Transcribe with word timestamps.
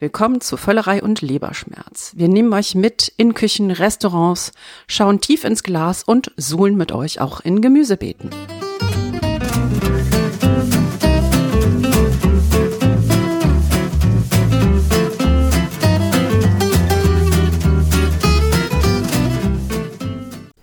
Willkommen 0.00 0.40
zu 0.40 0.56
Völlerei 0.56 1.00
und 1.00 1.22
Leberschmerz. 1.22 2.14
Wir 2.16 2.26
nehmen 2.26 2.52
euch 2.52 2.74
mit 2.74 3.12
in 3.16 3.32
Küchen, 3.32 3.70
Restaurants, 3.70 4.50
schauen 4.88 5.20
tief 5.20 5.44
ins 5.44 5.62
Glas 5.62 6.02
und 6.02 6.32
suhlen 6.36 6.76
mit 6.76 6.90
euch 6.90 7.20
auch 7.20 7.40
in 7.42 7.60
Gemüsebeeten. 7.60 8.30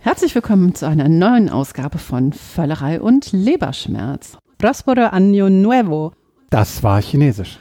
Herzlich 0.00 0.34
willkommen 0.34 0.74
zu 0.74 0.86
einer 0.86 1.08
neuen 1.08 1.48
Ausgabe 1.48 1.96
von 1.96 2.34
Völlerei 2.34 3.00
und 3.00 3.32
Leberschmerz. 3.32 4.36
Prospero 4.58 5.06
Año 5.06 5.48
Nuevo. 5.48 6.12
Das 6.52 6.82
war 6.82 7.00
Chinesisch. 7.00 7.58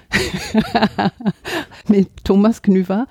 Mit 1.88 2.10
Thomas 2.26 2.62
Knüver. 2.62 3.08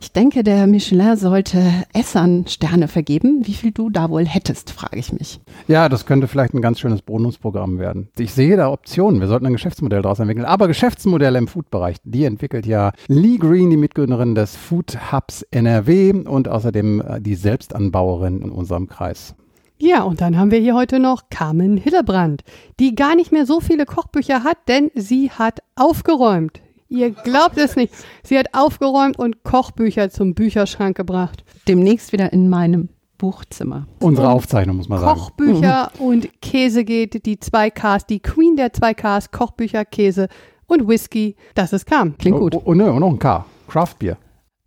Ich 0.00 0.10
denke, 0.10 0.42
der 0.42 0.66
Michelin 0.66 1.16
sollte 1.16 1.62
Essern 1.92 2.48
Sterne 2.48 2.88
vergeben. 2.88 3.46
Wie 3.46 3.52
viel 3.52 3.70
du 3.70 3.90
da 3.90 4.10
wohl 4.10 4.26
hättest, 4.26 4.72
frage 4.72 4.98
ich 4.98 5.12
mich. 5.12 5.38
Ja, 5.68 5.88
das 5.88 6.04
könnte 6.04 6.26
vielleicht 6.26 6.52
ein 6.52 6.60
ganz 6.60 6.80
schönes 6.80 7.02
Bonusprogramm 7.02 7.78
werden. 7.78 8.08
Ich 8.18 8.32
sehe 8.32 8.56
da 8.56 8.72
Optionen. 8.72 9.20
Wir 9.20 9.28
sollten 9.28 9.46
ein 9.46 9.52
Geschäftsmodell 9.52 10.02
daraus 10.02 10.18
entwickeln. 10.18 10.46
Aber 10.46 10.66
Geschäftsmodelle 10.66 11.38
im 11.38 11.46
Food-Bereich, 11.46 11.98
die 12.02 12.24
entwickelt 12.24 12.66
ja 12.66 12.90
Lee 13.06 13.38
Green, 13.38 13.70
die 13.70 13.76
Mitgründerin 13.76 14.34
des 14.34 14.56
Food 14.56 15.12
Hubs 15.12 15.42
NRW 15.52 16.24
und 16.26 16.48
außerdem 16.48 17.02
äh, 17.02 17.20
die 17.20 17.36
Selbstanbauerin 17.36 18.42
in 18.42 18.50
unserem 18.50 18.88
Kreis. 18.88 19.36
Ja, 19.82 20.02
und 20.02 20.20
dann 20.20 20.36
haben 20.36 20.50
wir 20.50 20.58
hier 20.58 20.74
heute 20.74 21.00
noch 21.00 21.30
Carmen 21.30 21.78
Hillebrand, 21.78 22.42
die 22.78 22.94
gar 22.94 23.16
nicht 23.16 23.32
mehr 23.32 23.46
so 23.46 23.60
viele 23.60 23.86
Kochbücher 23.86 24.44
hat, 24.44 24.58
denn 24.68 24.90
sie 24.94 25.30
hat 25.30 25.60
aufgeräumt. 25.74 26.60
Ihr 26.90 27.12
glaubt 27.12 27.56
es 27.56 27.76
nicht. 27.76 27.94
Sie 28.22 28.38
hat 28.38 28.48
aufgeräumt 28.52 29.18
und 29.18 29.42
Kochbücher 29.42 30.10
zum 30.10 30.34
Bücherschrank 30.34 30.98
gebracht. 30.98 31.44
Demnächst 31.66 32.12
wieder 32.12 32.30
in 32.30 32.50
meinem 32.50 32.90
Buchzimmer. 33.16 33.86
Unsere 34.00 34.26
und 34.26 34.34
Aufzeichnung, 34.34 34.76
muss 34.76 34.90
man 34.90 35.00
sagen. 35.00 35.18
Kochbücher 35.18 35.92
und 35.98 36.28
Käse 36.42 36.84
geht, 36.84 37.24
die 37.24 37.38
2Ks, 37.38 38.06
die 38.06 38.20
Queen 38.20 38.56
der 38.56 38.74
2Ks, 38.74 39.30
Kochbücher, 39.30 39.86
Käse 39.86 40.28
und 40.66 40.88
Whisky. 40.88 41.36
Das 41.54 41.72
ist 41.72 41.86
Carmen. 41.86 42.18
Klingt 42.18 42.38
gut. 42.38 42.54
Oh, 42.54 42.62
oh, 42.66 42.74
ne, 42.74 42.92
und 42.92 43.00
noch 43.00 43.08
ein 43.08 43.18
K. 43.18 43.46
Craft 43.66 43.94
Beer. 43.98 44.18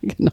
genau. 0.00 0.32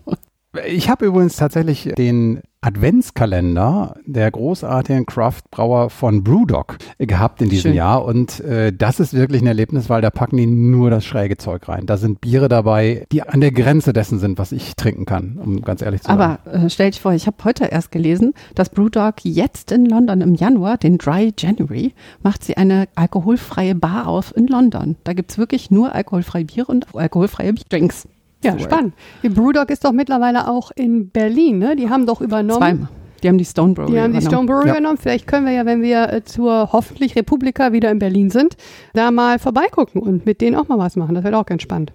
Ich 0.67 0.89
habe 0.89 1.05
übrigens 1.05 1.37
tatsächlich 1.37 1.91
den 1.97 2.41
Adventskalender 2.61 3.95
der 4.05 4.29
großartigen 4.29 5.07
Craft-Brauer 5.07 5.89
von 5.89 6.23
Brewdog 6.23 6.77
gehabt 6.99 7.41
in 7.41 7.49
diesem 7.49 7.71
Schön. 7.71 7.75
Jahr. 7.75 8.05
Und 8.05 8.39
äh, 8.41 8.71
das 8.71 8.99
ist 8.99 9.15
wirklich 9.15 9.41
ein 9.41 9.47
Erlebnis, 9.47 9.89
weil 9.89 10.01
da 10.01 10.11
packen 10.11 10.37
die 10.37 10.45
nur 10.45 10.91
das 10.91 11.03
schräge 11.03 11.37
Zeug 11.37 11.67
rein. 11.67 11.87
Da 11.87 11.97
sind 11.97 12.21
Biere 12.21 12.49
dabei, 12.49 13.07
die 13.11 13.23
an 13.23 13.41
der 13.41 13.51
Grenze 13.51 13.93
dessen 13.93 14.19
sind, 14.19 14.37
was 14.37 14.51
ich 14.51 14.75
trinken 14.75 15.05
kann, 15.05 15.39
um 15.43 15.61
ganz 15.63 15.81
ehrlich 15.81 16.01
zu 16.01 16.07
sein. 16.07 16.19
Aber 16.19 16.39
äh, 16.51 16.69
stell 16.69 16.91
dich 16.91 17.01
vor, 17.01 17.13
ich 17.13 17.25
habe 17.25 17.37
heute 17.43 17.65
erst 17.65 17.91
gelesen, 17.91 18.33
dass 18.53 18.69
Brewdog 18.69 19.15
jetzt 19.23 19.71
in 19.71 19.87
London 19.87 20.21
im 20.21 20.35
Januar, 20.35 20.77
den 20.77 20.99
Dry 20.99 21.33
January, 21.35 21.93
macht 22.21 22.43
sie 22.43 22.57
eine 22.57 22.87
alkoholfreie 22.93 23.73
Bar 23.73 24.07
auf 24.07 24.35
in 24.37 24.45
London. 24.45 24.97
Da 25.03 25.13
gibt's 25.13 25.39
wirklich 25.39 25.71
nur 25.71 25.95
alkoholfreie 25.95 26.45
Biere 26.45 26.67
und 26.71 26.85
alkoholfreie 26.93 27.53
Drinks. 27.53 28.07
Ja, 28.43 28.53
so, 28.53 28.59
spannend. 28.59 28.93
Die 29.23 29.29
Brewdog 29.29 29.69
ist 29.69 29.85
doch 29.85 29.91
mittlerweile 29.91 30.47
auch 30.47 30.71
in 30.75 31.09
Berlin, 31.09 31.59
ne? 31.59 31.75
Die 31.75 31.89
haben 31.89 32.05
doch 32.05 32.21
übernommen. 32.21 32.59
Zweimal. 32.59 32.89
Die 33.21 33.27
haben 33.27 33.37
die 33.37 33.45
Stone 33.45 33.73
Brewery 33.73 33.91
Die 33.91 33.99
haben 33.99 34.13
die 34.13 34.21
Stone 34.21 34.47
Brewery 34.47 34.67
ja. 34.67 34.73
übernommen. 34.73 34.97
Vielleicht 34.97 35.27
können 35.27 35.45
wir 35.45 35.53
ja, 35.53 35.65
wenn 35.65 35.81
wir 35.81 36.11
äh, 36.11 36.23
zur 36.23 36.69
hoffentlich 36.73 37.15
Republika 37.15 37.71
wieder 37.71 37.91
in 37.91 37.99
Berlin 37.99 38.29
sind, 38.29 38.57
da 38.93 39.11
mal 39.11 39.37
vorbeigucken 39.37 40.01
und 40.01 40.25
mit 40.25 40.41
denen 40.41 40.55
auch 40.55 40.67
mal 40.67 40.79
was 40.79 40.95
machen. 40.95 41.15
Das 41.15 41.23
wäre 41.23 41.37
auch 41.37 41.45
ganz 41.45 41.61
spannend. 41.61 41.93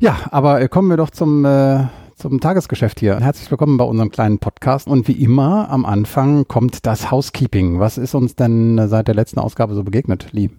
Ja, 0.00 0.16
aber 0.30 0.60
äh, 0.60 0.68
kommen 0.68 0.88
wir 0.88 0.96
doch 0.96 1.10
zum, 1.10 1.44
äh, 1.44 1.86
zum 2.14 2.40
Tagesgeschäft 2.40 3.00
hier. 3.00 3.18
Herzlich 3.18 3.50
willkommen 3.50 3.76
bei 3.76 3.84
unserem 3.84 4.10
kleinen 4.10 4.38
Podcast. 4.38 4.86
Und 4.86 5.08
wie 5.08 5.12
immer 5.12 5.68
am 5.70 5.84
Anfang 5.84 6.46
kommt 6.46 6.86
das 6.86 7.10
Housekeeping. 7.10 7.80
Was 7.80 7.98
ist 7.98 8.14
uns 8.14 8.36
denn 8.36 8.80
seit 8.88 9.08
der 9.08 9.14
letzten 9.16 9.40
Ausgabe 9.40 9.74
so 9.74 9.82
begegnet, 9.82 10.28
Lieb? 10.32 10.52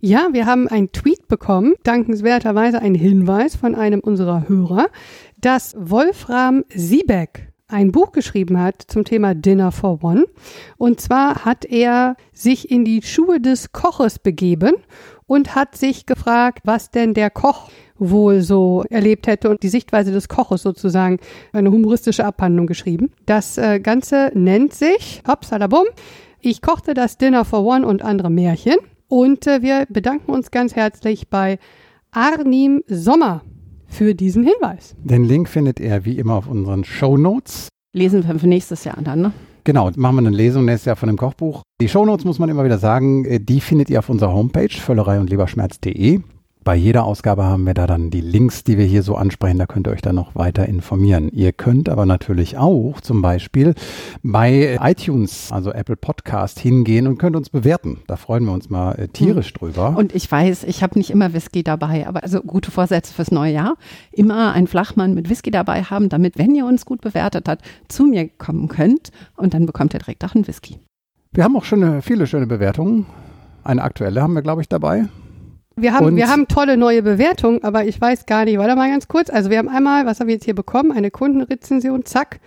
Ja, 0.00 0.28
wir 0.32 0.46
haben 0.46 0.68
einen 0.68 0.92
Tweet 0.92 1.28
bekommen, 1.28 1.74
dankenswerterweise 1.84 2.80
ein 2.80 2.94
Hinweis 2.94 3.56
von 3.56 3.74
einem 3.74 4.00
unserer 4.00 4.48
Hörer, 4.48 4.88
dass 5.40 5.74
Wolfram 5.78 6.64
Siebeck 6.74 7.52
ein 7.68 7.90
Buch 7.90 8.12
geschrieben 8.12 8.60
hat 8.60 8.82
zum 8.86 9.04
Thema 9.04 9.34
Dinner 9.34 9.72
for 9.72 10.02
One. 10.04 10.26
Und 10.76 11.00
zwar 11.00 11.44
hat 11.44 11.64
er 11.64 12.16
sich 12.32 12.70
in 12.70 12.84
die 12.84 13.02
Schuhe 13.02 13.40
des 13.40 13.72
Koches 13.72 14.18
begeben 14.18 14.74
und 15.26 15.54
hat 15.54 15.76
sich 15.76 16.06
gefragt, 16.06 16.60
was 16.64 16.90
denn 16.90 17.14
der 17.14 17.30
Koch 17.30 17.70
wohl 17.98 18.42
so 18.42 18.84
erlebt 18.90 19.26
hätte 19.26 19.48
und 19.48 19.62
die 19.62 19.68
Sichtweise 19.68 20.12
des 20.12 20.28
Koches 20.28 20.62
sozusagen 20.62 21.18
eine 21.52 21.70
humoristische 21.70 22.24
Abhandlung 22.24 22.66
geschrieben. 22.66 23.12
Das 23.26 23.56
äh, 23.56 23.80
Ganze 23.80 24.32
nennt 24.34 24.74
sich, 24.74 25.22
hops, 25.26 25.50
bum, 25.70 25.86
ich 26.40 26.60
kochte 26.60 26.92
das 26.92 27.16
Dinner 27.18 27.44
for 27.44 27.64
One 27.64 27.86
und 27.86 28.02
andere 28.02 28.30
Märchen. 28.30 28.76
Und 29.12 29.46
äh, 29.46 29.60
wir 29.60 29.84
bedanken 29.90 30.32
uns 30.32 30.50
ganz 30.50 30.74
herzlich 30.74 31.28
bei 31.28 31.58
Arnim 32.12 32.82
Sommer 32.86 33.42
für 33.86 34.14
diesen 34.14 34.42
Hinweis. 34.42 34.96
Den 35.04 35.24
Link 35.24 35.50
findet 35.50 35.80
ihr 35.80 36.06
wie 36.06 36.16
immer 36.16 36.36
auf 36.36 36.48
unseren 36.48 36.82
Show 36.82 37.18
Notes. 37.18 37.68
Lesen 37.94 38.26
wir 38.26 38.38
für 38.38 38.46
nächstes 38.46 38.84
Jahr 38.84 38.96
dann, 39.04 39.20
ne? 39.20 39.32
Genau, 39.64 39.90
machen 39.96 40.16
wir 40.16 40.26
eine 40.26 40.30
Lesung 40.30 40.64
nächstes 40.64 40.86
Jahr 40.86 40.96
von 40.96 41.08
dem 41.08 41.18
Kochbuch. 41.18 41.60
Die 41.82 41.90
Show 41.90 42.06
Notes 42.06 42.24
muss 42.24 42.38
man 42.38 42.48
immer 42.48 42.64
wieder 42.64 42.78
sagen, 42.78 43.26
äh, 43.26 43.38
die 43.38 43.60
findet 43.60 43.90
ihr 43.90 43.98
auf 43.98 44.08
unserer 44.08 44.32
Homepage 44.32 44.70
völlerei 44.70 45.20
und 45.20 45.28
leberschmerz.de. 45.28 46.20
Bei 46.64 46.76
jeder 46.76 47.04
Ausgabe 47.04 47.44
haben 47.44 47.66
wir 47.66 47.74
da 47.74 47.88
dann 47.88 48.10
die 48.10 48.20
Links, 48.20 48.62
die 48.62 48.78
wir 48.78 48.84
hier 48.84 49.02
so 49.02 49.16
ansprechen. 49.16 49.58
Da 49.58 49.66
könnt 49.66 49.88
ihr 49.88 49.90
euch 49.90 50.00
dann 50.00 50.14
noch 50.14 50.36
weiter 50.36 50.66
informieren. 50.66 51.28
Ihr 51.32 51.52
könnt 51.52 51.88
aber 51.88 52.06
natürlich 52.06 52.56
auch 52.56 53.00
zum 53.00 53.20
Beispiel 53.20 53.74
bei 54.22 54.78
iTunes, 54.80 55.50
also 55.50 55.72
Apple 55.72 55.96
Podcast, 55.96 56.60
hingehen 56.60 57.08
und 57.08 57.18
könnt 57.18 57.34
uns 57.34 57.50
bewerten. 57.50 58.02
Da 58.06 58.14
freuen 58.14 58.44
wir 58.44 58.52
uns 58.52 58.70
mal 58.70 58.92
äh, 58.92 59.08
tierisch 59.08 59.48
hm. 59.48 59.54
drüber. 59.58 59.96
Und 59.96 60.14
ich 60.14 60.30
weiß, 60.30 60.62
ich 60.64 60.84
habe 60.84 60.96
nicht 60.98 61.10
immer 61.10 61.32
Whisky 61.32 61.64
dabei, 61.64 62.06
aber 62.06 62.22
also 62.22 62.40
gute 62.40 62.70
Vorsätze 62.70 63.12
fürs 63.12 63.32
neue 63.32 63.52
Jahr. 63.52 63.74
Immer 64.12 64.52
ein 64.52 64.68
Flachmann 64.68 65.14
mit 65.14 65.28
Whisky 65.28 65.50
dabei 65.50 65.82
haben, 65.82 66.08
damit, 66.08 66.38
wenn 66.38 66.54
ihr 66.54 66.64
uns 66.64 66.86
gut 66.86 67.00
bewertet 67.00 67.48
habt, 67.48 67.64
zu 67.88 68.04
mir 68.04 68.28
kommen 68.28 68.68
könnt 68.68 69.10
und 69.36 69.52
dann 69.54 69.66
bekommt 69.66 69.94
ihr 69.94 69.98
direkt 69.98 70.24
auch 70.24 70.36
einen 70.36 70.46
Whisky. 70.46 70.78
Wir 71.32 71.42
haben 71.42 71.56
auch 71.56 71.64
schon 71.64 72.02
viele 72.02 72.28
schöne 72.28 72.46
Bewertungen. 72.46 73.06
Eine 73.64 73.82
aktuelle 73.82 74.22
haben 74.22 74.34
wir, 74.34 74.42
glaube 74.42 74.60
ich, 74.60 74.68
dabei. 74.68 75.08
Wir 75.82 75.94
haben, 75.94 76.14
wir 76.14 76.28
haben 76.28 76.46
tolle 76.46 76.76
neue 76.76 77.02
Bewertungen, 77.02 77.64
aber 77.64 77.84
ich 77.84 78.00
weiß 78.00 78.26
gar 78.26 78.44
nicht. 78.44 78.56
Warte 78.56 78.76
mal 78.76 78.88
ganz 78.88 79.08
kurz. 79.08 79.28
Also 79.28 79.50
wir 79.50 79.58
haben 79.58 79.68
einmal, 79.68 80.06
was 80.06 80.20
haben 80.20 80.28
wir 80.28 80.34
jetzt 80.34 80.44
hier 80.44 80.54
bekommen? 80.54 80.92
Eine 80.92 81.10
Kundenrezension, 81.10 82.04
zack. 82.04 82.38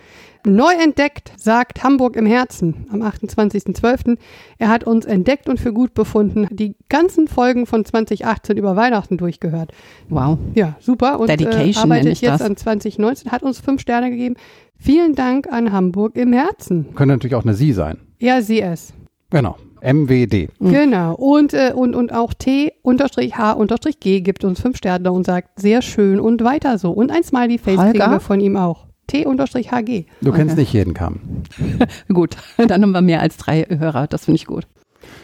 Neu 0.46 0.72
entdeckt, 0.72 1.32
sagt 1.36 1.82
Hamburg 1.82 2.14
im 2.16 2.24
Herzen 2.24 2.86
am 2.90 3.02
28.12. 3.02 4.16
Er 4.58 4.68
hat 4.68 4.84
uns 4.84 5.04
entdeckt 5.04 5.48
und 5.48 5.58
für 5.58 5.72
gut 5.72 5.92
befunden. 5.92 6.46
Die 6.50 6.76
ganzen 6.88 7.26
Folgen 7.26 7.66
von 7.66 7.84
2018 7.84 8.56
über 8.56 8.76
Weihnachten 8.76 9.18
durchgehört. 9.18 9.72
Wow. 10.08 10.38
Ja, 10.54 10.76
super. 10.78 11.18
Und 11.18 11.28
Dedication, 11.28 11.90
äh, 11.90 11.94
arbeitet 11.94 12.20
jetzt 12.20 12.40
das. 12.40 12.42
an 12.42 12.56
2019, 12.56 13.32
hat 13.32 13.42
uns 13.42 13.58
fünf 13.58 13.80
Sterne 13.80 14.10
gegeben. 14.10 14.36
Vielen 14.78 15.14
Dank 15.14 15.52
an 15.52 15.72
Hamburg 15.72 16.16
im 16.16 16.32
Herzen. 16.32 16.94
Könnte 16.94 17.14
natürlich 17.14 17.34
auch 17.34 17.44
eine 17.44 17.54
Sie 17.54 17.72
sein. 17.72 17.98
Ja, 18.18 18.40
sie 18.40 18.62
es. 18.62 18.94
Genau. 19.30 19.56
MWD. 19.80 20.48
Mhm. 20.58 20.72
Genau. 20.72 21.14
Und, 21.14 21.54
äh, 21.54 21.72
und, 21.74 21.94
und 21.94 22.12
auch 22.12 22.34
T-H-G 22.34 24.20
gibt 24.20 24.44
uns 24.44 24.60
fünf 24.60 24.76
Sterne 24.76 25.12
und 25.12 25.26
sagt, 25.26 25.60
sehr 25.60 25.82
schön 25.82 26.20
und 26.20 26.42
weiter 26.44 26.78
so. 26.78 26.90
Und 26.92 27.10
ein 27.10 27.22
Smiley-Face 27.22 27.92
kriegen 27.92 28.10
wir 28.10 28.20
von 28.20 28.40
ihm 28.40 28.56
auch. 28.56 28.86
T-HG. 29.06 30.04
Du 30.20 30.30
okay. 30.30 30.38
kennst 30.38 30.56
nicht 30.56 30.72
jeden 30.72 30.94
Kamm. 30.94 31.20
gut, 32.12 32.36
dann 32.56 32.82
haben 32.82 32.92
wir 32.92 33.02
mehr 33.02 33.20
als 33.20 33.36
drei 33.36 33.66
Hörer. 33.68 34.06
Das 34.06 34.24
finde 34.24 34.36
ich 34.36 34.46
gut. 34.46 34.66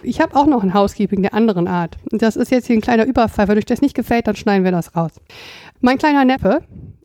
Ich 0.05 0.21
habe 0.21 0.37
auch 0.37 0.47
noch 0.47 0.63
ein 0.63 0.75
Housekeeping 0.75 1.23
der 1.23 1.35
anderen 1.35 1.67
Art. 1.67 1.97
Das 2.11 2.37
ist 2.37 2.51
jetzt 2.51 2.67
hier 2.67 2.77
ein 2.77 2.81
kleiner 2.81 3.05
Überfall. 3.05 3.49
Wenn 3.49 3.59
euch 3.59 3.65
das 3.65 3.81
nicht 3.81 3.95
gefällt, 3.95 4.27
dann 4.27 4.37
schneiden 4.37 4.65
wir 4.65 4.71
das 4.71 4.95
raus. 4.95 5.13
Mein 5.81 5.99
kleiner 5.99 6.25
Neppe 6.25 6.63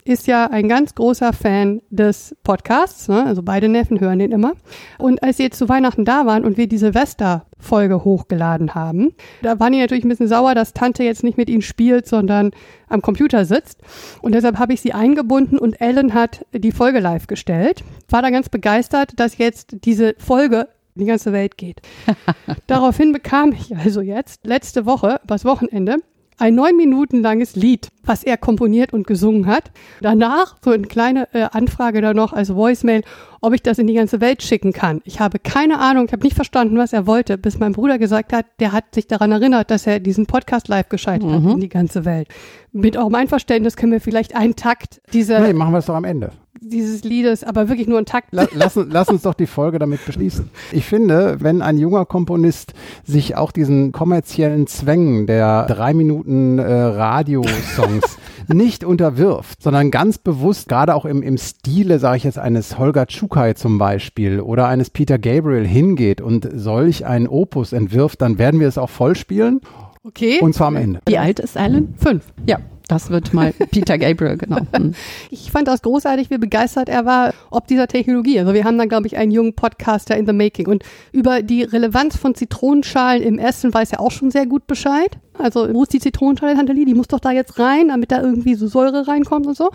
ist 0.07 0.25
ja 0.27 0.50
ein 0.50 0.69
ganz 0.69 0.95
großer 0.95 1.33
Fan 1.33 1.81
des 1.89 2.36
Podcasts. 2.44 3.07
Ne? 3.07 3.25
Also 3.25 3.44
beide 3.44 3.68
Neffen 3.68 4.00
hören 4.00 4.19
den 4.19 4.31
immer. 4.31 4.54
Und 4.98 5.21
als 5.21 5.38
sie 5.38 5.44
jetzt 5.44 5.57
zu 5.57 5.68
Weihnachten 5.68 6.06
da 6.06 6.25
waren 6.25 6.45
und 6.45 6.57
wir 6.57 6.68
die 6.68 6.77
Silvester-Folge 6.77 8.04
hochgeladen 8.04 8.74
haben, 8.74 9.13
da 9.42 9.59
waren 9.59 9.74
die 9.74 9.80
natürlich 9.80 10.06
ein 10.06 10.09
bisschen 10.09 10.30
sauer, 10.30 10.56
dass 10.56 10.74
Tante 10.74 11.04
jetzt 11.04 11.24
nicht 11.24 11.38
mit 11.38 11.50
ihnen 11.50 11.62
spielt, 11.62 12.07
sondern 12.07 12.51
am 12.88 13.01
Computer 13.01 13.44
sitzt. 13.44 13.81
Und 14.21 14.33
deshalb 14.33 14.57
habe 14.57 14.74
ich 14.74 14.81
sie 14.81 14.94
eingebunden 14.94 15.59
und 15.59 15.81
Ellen 15.81 16.13
hat 16.13 16.45
die 16.53 16.71
Folge 16.71 17.00
live 17.00 17.27
gestellt. 17.27 17.83
War 18.10 18.21
da 18.21 18.30
ganz 18.30 18.48
begeistert, 18.48 19.19
dass 19.19 19.38
jetzt 19.38 19.75
diese 19.83 20.15
Folge 20.18 20.69
in 20.95 21.01
die 21.01 21.06
ganze 21.06 21.33
Welt 21.33 21.57
geht. 21.57 21.81
Daraufhin 22.68 23.12
bekam 23.12 23.51
ich 23.51 23.75
also 23.75 24.01
jetzt 24.01 24.45
letzte 24.45 24.86
Woche, 24.86 25.19
übers 25.24 25.44
Wochenende, 25.44 25.98
ein 26.38 26.56
neun 26.56 26.78
Minuten 26.78 27.22
langes 27.22 27.56
Lied, 27.56 27.89
was 28.04 28.24
er 28.24 28.38
komponiert 28.38 28.94
und 28.94 29.07
gesungen 29.07 29.48
hat. 29.48 29.72
Danach 30.01 30.56
so 30.63 30.72
eine 30.72 30.88
kleine 30.88 31.28
äh, 31.34 31.48
Anfrage 31.51 32.01
da 32.01 32.13
noch 32.13 32.34
als 32.34 32.54
Voicemail, 32.54 33.04
ob 33.42 33.54
ich 33.54 33.62
das 33.62 33.80
in 33.80 33.88
die 33.88 33.94
ganze 33.94 34.22
Welt 34.22 34.44
schicken 34.44 34.74
kann. 34.74 35.01
Ich 35.04 35.19
habe 35.19 35.39
keine 35.39 35.80
Ahnung, 35.80 36.06
ich 36.06 36.13
habe 36.13 36.24
nicht 36.24 36.36
verstanden, 36.36 36.78
was 36.78 36.94
er 36.94 37.07
wollte, 37.07 37.38
bis 37.38 37.60
mein 37.60 37.74
Bruder 37.74 37.98
gesagt 37.98 38.34
hat, 38.34 38.45
der 38.60 38.72
hat 38.72 38.94
sich 38.94 39.07
daran 39.07 39.31
erinnert, 39.31 39.72
dass 39.72 39.88
er 39.88 40.00
diesen 40.00 40.25
Podcast 40.25 40.68
live 40.68 40.89
geschaltet 40.89 41.30
hat 41.31 41.44
in 41.44 41.60
die 41.60 41.69
ganze 41.69 42.06
Welt. 42.06 42.28
Mit 42.72 42.98
eurem 42.98 43.16
Einverständnis 43.16 43.75
können 43.75 43.92
wir 43.92 44.01
vielleicht 44.01 44.36
einen 44.36 44.56
Takt 44.56 45.01
dieser, 45.13 45.39
Nee, 45.39 45.54
machen 45.54 45.74
wir 45.74 45.80
es 45.80 45.86
doch 45.88 45.95
am 45.95 46.04
Ende. 46.04 46.31
Dieses 46.69 47.04
Liedes, 47.04 47.44
aber 47.44 47.69
wirklich 47.69 47.88
nur 47.88 47.98
einen 47.98 48.06
Takt. 48.06 48.30
La 48.31 48.48
lass, 48.54 48.75
lass 48.75 49.10
uns 49.10 49.22
doch 49.24 49.34
die 49.34 49.48
Folge 49.48 49.80
damit 49.80 50.06
beschließen. 50.06 50.50
Ich 50.72 50.86
finde, 50.86 51.38
wenn 51.40 51.62
ein 51.62 51.78
junger 51.78 52.06
Komponist 52.06 52.74
sich 53.06 53.36
auch 53.36 53.52
diesen 53.52 53.92
kommerziellen 53.92 54.68
Zwängen 54.68 55.28
der 55.28 55.66
drei 55.66 55.94
Minuten 55.94 56.60
äh, 56.60 56.64
Radiosongs 56.72 58.18
nicht 58.48 58.84
unterwirft, 58.84 59.62
sondern 59.62 59.92
ganz 59.92 60.18
bewusst, 60.18 60.69
gerade 60.69 60.96
auch 60.96 61.06
im, 61.06 61.22
im 61.22 61.38
Stile, 61.38 62.00
sage 62.00 62.18
ich 62.18 62.24
jetzt, 62.24 62.40
eines 62.40 62.78
Holger 62.78 63.08
Tschukai 63.08 63.54
zum 63.54 63.78
Beispiel 63.78 64.40
oder 64.40 64.68
eines 64.68 64.90
Peter 64.90 65.18
Gabriel 65.20 65.66
hingeht 65.68 66.22
und 66.22 66.48
solch 66.54 67.06
ein 67.06 67.28
Opus 67.28 67.74
entwirft, 67.74 68.22
dann 68.22 68.38
werden 68.38 68.60
wir 68.60 68.68
es 68.68 68.78
auch 68.78 68.90
voll 68.90 69.16
spielen 69.16 69.62
Okay. 70.04 70.40
und 70.40 70.54
zwar 70.54 70.68
am 70.68 70.78
Ende. 70.78 71.02
Wie 71.06 71.18
alt 71.18 71.40
ist 71.40 71.58
Alan? 71.58 71.94
fünf. 71.98 72.24
Ja, 72.46 72.60
das 72.88 73.10
wird 73.10 73.34
mal 73.34 73.54
Peter 73.72 73.98
Gabriel, 73.98 74.38
genau. 74.38 74.60
Hm. 74.74 74.94
Ich 75.30 75.51
fand 75.51 75.68
das 75.68 75.81
großartig, 75.81 76.30
wie 76.30 76.38
begeistert 76.38 76.89
er 76.89 77.06
war, 77.06 77.34
ob 77.51 77.68
dieser 77.68 77.88
Technologie. 77.88 78.39
Also 78.39 78.54
wir 78.54 78.63
haben 78.63 78.78
dann, 78.78 78.89
glaube 78.89 79.07
ich, 79.07 79.18
einen 79.18 79.31
jungen 79.31 79.54
Podcaster 79.54 80.16
in 80.18 80.25
the 80.25 80.34
making. 80.34 80.68
Und 80.68 80.84
über 81.12 81.42
die 81.42 81.63
Relevanz 81.63 82.18
von 82.18 82.36
Zitronenschalen 82.36 83.24
im 83.24 83.39
Essen 83.39 83.74
weiß 83.74 83.94
er 83.94 84.00
auch 84.00 84.12
schon 84.12 84.31
sehr 84.31 84.45
gut 84.45 84.68
Bescheid. 84.68 85.18
Also 85.38 85.74
wo 85.74 85.84
ist 85.84 85.94
die 85.94 86.00
Zitronenschale, 86.00 86.56
Tante 86.56 86.74
Lee? 86.74 86.86
Die 86.86 86.95
muss 86.95 87.07
doch 87.07 87.19
da 87.19 87.31
jetzt 87.31 87.60
rein, 87.60 87.89
damit 87.89 88.12
da 88.12 88.22
irgendwie 88.22 88.56
so 88.56 88.68
Säure 88.68 89.07
reinkommt 89.07 89.48
und 89.48 89.57
so. 89.57 89.69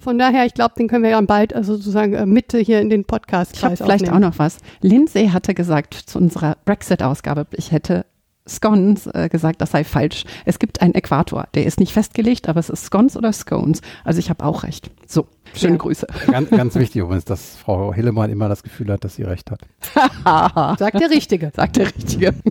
Von 0.00 0.18
daher, 0.18 0.46
ich 0.46 0.54
glaube, 0.54 0.74
den 0.78 0.88
können 0.88 1.02
wir 1.02 1.10
dann 1.10 1.26
bald, 1.26 1.54
also 1.54 1.74
sozusagen 1.74 2.14
äh, 2.14 2.24
Mitte 2.24 2.58
hier 2.58 2.80
in 2.80 2.88
den 2.88 3.04
podcast 3.04 3.56
Ich 3.56 3.64
habe 3.64 3.76
vielleicht 3.76 4.10
auch 4.10 4.18
noch 4.18 4.38
was. 4.38 4.58
Lindsay 4.80 5.28
hatte 5.28 5.54
gesagt 5.54 5.94
zu 5.94 6.18
unserer 6.18 6.56
Brexit-Ausgabe, 6.64 7.46
ich 7.52 7.72
hätte 7.72 8.06
Scones 8.48 9.06
äh, 9.08 9.28
gesagt, 9.30 9.60
das 9.60 9.70
sei 9.72 9.84
falsch. 9.84 10.24
Es 10.44 10.58
gibt 10.58 10.80
einen 10.82 10.94
Äquator, 10.94 11.46
der 11.54 11.66
ist 11.66 11.80
nicht 11.80 11.92
festgelegt, 11.92 12.48
aber 12.48 12.60
es 12.60 12.70
ist 12.70 12.86
Scones 12.86 13.16
oder 13.16 13.32
Scones. 13.32 13.80
Also 14.04 14.18
ich 14.18 14.30
habe 14.30 14.44
auch 14.44 14.62
recht. 14.62 14.90
So, 15.06 15.26
schöne 15.54 15.74
Ja. 15.74 15.78
Grüße. 15.78 16.06
Ganz, 16.30 16.50
ganz 16.50 16.74
wichtig 16.74 17.02
übrigens, 17.02 17.24
dass 17.24 17.56
Frau 17.56 17.92
Hillemann 17.94 18.30
immer 18.30 18.48
das 18.48 18.62
Gefühl 18.62 18.92
hat, 18.92 19.04
dass 19.04 19.14
sie 19.16 19.22
recht 19.22 19.50
hat. 19.50 19.60
Sagt 20.78 21.00
der 21.00 21.10
Richtige. 21.10 21.52
Sagt 21.54 21.76
der 21.76 21.86
Richtige. 21.86 22.34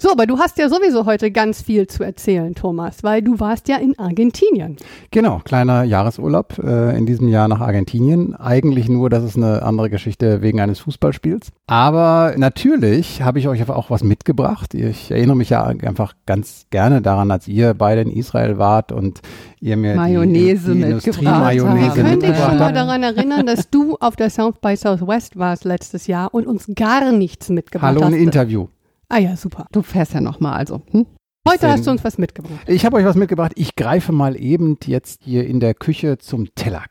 So, 0.00 0.12
aber 0.12 0.26
du 0.26 0.38
hast 0.38 0.58
ja 0.58 0.68
sowieso 0.68 1.06
heute 1.06 1.30
ganz 1.32 1.62
viel 1.62 1.86
zu 1.88 2.04
erzählen, 2.04 2.54
Thomas, 2.54 3.02
weil 3.02 3.20
du 3.22 3.40
warst 3.40 3.68
ja 3.68 3.76
in 3.78 3.98
Argentinien. 3.98 4.76
Genau, 5.10 5.40
kleiner 5.42 5.82
Jahresurlaub 5.82 6.58
äh, 6.58 6.96
in 6.96 7.04
diesem 7.06 7.26
Jahr 7.28 7.48
nach 7.48 7.60
Argentinien. 7.60 8.36
Eigentlich 8.36 8.88
nur, 8.88 9.10
das 9.10 9.24
ist 9.24 9.36
eine 9.36 9.62
andere 9.62 9.90
Geschichte 9.90 10.40
wegen 10.40 10.60
eines 10.60 10.78
Fußballspiels. 10.80 11.48
Aber 11.66 12.34
natürlich 12.36 13.22
habe 13.22 13.38
ich 13.40 13.48
euch 13.48 13.68
auch 13.68 13.90
was 13.90 14.04
mitgebracht. 14.04 14.74
Ich 14.74 15.10
erinnere 15.18 15.36
mich 15.36 15.50
ja 15.50 15.64
einfach 15.64 16.14
ganz 16.26 16.66
gerne 16.70 17.02
daran, 17.02 17.30
als 17.30 17.46
ihr 17.46 17.74
beide 17.74 18.00
in 18.00 18.10
Israel 18.10 18.58
wart 18.58 18.92
und 18.92 19.20
ihr 19.60 19.76
mir 19.76 19.94
Mayonnaise 19.94 20.72
die, 20.72 20.82
die 20.82 20.94
mitgebracht 20.94 21.26
habt. 21.26 21.54
Ich 21.54 21.94
könnte 21.94 22.26
dich 22.26 22.36
schon 22.36 22.58
mal 22.58 22.72
daran 22.72 23.02
erinnern, 23.02 23.46
dass 23.46 23.70
du 23.70 23.96
auf 24.00 24.16
der 24.16 24.30
South 24.30 24.60
by 24.60 24.76
Southwest 24.76 25.36
warst 25.36 25.64
letztes 25.64 26.06
Jahr 26.06 26.32
und 26.32 26.46
uns 26.46 26.70
gar 26.74 27.12
nichts 27.12 27.48
mitgebracht 27.50 27.90
Hallo, 27.90 28.02
hast. 28.02 28.12
ein 28.12 28.18
Interview. 28.18 28.68
Ah 29.08 29.18
ja, 29.18 29.36
super. 29.36 29.66
Du 29.72 29.82
fährst 29.82 30.14
ja 30.14 30.20
noch 30.20 30.40
mal, 30.40 30.54
also. 30.54 30.82
Hm? 30.90 31.06
Heute 31.48 31.68
hast 31.70 31.86
du 31.86 31.90
uns 31.90 32.04
was 32.04 32.18
mitgebracht. 32.18 32.60
Ich 32.66 32.84
habe 32.84 32.96
euch 32.96 33.06
was 33.06 33.16
mitgebracht. 33.16 33.52
Ich 33.54 33.74
greife 33.74 34.12
mal 34.12 34.38
eben 34.38 34.76
jetzt 34.84 35.22
hier 35.24 35.46
in 35.46 35.60
der 35.60 35.72
Küche 35.72 36.18
zum 36.18 36.54
Teller. 36.54 36.84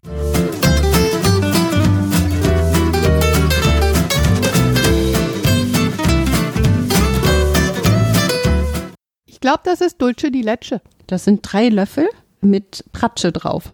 Ich 9.37 9.41
glaube, 9.41 9.59
das 9.65 9.81
ist 9.81 10.01
Dulce 10.01 10.31
di 10.31 10.41
Leche. 10.41 10.81
Das 11.05 11.23
sind 11.25 11.41
drei 11.43 11.69
Löffel 11.69 12.07
mit 12.41 12.83
Pratsche 12.91 13.31
drauf. 13.31 13.71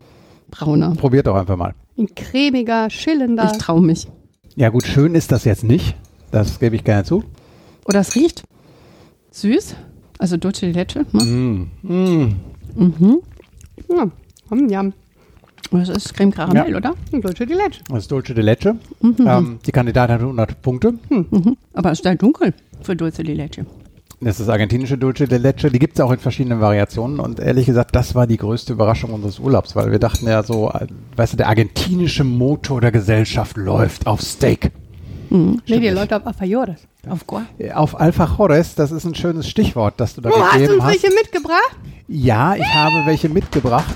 Braune. 0.52 0.94
Probiert 0.98 1.26
doch 1.26 1.36
einfach 1.38 1.56
mal. 1.56 1.74
Ein 1.98 2.14
cremiger, 2.14 2.90
schillender. 2.90 3.50
Ich 3.50 3.60
traue 3.60 3.80
mich. 3.82 4.06
Ja 4.58 4.68
gut, 4.68 4.86
schön 4.86 5.16
ist 5.16 5.32
das 5.32 5.46
jetzt 5.46 5.64
nicht. 5.64 5.96
Das 6.32 6.60
gebe 6.60 6.76
ich 6.76 6.84
gerne 6.84 7.06
zu. 7.06 7.24
Oder 7.86 8.02
es 8.02 8.14
riecht 8.14 8.44
süß. 9.32 9.78
Also 10.20 10.36
Dulce 10.36 10.66
di 10.66 10.74
Leche. 10.74 11.06
Ne? 11.14 11.24
Mm, 11.24 11.72
mm. 11.82 12.36
Mhm. 12.76 13.22
Ja, 13.90 14.06
mm, 14.50 14.70
yum. 14.70 14.94
Das 15.72 15.88
ist 15.88 16.14
Creme 16.14 16.32
Karamell, 16.34 16.72
Ja. 16.72 16.76
oder? 16.78 16.94
Dulce 17.10 17.46
di 17.46 17.54
Leche. 17.54 17.80
Das 17.88 18.00
ist 18.00 18.12
Dulce 18.12 18.34
de 18.34 18.44
Leche. 18.44 18.76
Ähm, 19.02 19.60
die 19.66 19.72
Kandidatin 19.72 20.16
hat 20.16 20.22
100 20.24 20.62
Punkte. 20.62 20.94
Mhm. 21.10 21.56
Aber 21.72 21.94
es 21.94 22.02
ist 22.02 22.06
halt 22.06 22.22
dunkel 22.22 22.54
für 22.82 22.98
Dulce 22.98 23.24
di 23.24 23.34
Leche. 23.34 23.66
Das 24.24 24.40
ist 24.40 24.50
argentinische 24.50 24.98
Dulce 24.98 25.28
de 25.28 25.38
Leche. 25.38 25.70
Die 25.70 25.80
gibt 25.80 25.96
es 25.96 26.02
auch 26.02 26.12
in 26.12 26.20
verschiedenen 26.20 26.60
Variationen. 26.62 27.20
Und 27.20 27.40
ehrlich 27.40 27.66
gesagt, 27.66 27.96
das 27.96 28.16
war 28.16 28.28
die 28.28 28.38
größte 28.38 28.74
Überraschung 28.74 29.12
unseres 29.12 29.40
Urlaubs, 29.40 29.76
weil 29.76 29.92
wir 29.92 30.00
dachten 30.00 30.28
ja 30.28 30.44
so, 30.44 30.70
äh, 30.70 30.88
weißt 31.16 31.34
du, 31.34 31.38
der 31.38 31.48
argentinische 31.48 32.24
Motor 32.24 32.82
der 32.82 32.92
Gesellschaft 32.92 33.58
läuft 33.58 34.08
auf 34.08 34.22
Steak. 34.22 34.72
Nee, 35.30 35.58
die. 35.68 35.90
Leute 35.90 36.16
auf 36.18 36.28
Afayores. 36.28 36.82
Auf 37.10 37.26
Goa. 37.26 37.42
Äh, 37.58 37.72
Auf 37.72 38.00
Alfajores, 38.00 38.76
das 38.76 38.92
ist 38.92 39.04
ein 39.04 39.16
schönes 39.16 39.50
Stichwort, 39.50 39.96
das 39.98 40.14
du 40.14 40.22
da 40.22 40.30
Oh, 40.30 40.34
hast 40.40 40.54
du 40.54 40.60
gegeben 40.60 40.74
uns 40.76 40.84
hast. 40.84 40.90
welche 41.04 41.16
mitgebracht? 41.16 41.76
Ja, 42.08 42.56
ich 42.56 42.74
habe 42.76 43.06
welche 43.06 43.30
mitgebracht. 43.30 43.96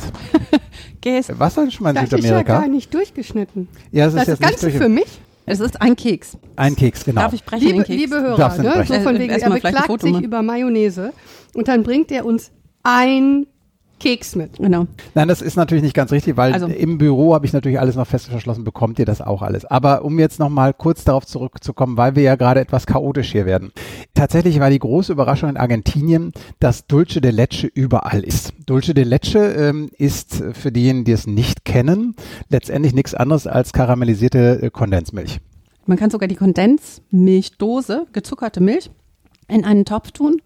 Gäs. 1.02 1.28
Was 1.38 1.54
denn 1.56 1.70
schon 1.70 1.84
mal 1.84 1.90
in 1.92 1.96
Das 1.96 2.06
ist 2.06 2.12
ja 2.12 2.18
Südamerika? 2.18 2.60
gar 2.62 2.68
nicht 2.68 2.92
durchgeschnitten. 2.94 3.68
Ja, 3.92 4.06
Das 4.06 4.16
ist 4.16 4.28
das 4.28 4.40
Ganze 4.40 4.66
nicht 4.66 4.76
durch- 4.80 4.84
für 4.84 4.90
mich. 4.90 5.22
Es 5.50 5.62
ist 5.62 5.82
ein 5.82 5.96
Keks. 5.96 6.38
Ein 6.58 6.76
Keks, 6.76 7.06
genau. 7.06 7.22
Darf 7.22 7.34
ich 7.34 7.44
brechen 7.44 7.64
Liebe, 7.66 7.78
den 7.78 7.86
Keks? 7.86 8.00
liebe 8.02 8.22
Hörer, 8.22 8.58
ne? 8.58 8.86
so 8.86 8.94
von 9.00 9.16
Äh, 9.16 9.20
wegen, 9.20 9.34
er 9.34 9.50
beklagt 9.50 10.02
sich 10.02 10.22
über 10.22 10.42
Mayonnaise 10.42 11.14
und 11.56 11.70
dann 11.70 11.84
bringt 11.84 12.12
er 12.12 12.26
uns 12.26 12.52
ein 12.84 13.48
Keks 14.00 14.36
mit. 14.36 14.58
Genau. 14.58 14.86
Nein, 15.16 15.28
das 15.28 15.42
ist 15.42 15.56
natürlich 15.56 15.84
nicht 15.84 15.94
ganz 15.96 16.12
richtig, 16.12 16.38
weil 16.38 16.54
Also- 16.54 16.68
im 16.68 16.98
Büro 16.98 17.34
habe 17.34 17.46
ich 17.46 17.54
natürlich 17.54 17.80
alles 17.80 17.96
noch 17.96 18.08
fest 18.08 18.28
verschlossen, 18.28 18.64
bekommt 18.64 19.00
ihr 19.00 19.06
das 19.06 19.22
auch 19.22 19.42
alles. 19.42 19.66
Aber 19.66 20.06
um 20.06 20.20
jetzt 20.20 20.40
nochmal 20.40 20.74
kurz 20.74 21.04
darauf 21.04 21.26
zurückzukommen, 21.26 21.98
weil 21.98 22.16
wir 22.16 22.24
ja 22.24 22.36
gerade 22.36 22.60
etwas 22.60 22.86
chaotisch 22.86 23.32
hier 23.32 23.46
werden. 23.46 23.72
Tatsächlich 24.14 24.60
war 24.60 24.70
die 24.70 24.80
große 24.80 25.12
Überraschung 25.12 25.50
in 25.50 25.58
Argentinien, 25.58 26.32
dass 26.60 26.86
Dulce 26.88 27.22
de 27.22 27.32
Leche 27.32 27.68
überall 27.68 28.22
ist. 28.24 28.54
Dulce 28.66 28.94
de 28.94 29.04
Leche 29.04 29.40
ähm, 29.40 29.90
ist 29.98 30.44
für 30.54 30.72
diejenigen, 30.72 31.06
die 31.06 31.12
es 31.14 31.26
nicht 31.28 31.66
kennen, 31.66 32.16
letztendlich 32.50 32.94
nichts 32.94 33.14
anderes 33.16 33.48
als 33.48 33.74
karamellisierte 33.74 34.62
äh, 34.62 34.70
Kondensmilch. 34.70 35.40
Man 35.86 35.98
kann 35.98 36.10
sogar 36.10 36.28
die 36.28 36.36
Kondensmilchdose, 36.36 38.08
gezuckerte 38.14 38.62
Milch, 38.62 38.92
in 39.48 39.64
einen 39.64 39.86
Topf 39.86 40.12
tun 40.12 40.42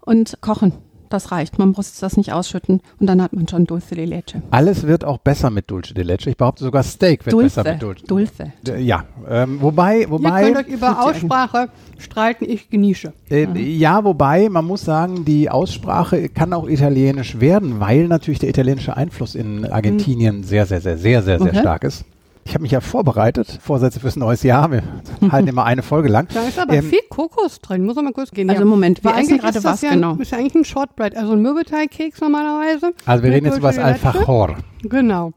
und 0.00 0.38
kochen. 0.40 0.72
Das 1.12 1.30
reicht. 1.30 1.58
Man 1.58 1.70
muss 1.72 1.98
das 2.00 2.16
nicht 2.16 2.32
ausschütten 2.32 2.80
und 2.98 3.06
dann 3.06 3.20
hat 3.20 3.34
man 3.34 3.46
schon 3.46 3.66
Dulce 3.66 3.94
de 3.94 4.06
Leche. 4.06 4.40
Alles 4.50 4.86
wird 4.86 5.04
auch 5.04 5.18
besser 5.18 5.50
mit 5.50 5.70
Dulce 5.70 5.92
de 5.92 6.04
Leche. 6.04 6.30
Ich 6.30 6.36
behaupte 6.38 6.64
sogar 6.64 6.82
Steak 6.82 7.26
wird 7.26 7.34
Dulce. 7.34 7.56
besser 7.62 7.72
mit 7.72 7.82
Dulce. 7.82 8.06
Dulce. 8.06 8.52
Äh, 8.66 8.80
Ja, 8.80 9.04
ähm, 9.28 9.58
wobei, 9.60 10.00
Ihr 10.00 10.10
wobei. 10.10 10.42
könnt 10.52 10.56
euch 10.56 10.68
über 10.72 11.04
Aussprache 11.04 11.68
streiten, 11.98 12.46
ich 12.48 12.70
genieße. 12.70 13.12
Äh, 13.30 13.46
ja, 13.60 14.02
wobei 14.04 14.48
man 14.48 14.64
muss 14.64 14.84
sagen, 14.86 15.24
die 15.26 15.50
Aussprache 15.50 16.30
kann 16.30 16.52
auch 16.54 16.66
italienisch 16.66 17.38
werden, 17.40 17.78
weil 17.78 18.08
natürlich 18.08 18.38
der 18.38 18.48
italienische 18.48 18.96
Einfluss 18.96 19.34
in 19.34 19.66
Argentinien 19.66 20.42
sehr, 20.44 20.64
sehr, 20.66 20.80
sehr, 20.80 20.96
sehr, 20.96 21.22
sehr, 21.22 21.38
sehr 21.38 21.48
Okay. 21.50 21.60
stark 21.60 21.84
ist. 21.84 22.04
Ich 22.44 22.54
habe 22.54 22.62
mich 22.62 22.72
ja 22.72 22.80
vorbereitet, 22.80 23.58
Vorsätze 23.62 24.00
fürs 24.00 24.16
neues 24.16 24.42
Jahr. 24.42 24.70
Wir 24.72 24.82
halten 25.30 25.48
immer 25.48 25.64
eine 25.64 25.82
Folge 25.82 26.08
lang. 26.08 26.28
Da 26.34 26.42
ist 26.42 26.58
aber 26.58 26.74
Ähm, 26.74 26.84
viel 26.84 27.00
Kokos 27.08 27.60
drin, 27.60 27.84
muss 27.84 27.94
man 27.94 28.06
mal 28.06 28.12
kurz 28.12 28.30
gehen. 28.30 28.50
Also 28.50 28.64
Moment, 28.64 29.04
wir 29.04 29.12
Weil 29.12 29.20
essen 29.20 29.34
eigentlich 29.34 29.42
gerade 29.42 29.64
was, 29.64 29.82
ja, 29.82 29.90
genau. 29.90 30.16
Ist 30.16 30.32
ja 30.32 30.38
eigentlich 30.38 30.54
ein 30.54 30.64
Shortbread, 30.64 31.16
also 31.16 31.32
ein 31.32 31.42
Mürbeteigkeks 31.42 32.20
normalerweise. 32.20 32.92
Also 33.06 33.22
wir 33.22 33.30
reden 33.30 33.46
jetzt 33.46 33.58
über 33.58 33.68
das. 33.68 33.78
Alfajor. 33.78 34.56
Genau. 34.82 35.32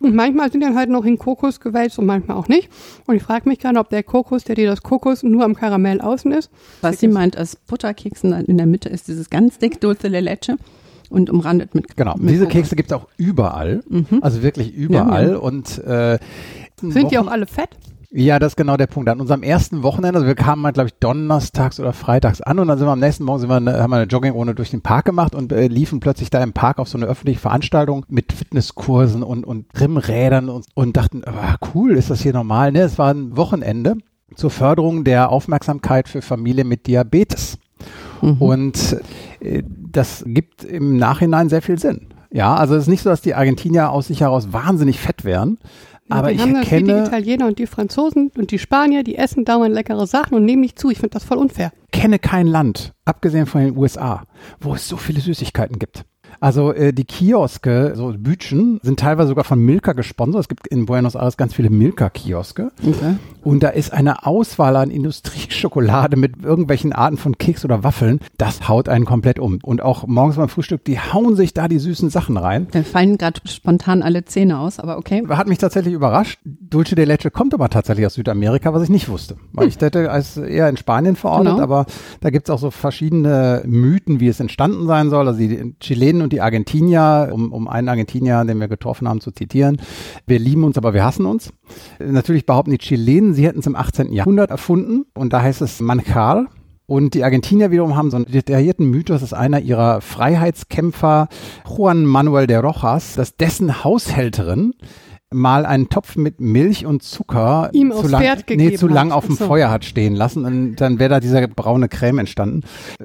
Und 0.00 0.14
manchmal 0.14 0.50
sind 0.50 0.62
dann 0.62 0.76
halt 0.76 0.90
noch 0.90 1.04
in 1.04 1.18
Kokos 1.18 1.60
gewälzt 1.60 1.98
und 1.98 2.06
manchmal 2.06 2.36
auch 2.36 2.48
nicht. 2.48 2.68
Und 3.06 3.16
ich 3.16 3.22
frage 3.22 3.48
mich 3.48 3.58
gerade, 3.58 3.78
ob 3.78 3.88
der 3.90 4.02
Kokos, 4.02 4.44
der 4.44 4.56
dir 4.56 4.68
das 4.68 4.82
Kokos 4.82 5.22
nur 5.22 5.44
am 5.44 5.54
Karamell 5.54 6.00
außen 6.00 6.32
ist. 6.32 6.50
Was 6.80 6.98
sie 6.98 7.08
meint, 7.08 7.36
ist 7.36 7.64
Butterkeks 7.66 8.24
und 8.24 8.32
in 8.32 8.56
der 8.56 8.66
Mitte 8.66 8.88
ist 8.88 9.08
dieses 9.08 9.30
ganz 9.30 9.58
dick 9.58 9.80
Dulce 9.80 10.10
de 10.10 10.20
Leche 10.20 10.56
und 11.10 11.30
umrandet 11.30 11.74
mit 11.74 11.96
Genau, 11.96 12.14
mit 12.18 12.30
diese. 12.30 12.46
Kekse 12.46 12.76
gibt 12.76 12.90
es 12.90 12.96
auch 12.96 13.06
überall, 13.16 13.82
Mhm. 13.88 14.06
also 14.20 14.42
wirklich 14.42 14.72
überall. 14.74 15.24
Ja, 15.26 15.32
ja. 15.32 15.38
Und 15.38 15.78
äh, 15.84 16.18
Sind 16.80 16.94
die 16.96 17.16
Wochen- 17.16 17.16
auch 17.28 17.32
alle 17.32 17.46
fett? 17.46 17.70
Ja, 18.12 18.38
das 18.38 18.52
ist 18.52 18.56
genau 18.56 18.76
der 18.76 18.86
Punkt. 18.86 19.08
An 19.10 19.20
unserem 19.20 19.42
ersten 19.42 19.82
Wochenende, 19.82 20.18
also 20.18 20.26
wir 20.26 20.36
kamen 20.36 20.62
mal, 20.62 20.72
glaube 20.72 20.88
ich, 20.88 20.94
donnerstags 21.00 21.80
oder 21.80 21.92
freitags 21.92 22.40
an 22.40 22.58
und 22.58 22.68
dann 22.68 22.78
sind 22.78 22.86
wir 22.86 22.92
am 22.92 23.00
nächsten 23.00 23.24
Morgen 23.24 23.40
sind 23.40 23.48
wir, 23.50 23.56
eine- 23.56 23.82
haben 23.82 23.90
wir 23.90 23.96
eine 23.96 24.06
Joggingrunde 24.06 24.54
durch 24.54 24.70
den 24.70 24.80
Park 24.80 25.04
gemacht 25.06 25.34
und 25.34 25.52
äh, 25.52 25.66
liefen 25.66 26.00
plötzlich 26.00 26.30
da 26.30 26.42
im 26.42 26.52
Park 26.52 26.78
auf 26.78 26.88
so 26.88 26.96
eine 26.96 27.06
öffentliche 27.06 27.40
Veranstaltung 27.40 28.06
mit 28.08 28.32
Fitnesskursen 28.32 29.22
und, 29.22 29.44
und 29.44 29.68
Trimmrädern 29.74 30.48
und, 30.48 30.66
und 30.74 30.96
dachten, 30.96 31.22
ah, 31.26 31.56
cool, 31.74 31.92
ist 31.96 32.08
das 32.08 32.22
hier 32.22 32.32
normal? 32.32 32.72
Ne, 32.72 32.82
es 32.82 32.96
war 32.96 33.12
ein 33.12 33.36
Wochenende 33.36 33.96
zur 34.34 34.50
Förderung 34.50 35.04
der 35.04 35.30
Aufmerksamkeit 35.30 36.08
für 36.08 36.22
Familien 36.22 36.68
mit 36.68 36.86
Diabetes. 36.86 37.58
Mhm. 38.22 38.36
Und 38.40 38.96
äh, 39.40 39.62
das 39.96 40.24
gibt 40.26 40.64
im 40.64 40.96
Nachhinein 40.96 41.48
sehr 41.48 41.62
viel 41.62 41.78
Sinn. 41.78 42.08
Ja, 42.30 42.54
also 42.54 42.74
es 42.74 42.82
ist 42.82 42.88
nicht 42.88 43.02
so, 43.02 43.10
dass 43.10 43.22
die 43.22 43.34
Argentinier 43.34 43.90
aus 43.90 44.08
sich 44.08 44.20
heraus 44.20 44.52
wahnsinnig 44.52 45.00
fett 45.00 45.24
wären, 45.24 45.58
Aber 46.08 46.28
die 46.28 46.34
ich 46.34 46.42
haben 46.42 46.54
wie 46.54 46.82
die 46.82 46.90
Italiener 46.90 47.46
und 47.46 47.58
die 47.58 47.66
Franzosen 47.66 48.30
und 48.36 48.50
die 48.50 48.58
Spanier, 48.58 49.04
die 49.04 49.16
essen 49.16 49.44
dauernd 49.44 49.74
leckere 49.74 50.06
Sachen 50.06 50.34
und 50.34 50.44
nehmen 50.44 50.60
nicht 50.60 50.78
zu. 50.78 50.90
Ich 50.90 50.98
finde 50.98 51.14
das 51.14 51.24
voll 51.24 51.38
unfair. 51.38 51.72
kenne 51.92 52.18
kein 52.18 52.46
Land, 52.46 52.92
abgesehen 53.04 53.46
von 53.46 53.62
den 53.62 53.76
USA, 53.76 54.24
wo 54.60 54.74
es 54.74 54.86
so 54.86 54.96
viele 54.96 55.20
Süßigkeiten 55.20 55.78
gibt. 55.78 56.04
Also 56.40 56.72
äh, 56.72 56.92
die 56.92 57.04
Kioske, 57.04 57.92
so 57.96 58.12
Bütchen, 58.16 58.80
sind 58.82 59.00
teilweise 59.00 59.28
sogar 59.28 59.44
von 59.44 59.58
Milka 59.58 59.92
gesponsert. 59.92 60.40
Es 60.42 60.48
gibt 60.48 60.66
in 60.66 60.86
Buenos 60.86 61.14
Aires 61.14 61.36
ganz 61.36 61.54
viele 61.54 61.70
Milka-Kioske. 61.70 62.70
Okay. 62.86 63.16
Und 63.42 63.62
da 63.62 63.68
ist 63.68 63.92
eine 63.92 64.26
Auswahl 64.26 64.76
an 64.76 64.90
Industrieschokolade 64.90 66.16
mit 66.16 66.42
irgendwelchen 66.42 66.92
Arten 66.92 67.16
von 67.16 67.38
Keks 67.38 67.64
oder 67.64 67.84
Waffeln. 67.84 68.20
Das 68.38 68.68
haut 68.68 68.88
einen 68.88 69.04
komplett 69.04 69.38
um. 69.38 69.58
Und 69.62 69.82
auch 69.82 70.06
morgens 70.06 70.36
beim 70.36 70.48
Frühstück, 70.48 70.84
die 70.84 70.98
hauen 70.98 71.36
sich 71.36 71.54
da 71.54 71.68
die 71.68 71.78
süßen 71.78 72.10
Sachen 72.10 72.36
rein. 72.36 72.66
Da 72.72 72.82
fallen 72.82 73.18
gerade 73.18 73.40
spontan 73.46 74.02
alle 74.02 74.24
Zähne 74.24 74.58
aus, 74.58 74.78
aber 74.80 74.98
okay. 74.98 75.22
Hat 75.28 75.48
mich 75.48 75.58
tatsächlich 75.58 75.94
überrascht. 75.94 76.38
Dulce 76.44 76.94
de 76.96 77.04
Leche 77.04 77.30
kommt 77.30 77.54
aber 77.54 77.68
tatsächlich 77.68 78.06
aus 78.06 78.14
Südamerika, 78.14 78.74
was 78.74 78.82
ich 78.82 78.88
nicht 78.88 79.08
wusste. 79.08 79.36
Weil 79.52 79.68
ich 79.68 79.80
hätte 79.80 80.10
als 80.10 80.36
eher 80.36 80.68
in 80.68 80.76
Spanien 80.76 81.16
verortet, 81.16 81.52
Genau. 81.52 81.62
aber 81.62 81.86
da 82.20 82.30
gibt's 82.30 82.50
auch 82.50 82.58
so 82.58 82.70
verschiedene 82.70 83.62
Mythen, 83.66 84.20
wie 84.20 84.28
es 84.28 84.40
entstanden 84.40 84.86
sein 84.86 85.10
soll. 85.10 85.28
Also 85.28 85.38
die 85.38 85.74
Chilenen 85.80 86.22
und 86.22 86.32
die 86.32 86.35
Argentinier, 86.40 87.30
um, 87.32 87.52
um 87.52 87.68
einen 87.68 87.88
Argentinier, 87.88 88.44
den 88.44 88.60
wir 88.60 88.68
getroffen 88.68 89.08
haben, 89.08 89.20
zu 89.20 89.30
zitieren. 89.30 89.80
Wir 90.26 90.38
lieben 90.38 90.64
uns, 90.64 90.78
aber 90.78 90.94
wir 90.94 91.04
hassen 91.04 91.26
uns. 91.26 91.52
Natürlich 91.98 92.46
behaupten 92.46 92.70
die 92.70 92.78
Chilenen, 92.78 93.34
sie 93.34 93.46
hätten 93.46 93.60
es 93.60 93.66
im 93.66 93.76
18. 93.76 94.12
Jahrhundert 94.12 94.50
erfunden. 94.50 95.06
Und 95.14 95.32
da 95.32 95.42
heißt 95.42 95.62
es 95.62 95.80
Manjar. 95.80 96.46
Und 96.86 97.14
die 97.14 97.24
Argentinier 97.24 97.72
wiederum 97.72 97.96
haben 97.96 98.10
so 98.10 98.16
einen 98.16 98.26
detaillierten 98.26 98.88
Mythos, 98.88 99.20
dass 99.20 99.32
einer 99.32 99.60
ihrer 99.60 100.00
Freiheitskämpfer, 100.00 101.28
Juan 101.66 102.04
Manuel 102.04 102.46
de 102.46 102.58
Rojas, 102.58 103.14
dass 103.14 103.36
dessen 103.36 103.82
Haushälterin 103.82 104.72
mal 105.32 105.66
einen 105.66 105.88
Topf 105.88 106.16
mit 106.16 106.40
Milch 106.40 106.86
und 106.86 107.02
Zucker 107.02 107.70
Ihm 107.72 107.92
zu 107.92 108.06
lang, 108.06 108.22
nee, 108.50 108.74
zu 108.76 108.86
lang 108.86 109.10
hat. 109.10 109.16
auf 109.16 109.26
dem 109.26 109.34
so. 109.34 109.46
Feuer 109.46 109.70
hat 109.70 109.84
stehen 109.84 110.14
lassen 110.14 110.44
und 110.44 110.76
dann 110.76 110.98
wäre 111.00 111.10
da 111.10 111.20
dieser 111.20 111.46
braune 111.48 111.88
Creme 111.88 112.18
entstanden. 112.20 112.60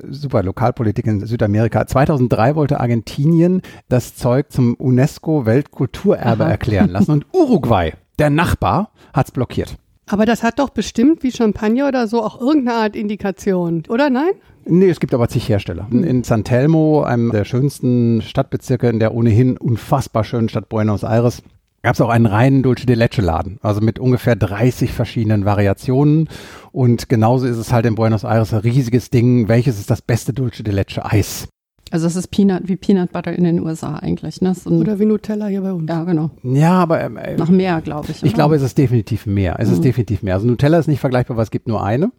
Super 0.10 0.44
Lokalpolitik 0.44 1.08
in 1.08 1.26
Südamerika. 1.26 1.88
2003 1.88 2.56
wollte 2.56 2.80
Argentinien 2.80 3.62
das 3.90 4.16
Zeug 4.16 4.52
zum 4.52 4.76
UNESCO 4.76 5.46
Weltkulturerbe 5.46 6.44
Aha. 6.44 6.52
erklären 6.52 6.90
lassen 6.90 7.12
und 7.12 7.26
Uruguay, 7.34 7.94
der 8.20 8.30
Nachbar, 8.30 8.92
hat's 9.14 9.32
blockiert. 9.32 9.76
Aber 10.08 10.26
das 10.26 10.44
hat 10.44 10.60
doch 10.60 10.70
bestimmt 10.70 11.24
wie 11.24 11.32
Champagner 11.32 11.88
oder 11.88 12.08
so 12.08 12.22
auch 12.22 12.40
irgendeine 12.40 12.78
Art 12.80 12.96
Indikation, 12.96 13.84
oder 13.90 14.10
nein? 14.10 14.32
Nee, 14.66 14.90
es 14.90 15.00
gibt 15.00 15.14
aber 15.16 15.28
zig 15.28 15.50
Hersteller. 15.50 15.88
In- 15.90 16.04
In 16.04 16.24
San 16.24 16.44
Telmo, 16.44 17.02
einem 17.02 17.32
der 17.32 17.46
schönsten 17.46 18.22
Stadtbezirke 18.22 18.90
in 18.90 19.00
der 19.00 19.16
ohnehin 19.16 19.58
unfassbar 19.58 20.24
schönen 20.24 20.50
Stadt 20.50 20.70
Buenos 20.70 21.02
Aires, 21.04 21.42
gab 21.84 21.96
es 21.96 22.02
auch 22.02 22.10
einen 22.10 22.26
reinen 22.28 22.64
Dulce 22.64 22.86
de 22.86 22.96
Leche 22.96 23.22
Laden, 23.22 23.58
also 23.62 23.82
mit 23.82 23.98
ungefähr 24.00 24.36
30 24.36 24.92
verschiedenen 24.92 25.46
Variationen. 25.46 26.30
Und 26.72 27.10
genauso 27.10 27.48
ist 27.48 27.58
es 27.58 27.72
halt 27.74 27.86
in 27.86 27.96
Buenos 27.96 28.24
Aires 28.24 28.54
ein 28.54 28.60
riesiges 28.60 29.10
Ding. 29.10 29.48
Welches 29.48 29.80
ist 29.80 29.90
das 29.90 30.02
beste 30.02 30.34
Dulce 30.34 30.64
de 30.64 30.74
Leche 30.74 31.04
Eis? 31.06 31.48
Also 31.94 32.08
es 32.08 32.16
ist 32.16 32.30
Peanut, 32.30 32.62
wie 32.70 32.78
Peanut 32.78 33.12
Butter 33.12 33.34
in 33.34 33.44
den 33.44 33.60
USA 33.60 33.96
eigentlich. 33.98 34.40
Ne? 34.40 34.56
So 34.56 34.70
ein, 34.70 34.80
Oder 34.80 34.98
wie 35.00 35.06
Nutella 35.06 35.48
hier 35.48 35.60
bei 35.62 35.74
uns. 35.74 35.90
ja, 35.90 36.06
genau. 36.06 36.30
Ja, 36.44 36.74
aber 36.76 37.02
ähm, 37.02 37.18
äh, 37.18 37.36
Noch 37.36 37.50
mehr, 37.50 37.82
glaube 37.82 38.08
ich. 38.12 38.18
ich 38.18 38.24
oder? 38.24 38.32
glaube, 38.34 38.56
es 38.56 38.62
ist 38.62 38.78
definitiv 38.78 39.26
mehr. 39.26 39.58
Es 39.60 39.70
ist 39.70 39.80
Mhm. 39.80 39.84
definitiv 39.84 40.24
mehr. 40.24 40.36
Also 40.36 40.48
Nutella 40.48 40.78
ist 40.80 40.88
nicht 40.88 41.02
vergleichbar, 41.02 41.36
weil 41.36 41.44
es 41.44 41.52
gibt 41.52 41.68
nur 41.68 41.84
eine. 41.84 42.12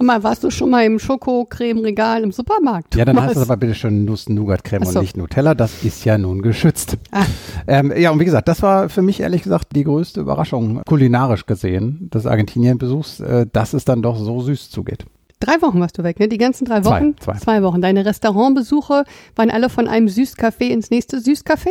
Mal, 0.00 0.22
warst 0.22 0.44
du 0.44 0.50
schon 0.50 0.70
mal 0.70 0.84
im 0.84 0.98
Schokocreme-Regal 0.98 2.22
im 2.22 2.30
Supermarkt? 2.30 2.94
Ja, 2.94 3.04
dann 3.04 3.20
heißt 3.20 3.36
das 3.36 3.42
aber 3.42 3.56
bitte 3.56 3.74
schon 3.74 4.04
Nuss-Nougat-Creme 4.04 4.84
so. 4.84 4.98
und 4.98 5.02
nicht 5.02 5.16
Nutella. 5.16 5.54
Das 5.54 5.82
ist 5.82 6.04
ja 6.04 6.16
nun 6.16 6.40
geschützt. 6.40 6.96
Ah. 7.10 7.24
Ähm, 7.66 7.92
ja, 7.96 8.10
und 8.10 8.20
wie 8.20 8.24
gesagt, 8.24 8.48
das 8.48 8.62
war 8.62 8.88
für 8.88 9.02
mich 9.02 9.20
ehrlich 9.20 9.42
gesagt 9.42 9.74
die 9.74 9.84
größte 9.84 10.20
Überraschung, 10.20 10.82
kulinarisch 10.86 11.46
gesehen, 11.46 12.08
des 12.12 12.26
Argentinien-Besuchs, 12.26 13.20
äh, 13.20 13.46
dass 13.52 13.74
es 13.74 13.84
dann 13.84 14.02
doch 14.02 14.16
so 14.16 14.40
süß 14.40 14.70
zugeht. 14.70 15.04
Drei 15.40 15.62
Wochen 15.62 15.80
warst 15.80 15.96
du 15.98 16.02
weg, 16.02 16.18
ne? 16.18 16.28
Die 16.28 16.38
ganzen 16.38 16.64
drei 16.64 16.80
Zwei, 16.80 17.00
Wochen? 17.00 17.14
zwei. 17.40 17.62
Wochen. 17.62 17.80
Deine 17.80 18.04
Restaurantbesuche 18.04 19.04
waren 19.36 19.50
alle 19.50 19.68
von 19.70 19.86
einem 19.86 20.08
Süßcafé 20.08 20.68
ins 20.68 20.90
nächste 20.90 21.18
Süßcafé? 21.18 21.70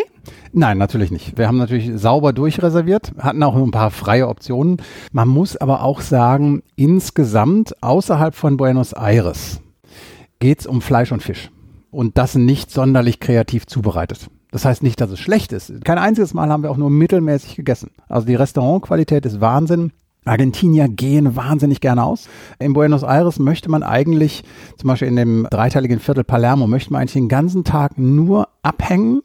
Nein, 0.53 0.77
natürlich 0.77 1.12
nicht. 1.12 1.38
Wir 1.38 1.47
haben 1.47 1.57
natürlich 1.57 1.91
sauber 1.95 2.31
durchreserviert, 2.33 3.12
hatten 3.19 3.43
auch 3.43 3.55
ein 3.55 3.71
paar 3.71 3.91
freie 3.91 4.27
Optionen. 4.29 4.77
Man 5.12 5.27
muss 5.27 5.57
aber 5.57 5.83
auch 5.83 6.01
sagen, 6.01 6.63
insgesamt 6.75 7.81
außerhalb 7.83 8.36
von 8.36 8.57
Buenos 8.57 8.93
Aires 8.93 9.59
geht's 10.39 10.65
um 10.65 10.81
Fleisch 10.81 11.12
und 11.12 11.21
Fisch. 11.21 11.50
Und 11.91 12.17
das 12.17 12.36
nicht 12.36 12.69
sonderlich 12.71 13.19
kreativ 13.19 13.65
zubereitet. 13.65 14.27
Das 14.51 14.65
heißt 14.65 14.81
nicht, 14.83 15.01
dass 15.01 15.12
es 15.12 15.19
schlecht 15.19 15.51
ist. 15.51 15.83
Kein 15.83 15.97
einziges 15.97 16.33
Mal 16.33 16.50
haben 16.50 16.63
wir 16.63 16.71
auch 16.71 16.77
nur 16.77 16.89
mittelmäßig 16.89 17.55
gegessen. 17.55 17.91
Also 18.07 18.27
die 18.27 18.36
Restaurantqualität 18.36 19.25
ist 19.25 19.41
Wahnsinn. 19.41 19.91
Argentinier 20.27 20.88
gehen 20.88 21.36
wahnsinnig 21.36 21.81
gerne 21.81 22.03
aus. 22.03 22.27
In 22.60 22.74
Buenos 22.74 23.03
Aires 23.03 23.39
möchte 23.39 23.69
man 23.69 23.84
eigentlich, 23.84 24.43
zum 24.77 24.88
Beispiel 24.88 25.07
in 25.07 25.15
dem 25.15 25.48
dreiteiligen 25.50 26.00
Viertel 26.00 26.24
Palermo, 26.24 26.67
möchte 26.67 26.91
man 26.91 27.01
eigentlich 27.01 27.13
den 27.13 27.29
ganzen 27.29 27.63
Tag 27.63 27.98
nur 27.98 28.50
abhängen, 28.62 29.22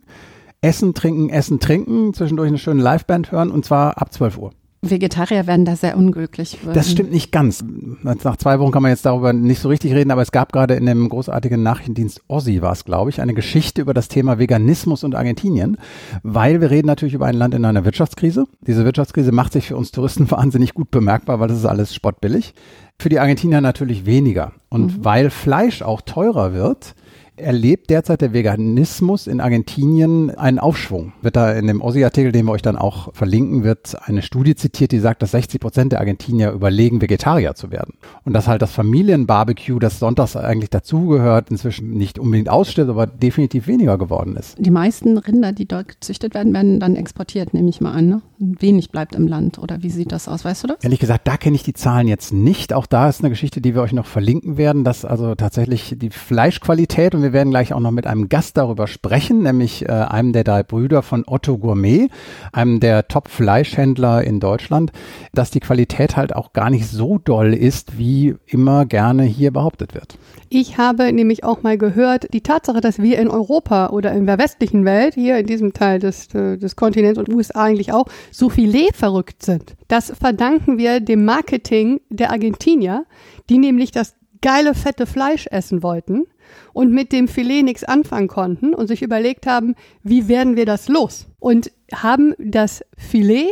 essen, 0.61 0.95
trinken, 0.95 1.29
essen, 1.29 1.61
trinken, 1.61 2.15
zwischendurch 2.15 2.49
eine 2.49 2.59
schöne 2.59 2.83
Liveband 2.83 3.33
hören 3.33 3.51
und 3.51 3.65
zwar 3.65 3.99
ab 3.99 4.13
12 4.13 4.39
Uhr. 4.39 4.53
Vegetarier 4.85 5.47
werden 5.47 5.65
da 5.65 5.77
sehr 5.77 5.97
unglücklich. 5.97 6.59
Das 6.75 6.91
stimmt 6.91 7.13
nicht 7.13 7.31
ganz. 7.31 7.65
Nach 8.03 8.37
zwei 8.37 8.59
Wochen 8.59 8.73
kann 8.73 8.83
man 8.83 8.91
jetzt 8.91 9.07
darüber 9.07 9.33
nicht 9.33 9.61
so 9.61 9.69
richtig 9.69 9.95
reden, 9.95 10.11
aber 10.11 10.23
es 10.23 10.33
gab 10.33 10.53
gerade 10.53 10.75
in 10.75 10.87
dem 10.87 11.09
großartigen 11.09 11.63
Nachrichtendienst 11.63 12.21
Ossi 12.27 12.63
war 12.63 12.73
es, 12.73 12.85
glaube 12.85 13.11
ich, 13.11 13.21
eine 13.21 13.33
Geschichte 13.33 13.81
über 13.81 13.95
das 13.95 14.09
Thema 14.09 14.41
Veganismus 14.41 15.05
und 15.05 15.15
Argentinien, 15.15 15.77
weil 16.25 16.61
wir 16.61 16.73
reden 16.73 16.89
natürlich 16.89 17.15
über 17.15 17.27
ein 17.27 17.37
Land 17.37 17.55
in 17.55 17.65
einer 17.65 17.85
Wirtschaftskrise. 17.85 18.47
Diese 18.67 18.85
Wirtschaftskrise 18.85 19.31
macht 19.31 19.53
sich 19.53 19.69
für 19.69 19.77
uns 19.77 19.93
Touristen 19.93 20.29
wahnsinnig 20.33 20.75
gut 20.75 20.91
bemerkbar, 20.91 21.39
weil 21.39 21.47
das 21.47 21.59
ist 21.59 21.67
alles 21.67 21.95
spottbillig. 21.95 22.53
Für 22.99 23.09
die 23.09 23.21
Argentinier 23.21 23.61
natürlich 23.61 24.05
weniger. 24.05 24.53
Und 24.69 25.05
weil 25.05 25.31
Fleisch 25.31 25.83
auch 25.83 26.01
teurer 26.01 26.55
wird, 26.55 26.97
erlebt 27.37 27.91
derzeit 27.91 28.21
der 28.21 28.33
Veganismus 28.33 29.27
in 29.27 29.41
Argentinien 29.41 30.31
einen 30.31 30.59
Aufschwung. 30.59 31.13
Wird 31.23 31.37
da 31.37 31.53
in 31.53 31.67
dem 31.67 31.81
Ossi-Artikel, 31.81 32.31
den 32.31 32.47
wir 32.47 32.53
euch 32.53 32.63
dann 32.63 32.77
auch 32.77 33.15
verlinken, 33.15 33.65
wird 33.65 33.97
eine 34.05 34.23
Studie 34.23 34.55
zitiert, 34.55 34.93
die 34.93 34.99
sagt, 34.99 35.23
dass 35.23 35.31
60 35.31 35.61
Prozent 35.61 35.93
der 35.93 36.01
Argentinier 36.01 36.53
überlegen, 36.53 37.01
Vegetarier 37.01 37.55
zu 37.55 37.71
werden. 37.71 37.95
Und 38.25 38.35
dass 38.35 38.49
halt 38.49 38.61
das 38.61 38.73
Familienbarbecue, 38.73 39.79
das 39.79 39.99
sonntags 39.99 40.37
eigentlich 40.37 40.71
dazugehört, 40.71 41.51
inzwischen 41.51 41.93
nicht 41.93 42.19
unbedingt 42.19 42.51
ausstirbt, 42.51 42.91
aber 42.91 43.07
definitiv 43.07 43.67
weniger 43.67 43.97
geworden 43.97 44.37
ist. 44.37 44.57
Die 44.59 44.71
meisten 44.71 45.17
Rinder, 45.17 45.53
die 45.53 45.67
dort 45.67 45.89
gezüchtet 45.89 46.35
werden, 46.35 46.53
werden 46.53 46.81
dann 46.81 46.97
exportiert, 46.97 47.55
nehme 47.55 47.71
ich 47.71 47.81
mal 47.81 47.93
an. 47.93 48.09
Ne? 48.09 48.23
Wenig 48.39 48.91
bleibt 48.91 49.15
im 49.15 49.27
Land. 49.27 49.59
Oder 49.59 49.83
wie 49.83 49.91
sieht 49.91 50.13
das 50.13 50.29
aus? 50.29 50.45
Weißt 50.45 50.65
du 50.65 50.69
das? 50.69 50.79
Ehrlich 50.83 51.01
gesagt, 51.01 51.27
da 51.27 51.37
kenne 51.37 51.57
ich 51.57 51.63
die 51.63 51.75
Zahlen 51.75 52.09
jetzt 52.09 52.33
nicht. 52.33 52.73
Auch 52.75 52.87
da 52.87 53.09
ist 53.09 53.21
eine 53.21 53.31
Geschichte, 53.31 53.61
die 53.61 53.75
wir 53.75 53.83
euch 53.83 53.93
noch 53.93 54.07
verlinken 54.07 54.57
werden, 54.59 54.85
dass 54.85 55.05
also 55.05 55.35
tatsächlich 55.35 55.95
die 55.97 56.11
Fleischqualität, 56.11 57.15
und 57.15 57.22
wir 57.23 57.33
werden 57.33 57.51
gleich 57.51 57.73
auch 57.73 57.81
noch 57.81 57.91
mit 57.91 58.07
einem 58.07 58.29
Gast 58.29 58.57
darüber 58.57 58.87
sprechen, 58.87 59.43
nämlich 59.43 59.89
äh, 59.89 59.93
einem 59.93 60.33
der 60.33 60.45
drei 60.45 60.63
Brüder 60.63 61.03
von 61.03 61.25
Otto 61.27 61.59
Gourmet, 61.59 62.09
einem 62.53 62.81
der 62.81 63.09
Top-Fleischhändler 63.09 64.25
in 64.25 64.41
Deutschland, 64.41 64.93
dass 65.33 65.51
die 65.51 65.61
Qualität 65.61 66.17
halt 66.17 66.35
auch 66.35 66.53
gar 66.53 66.71
nicht 66.71 66.89
so 66.89 67.19
doll 67.19 67.55
ist, 67.55 67.99
wie 67.99 68.35
immer 68.47 68.87
gerne 68.87 69.25
hier 69.25 69.53
behauptet 69.53 69.95
wird. 69.95 70.19
Ich 70.49 70.77
habe 70.77 71.13
nämlich 71.13 71.45
auch 71.45 71.63
mal 71.63 71.79
gehört, 71.79 72.33
die 72.35 72.43
Tatsache, 72.43 72.83
dass 72.83 73.01
wir 73.01 73.19
in 73.19 73.29
Europa 73.29 73.89
oder 73.89 74.13
in 74.13 74.27
der 74.27 74.39
westlichen 74.39 74.85
Welt, 74.85 75.15
hier 75.15 75.39
in 75.39 75.47
diesem 75.47 75.73
Teil 75.73 75.99
des, 75.99 76.35
äh, 76.35 76.59
des 76.59 76.77
Kontinents 76.77 77.19
und 77.19 77.33
USA 77.33 77.65
eigentlich 77.65 77.93
auch, 77.93 78.07
so 78.31 78.51
Filet 78.51 78.91
verrückt 78.93 79.43
sind. 79.43 79.77
Das 79.89 80.11
verdanken 80.11 80.77
wir 80.77 81.01
dem 81.01 81.25
Marketing 81.25 82.01
der 82.11 82.31
Argentinier, 82.31 83.07
die 83.49 83.59
nämlich 83.59 83.93
das 83.93 84.15
geile, 84.43 84.75
fette 84.75 85.07
Fleisch 85.07 85.47
essen 85.51 85.83
wollten 85.83 86.25
und 86.73 86.93
mit 86.93 87.13
dem 87.13 87.29
Filet 87.29 87.63
nichts 87.63 87.85
anfangen 87.85 88.29
konnten 88.29 88.75
und 88.75 88.89
sich 88.89 89.01
überlegt 89.03 89.47
haben, 89.47 89.75
wie 90.03 90.29
werden 90.29 90.57
wir 90.57 90.67
das 90.67 90.89
los? 90.89 91.29
Und 91.39 91.73
haben 91.95 92.35
das 92.39 92.85
Filet 92.97 93.49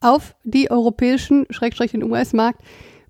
auf 0.00 0.36
die 0.44 0.70
europäischen, 0.70 1.46
Schrägstrich 1.50 1.90
den 1.90 2.04
US-Markt, 2.04 2.60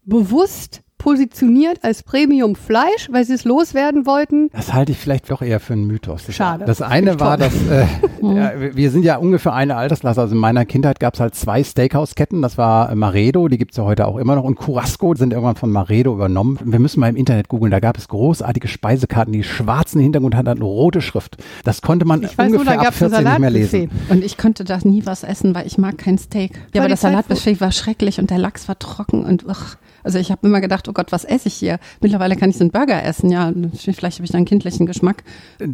bewusst 0.05 0.83
positioniert 0.99 1.79
als 1.83 2.03
Premium-Fleisch, 2.03 3.09
weil 3.11 3.25
sie 3.25 3.35
es 3.35 3.45
loswerden 3.45 4.07
wollten. 4.07 4.49
Das 4.53 4.73
halte 4.73 4.93
ich 4.93 4.99
vielleicht 4.99 5.31
doch 5.31 5.43
eher 5.43 5.61
für 5.61 5.75
einen 5.75 5.87
Mythos. 5.87 6.25
Das- 6.27 6.35
Schade. 6.35 6.65
Das 6.65 6.83
eine 6.83 7.21
war, 7.21 7.37
dass 7.37 7.55
äh, 7.69 7.85
ja, 8.23 8.53
wir 8.75 8.91
sind 8.91 9.05
ja 9.05 9.17
ungefähr 9.17 9.53
eine 9.55 9.77
Altersklasse. 9.77 10.21
Also 10.21 10.35
in 10.35 10.41
meiner 10.41 10.65
Kindheit 10.65 11.01
gab 11.01 11.15
es 11.15 11.21
halt 11.21 11.35
zwei 11.35 11.63
Steakhouse-Ketten. 11.63 12.43
Das 12.43 12.59
war 12.59 12.91
äh, 12.91 12.95
Maredo, 12.95 13.49
die 13.49 13.59
gibt's 13.59 13.77
ja 13.77 13.85
heute 13.85 14.07
auch 14.07 14.17
immer 14.17 14.35
noch. 14.37 14.45
Und 14.45 14.57
Curasco 14.57 15.15
sind 15.15 15.33
irgendwann 15.33 15.57
von 15.57 15.71
Maredo 15.71 16.13
übernommen. 16.15 16.59
Wir 16.65 16.79
müssen 16.79 17.01
mal 17.01 17.09
im 17.09 17.17
Internet 17.17 17.49
googeln. 17.49 17.71
Da 17.71 17.81
gab 17.81 17.99
es 17.99 18.09
großartige 18.09 18.69
Speisekarten, 18.69 19.33
die 19.33 19.45
schwarzen 19.45 20.01
Hintergrund 20.01 20.35
hatten, 20.35 20.49
hatten 20.49 20.63
rote 20.63 21.01
Schrift. 21.01 21.37
Das 21.65 21.83
konnte 21.83 22.05
man 22.05 22.23
Ich 22.23 22.37
weiß 22.37 22.51
nur, 22.51 22.61
ungefähr 22.61 22.75
da 22.77 22.81
ab 22.81 22.85
gab 22.87 22.95
es 22.95 23.03
ein 23.03 23.11
14 23.11 23.25
nicht 23.31 23.39
mehr 23.41 23.51
lesen. 23.51 23.91
Und 24.09 24.25
ich 24.25 24.37
konnte 24.39 24.65
da 24.65 24.79
nie 24.83 25.05
was 25.07 25.23
essen, 25.25 25.55
weil 25.55 25.67
ich 25.67 25.79
mag 25.79 25.99
kein 25.99 26.19
Steak. 26.19 26.53
Ja, 26.75 26.81
aber 26.83 26.89
das 26.89 27.01
Salatbuffet 27.03 27.61
war 27.61 27.73
schrecklich 27.73 28.19
und 28.19 28.31
der 28.31 28.39
Lachs 28.39 28.69
war 28.69 28.79
trocken 28.79 29.25
und 29.25 29.45
ach, 29.49 29.77
Also 30.07 30.21
ich 30.21 30.31
habe 30.31 30.47
immer 30.47 30.61
gedacht, 30.61 30.89
oh 30.89 30.93
Gott, 30.93 31.11
was 31.11 31.25
esse 31.25 31.49
ich 31.49 31.55
hier? 31.55 31.81
Mittlerweile 32.01 32.37
kann 32.37 32.49
ich 32.49 32.57
so 32.57 32.63
einen 32.63 32.71
Burger 32.71 33.03
essen. 33.03 33.29
Ja, 33.29 33.53
vielleicht 33.75 34.19
habe 34.19 34.25
ich 34.25 34.31
da 34.31 34.39
einen 34.39 34.47
kindlichen 34.47 34.87
Geschmack. 34.87 35.25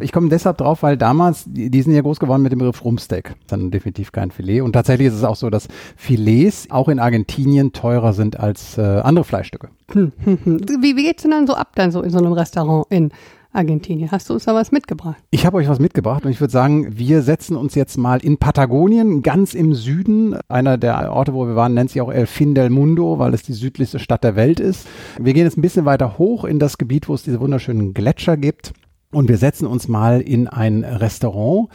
Ich 0.01 0.11
komme 0.11 0.27
deshalb 0.29 0.57
drauf, 0.57 0.81
weil 0.81 0.97
damals, 0.97 1.43
die, 1.45 1.81
sind 1.83 1.93
ja 1.93 2.01
groß 2.01 2.19
geworden 2.19 2.41
mit 2.41 2.51
dem 2.51 2.57
Begriff 2.57 2.83
Rumsteak. 2.83 3.35
Dann 3.45 3.69
definitiv 3.69 4.11
kein 4.11 4.31
Filet. 4.31 4.61
Und 4.61 4.73
tatsächlich 4.73 5.09
ist 5.09 5.13
es 5.13 5.23
auch 5.23 5.35
so, 5.35 5.51
dass 5.51 5.67
Filets 5.95 6.71
auch 6.71 6.89
in 6.89 6.97
Argentinien 6.97 7.73
teurer 7.73 8.13
sind 8.13 8.39
als 8.39 8.75
äh, 8.79 8.81
andere 8.81 9.23
Fleischstücke. 9.23 9.69
Hm, 9.91 10.11
hm, 10.23 10.39
hm. 10.43 10.59
Wie, 10.81 10.95
wie 10.95 11.03
geht's 11.03 11.21
denn 11.21 11.31
dann 11.31 11.45
so 11.45 11.53
ab 11.53 11.73
dann 11.75 11.91
so 11.91 12.01
in 12.01 12.09
so 12.09 12.17
einem 12.17 12.33
Restaurant 12.33 12.87
in 12.89 13.11
Argentinien. 13.53 14.11
Hast 14.11 14.29
du 14.29 14.33
uns 14.33 14.45
da 14.45 14.53
was 14.53 14.71
mitgebracht? 14.71 15.17
Ich 15.31 15.45
habe 15.45 15.57
euch 15.57 15.67
was 15.67 15.79
mitgebracht 15.79 16.25
und 16.25 16.31
ich 16.31 16.41
würde 16.41 16.51
sagen, 16.51 16.97
wir 16.97 17.21
setzen 17.21 17.55
uns 17.55 17.75
jetzt 17.75 17.97
mal 17.97 18.19
in 18.23 18.37
Patagonien, 18.37 19.21
ganz 19.21 19.53
im 19.53 19.73
Süden. 19.73 20.35
Einer 20.49 20.77
der 20.77 21.11
Orte, 21.13 21.33
wo 21.33 21.47
wir 21.47 21.55
waren, 21.55 21.73
nennt 21.73 21.91
sich 21.91 22.01
auch 22.01 22.11
El 22.11 22.25
Fin 22.25 22.55
del 22.55 22.69
Mundo, 22.69 23.19
weil 23.19 23.33
es 23.33 23.43
die 23.43 23.53
südlichste 23.53 23.99
Stadt 23.99 24.23
der 24.23 24.35
Welt 24.35 24.59
ist. 24.59 24.87
Wir 25.19 25.33
gehen 25.33 25.45
jetzt 25.45 25.57
ein 25.57 25.61
bisschen 25.61 25.85
weiter 25.85 26.17
hoch 26.17 26.43
in 26.43 26.59
das 26.59 26.77
Gebiet, 26.77 27.07
wo 27.07 27.13
es 27.13 27.23
diese 27.23 27.39
wunderschönen 27.39 27.93
Gletscher 27.93 28.37
gibt. 28.37 28.73
Und 29.11 29.29
wir 29.29 29.37
setzen 29.37 29.67
uns 29.67 29.87
mal 29.87 30.21
in 30.21 30.47
ein 30.47 30.83
Restaurant, 30.83 31.69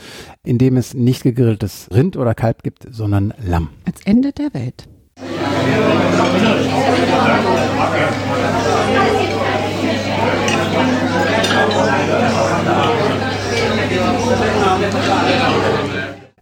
in 0.45 0.59
dem 0.59 0.77
es 0.77 0.95
nicht 0.95 1.23
gegrilltes 1.23 1.89
Rind 1.95 2.17
oder 2.17 2.35
Kalb 2.35 2.65
gibt, 2.65 2.87
sondern 2.91 3.33
Lamm. 3.47 3.69
Als 3.85 4.01
Ende 4.05 4.33
der 4.33 4.53
Welt. 4.55 4.89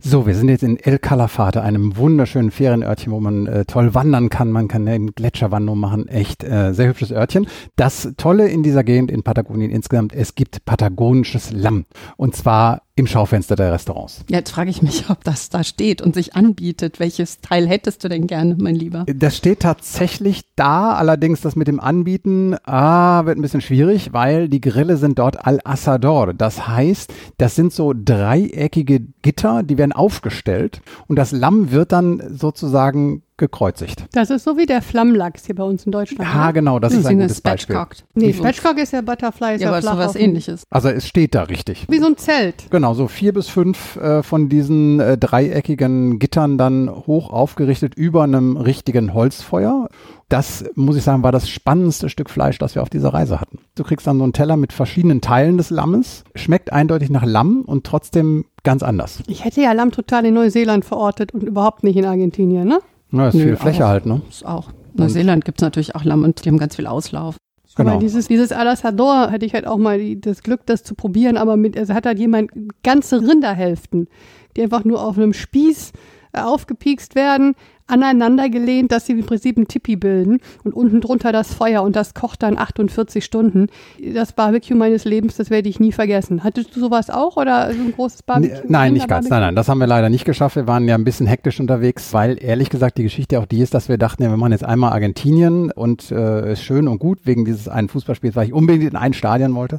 So, 0.08 0.24
wir 0.24 0.36
sind 0.36 0.48
jetzt 0.48 0.62
in 0.62 0.78
El 0.78 1.00
Calafate, 1.00 1.62
einem 1.62 1.96
wunderschönen 1.96 2.52
Ferienörtchen, 2.52 3.12
wo 3.12 3.18
man 3.18 3.48
äh, 3.48 3.64
toll 3.64 3.92
wandern 3.92 4.28
kann. 4.28 4.52
Man 4.52 4.68
kann 4.68 4.86
eine 4.86 5.06
Gletscherwanderung 5.06 5.80
machen. 5.80 6.06
Echt 6.06 6.44
äh, 6.44 6.72
sehr 6.72 6.88
hübsches 6.88 7.10
Örtchen. 7.10 7.48
Das 7.74 8.12
Tolle 8.16 8.48
in 8.48 8.62
dieser 8.62 8.84
Gegend 8.84 9.10
in 9.10 9.24
Patagonien 9.24 9.72
insgesamt, 9.72 10.14
es 10.14 10.36
gibt 10.36 10.64
patagonisches 10.64 11.50
Lamm. 11.50 11.86
Und 12.16 12.36
zwar 12.36 12.82
im 12.98 13.06
Schaufenster 13.06 13.56
der 13.56 13.72
Restaurants. 13.72 14.24
Jetzt 14.28 14.50
frage 14.50 14.70
ich 14.70 14.80
mich, 14.80 15.10
ob 15.10 15.22
das 15.22 15.50
da 15.50 15.62
steht 15.62 16.00
und 16.00 16.14
sich 16.14 16.34
anbietet. 16.34 16.98
Welches 16.98 17.42
Teil 17.42 17.68
hättest 17.68 18.02
du 18.02 18.08
denn 18.08 18.26
gerne, 18.26 18.56
mein 18.58 18.74
Lieber? 18.74 19.04
Das 19.06 19.36
steht 19.36 19.60
tatsächlich 19.60 20.44
da, 20.56 20.94
allerdings 20.94 21.42
das 21.42 21.56
mit 21.56 21.68
dem 21.68 21.78
Anbieten 21.78 22.56
ah, 22.64 23.26
wird 23.26 23.38
ein 23.38 23.42
bisschen 23.42 23.60
schwierig, 23.60 24.14
weil 24.14 24.48
die 24.48 24.62
Grille 24.62 24.96
sind 24.96 25.18
dort 25.18 25.46
al 25.46 25.60
asador. 25.62 26.32
Das 26.32 26.66
heißt, 26.66 27.12
das 27.36 27.54
sind 27.54 27.74
so 27.74 27.92
dreieckige 27.94 29.00
Gitter, 29.20 29.62
die 29.62 29.76
werden 29.76 29.92
aufgestellt 29.92 30.80
und 31.06 31.16
das 31.16 31.32
Lamm 31.32 31.70
wird 31.70 31.92
dann 31.92 32.22
sozusagen 32.34 33.22
gekreuzigt. 33.38 34.06
Das 34.12 34.30
ist 34.30 34.44
so 34.44 34.56
wie 34.56 34.66
der 34.66 34.82
Flammlachs 34.82 35.46
hier 35.46 35.54
bei 35.54 35.64
uns 35.64 35.84
in 35.84 35.92
Deutschland. 35.92 36.22
Ja, 36.22 36.50
genau, 36.52 36.78
das 36.78 36.94
ist 36.94 37.06
ein 37.06 37.18
gutes 37.18 37.40
Beispiel. 37.40 37.76
Nee, 38.14 38.32
Spatchcock 38.32 38.78
ist 38.78 38.92
ja 38.92 39.02
Butterfly, 39.02 39.56
ist 39.56 39.60
ja, 39.62 39.78
ja 39.78 39.90
aber 39.90 40.06
auf 40.06 40.12
dem- 40.12 40.22
ähnliches. 40.22 40.62
Also 40.70 40.88
es 40.88 41.06
steht 41.06 41.34
da 41.34 41.42
richtig. 41.42 41.86
Wie 41.88 41.98
so 41.98 42.06
ein 42.06 42.16
Zelt. 42.16 42.70
Genau, 42.70 42.94
so 42.94 43.08
vier 43.08 43.32
bis 43.32 43.48
fünf 43.48 43.96
äh, 43.96 44.22
von 44.22 44.48
diesen 44.48 45.00
äh, 45.00 45.18
dreieckigen 45.18 46.18
Gittern 46.18 46.58
dann 46.58 46.90
hoch 46.90 47.30
aufgerichtet 47.30 47.94
über 47.94 48.22
einem 48.22 48.56
richtigen 48.56 49.12
Holzfeuer. 49.14 49.88
Das, 50.28 50.64
muss 50.74 50.96
ich 50.96 51.04
sagen, 51.04 51.22
war 51.22 51.30
das 51.30 51.48
spannendste 51.48 52.08
Stück 52.08 52.30
Fleisch, 52.30 52.58
das 52.58 52.74
wir 52.74 52.82
auf 52.82 52.90
dieser 52.90 53.14
Reise 53.14 53.40
hatten. 53.40 53.58
Du 53.76 53.84
kriegst 53.84 54.06
dann 54.08 54.18
so 54.18 54.24
einen 54.24 54.32
Teller 54.32 54.56
mit 54.56 54.72
verschiedenen 54.72 55.20
Teilen 55.20 55.56
des 55.56 55.70
Lammes, 55.70 56.24
schmeckt 56.34 56.72
eindeutig 56.72 57.10
nach 57.10 57.24
Lamm 57.24 57.62
und 57.64 57.84
trotzdem 57.84 58.44
ganz 58.64 58.82
anders. 58.82 59.20
Ich 59.28 59.44
hätte 59.44 59.60
ja 59.60 59.72
Lamm 59.72 59.92
total 59.92 60.24
in 60.26 60.34
Neuseeland 60.34 60.84
verortet 60.84 61.32
und 61.32 61.44
überhaupt 61.44 61.84
nicht 61.84 61.96
in 61.96 62.04
Argentinien, 62.06 62.66
ne? 62.66 62.80
Ja, 63.12 63.28
ist 63.28 63.34
Nö, 63.34 63.42
viel 63.42 63.56
Fläche 63.56 63.84
auch. 63.84 63.88
halt, 63.88 64.06
ne? 64.06 64.22
Ist 64.28 64.44
auch. 64.44 64.68
In 64.94 65.02
Neuseeland 65.02 65.44
gibt 65.44 65.60
es 65.60 65.62
natürlich 65.62 65.94
auch 65.94 66.04
Lamm 66.04 66.24
und 66.24 66.44
die 66.44 66.48
haben 66.48 66.58
ganz 66.58 66.76
viel 66.76 66.86
Auslauf. 66.86 67.36
Genau. 67.76 67.90
Aber 67.90 68.00
dieses, 68.00 68.26
dieses 68.26 68.52
Alasador 68.52 69.30
hätte 69.30 69.44
ich 69.44 69.52
halt 69.52 69.66
auch 69.66 69.76
mal 69.76 69.98
die, 69.98 70.18
das 70.18 70.42
Glück, 70.42 70.60
das 70.64 70.82
zu 70.82 70.94
probieren, 70.94 71.36
aber 71.36 71.58
mit, 71.58 71.76
es 71.76 71.90
hat 71.90 72.06
halt 72.06 72.18
jemand 72.18 72.50
ganze 72.82 73.20
Rinderhälften, 73.20 74.08
die 74.56 74.62
einfach 74.62 74.84
nur 74.84 75.04
auf 75.04 75.18
einem 75.18 75.34
Spieß 75.34 75.92
aufgepiekst 76.36 77.14
werden, 77.14 77.54
aneinander 77.86 78.48
gelehnt, 78.48 78.92
dass 78.92 79.06
sie 79.06 79.12
im 79.12 79.24
Prinzip 79.24 79.56
ein 79.56 79.68
Tipi 79.68 79.96
bilden 79.96 80.40
und 80.64 80.74
unten 80.74 81.00
drunter 81.00 81.32
das 81.32 81.54
Feuer 81.54 81.82
und 81.82 81.96
das 81.96 82.14
kocht 82.14 82.42
dann 82.42 82.58
48 82.58 83.24
Stunden. 83.24 83.68
Das 84.14 84.32
Barbecue 84.32 84.76
meines 84.76 85.04
Lebens, 85.04 85.36
das 85.36 85.50
werde 85.50 85.68
ich 85.68 85.78
nie 85.78 85.92
vergessen. 85.92 86.42
Hattest 86.42 86.74
du 86.74 86.80
sowas 86.80 87.10
auch 87.10 87.36
oder 87.36 87.72
so 87.72 87.80
ein 87.80 87.92
großes 87.92 88.22
Barbecue? 88.24 88.62
Nein, 88.68 88.94
nicht 88.94 89.08
ganz. 89.08 89.26
Rinderbarbecue? 89.26 89.30
Nein, 89.30 89.40
nein, 89.40 89.56
das 89.56 89.68
haben 89.68 89.78
wir 89.78 89.86
leider 89.86 90.08
nicht 90.08 90.24
geschafft. 90.24 90.56
Wir 90.56 90.66
waren 90.66 90.88
ja 90.88 90.94
ein 90.94 91.04
bisschen 91.04 91.26
hektisch 91.26 91.60
unterwegs, 91.60 92.12
weil 92.12 92.42
ehrlich 92.42 92.70
gesagt 92.70 92.98
die 92.98 93.04
Geschichte 93.04 93.38
auch 93.38 93.46
die 93.46 93.60
ist, 93.60 93.74
dass 93.74 93.88
wir 93.88 93.98
dachten, 93.98 94.22
ja, 94.22 94.30
wir 94.30 94.36
machen 94.36 94.52
jetzt 94.52 94.64
einmal 94.64 94.92
Argentinien 94.92 95.70
und 95.70 96.10
äh, 96.10 96.52
ist 96.52 96.62
schön 96.62 96.88
und 96.88 96.98
gut 96.98 97.20
wegen 97.24 97.44
dieses 97.44 97.68
einen 97.68 97.88
Fußballspiels, 97.88 98.34
weil 98.34 98.48
ich 98.48 98.52
unbedingt 98.52 98.90
in 98.90 98.96
ein 98.96 99.12
Stadion 99.12 99.54
wollte. 99.54 99.78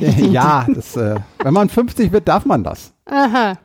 ja, 0.30 0.66
das, 0.72 0.96
äh, 0.96 1.16
wenn 1.42 1.54
man 1.54 1.68
50 1.68 2.12
wird, 2.12 2.28
darf 2.28 2.46
man 2.46 2.64
das. 2.64 2.92
Aha. 3.06 3.58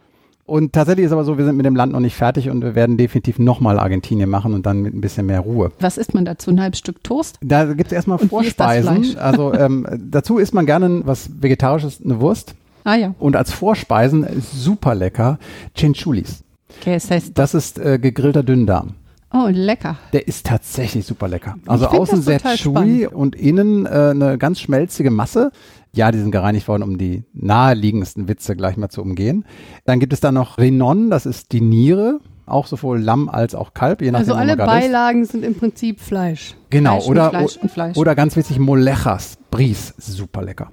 Und 0.50 0.74
tatsächlich 0.74 1.06
ist 1.06 1.12
aber 1.12 1.24
so, 1.24 1.38
wir 1.38 1.46
sind 1.46 1.58
mit 1.58 1.66
dem 1.66 1.76
Land 1.76 1.92
noch 1.92 2.00
nicht 2.00 2.16
fertig 2.16 2.50
und 2.50 2.64
wir 2.64 2.74
werden 2.74 2.98
definitiv 2.98 3.38
nochmal 3.38 3.78
Argentinien 3.78 4.30
machen 4.30 4.54
und 4.56 4.66
dann 4.66 4.82
mit 4.82 4.96
ein 4.96 5.02
bisschen 5.02 5.28
mehr 5.28 5.42
Ruhe. 5.42 5.72
Was 5.80 5.98
isst 5.98 6.16
man 6.16 6.26
dazu? 6.26 6.50
Ein 6.50 6.60
halbes 6.60 6.80
Stück 6.80 7.04
Toast? 7.04 7.38
Da 7.42 7.66
gibt 7.74 7.92
es 7.92 7.94
erstmal 7.94 8.18
Und 8.18 8.30
Vorspeisen. 8.30 9.18
Also 9.18 9.54
ähm, 9.54 9.86
dazu 10.10 10.40
isst 10.40 10.56
man 10.56 10.66
gerne 10.66 11.04
was 11.06 11.30
Vegetarisches, 11.40 12.02
eine 12.04 12.20
Wurst. 12.20 12.56
Ah 12.84 12.96
ja. 12.96 13.14
Und 13.20 13.36
als 13.36 13.52
Vorspeisen 13.52 14.26
super 14.42 14.96
lecker 14.96 15.38
Chinchulis. 15.76 16.44
Okay, 16.80 16.94
das 16.96 17.12
heißt, 17.12 17.38
Das 17.38 17.54
ist 17.54 17.78
äh, 17.78 18.00
gegrillter 18.00 18.42
Dünndarm. 18.42 18.96
Oh, 19.34 19.48
lecker. 19.50 19.98
Der 20.14 20.28
ist 20.28 20.46
tatsächlich 20.46 21.06
super 21.06 21.28
lecker. 21.28 21.56
Also 21.68 21.88
außen 21.88 22.22
sehr 22.22 22.40
chewy 22.40 23.08
und 23.08 23.36
innen 23.36 23.86
äh, 23.86 23.90
eine 24.12 24.38
ganz 24.38 24.60
schmelzige 24.60 25.12
Masse. 25.12 25.52
Ja, 25.94 26.12
die 26.12 26.20
sind 26.20 26.32
gereinigt 26.32 26.68
worden, 26.68 26.84
um 26.84 26.98
die 26.98 27.24
naheliegendsten 27.34 28.28
Witze 28.28 28.56
gleich 28.56 28.78
mal 28.78 28.90
zu 28.90 29.02
umgehen. 29.02 29.46
Dann 29.86 30.00
gibt 30.00 30.14
es 30.14 30.20
da 30.20 30.32
noch 30.32 30.58
Rinon, 30.58 31.10
das 31.10 31.26
ist 31.26 31.52
die 31.52 31.62
Niere, 31.62 32.20
auch 32.46 32.68
sowohl 32.68 33.00
Lamm 33.00 33.28
als 33.30 33.56
auch 33.56 33.74
Kalb, 33.74 34.02
je 34.02 34.12
nachdem, 34.12 34.30
Also 34.30 34.34
alle 34.40 34.56
gerade 34.56 34.78
ist. 34.80 34.86
Beilagen 34.86 35.26
sind 35.26 35.44
im 35.44 35.56
Prinzip 35.56 36.00
Fleisch. 36.00 36.56
Genau, 36.70 37.00
Fleisch 37.00 37.10
oder, 37.10 37.30
Fleisch 37.30 37.60
Fleisch. 37.72 37.98
oder 37.98 38.16
ganz 38.16 38.36
witzig, 38.36 38.60
Molejas, 38.60 39.38
Bries, 39.50 39.94
super 39.98 40.44
lecker. 40.44 40.72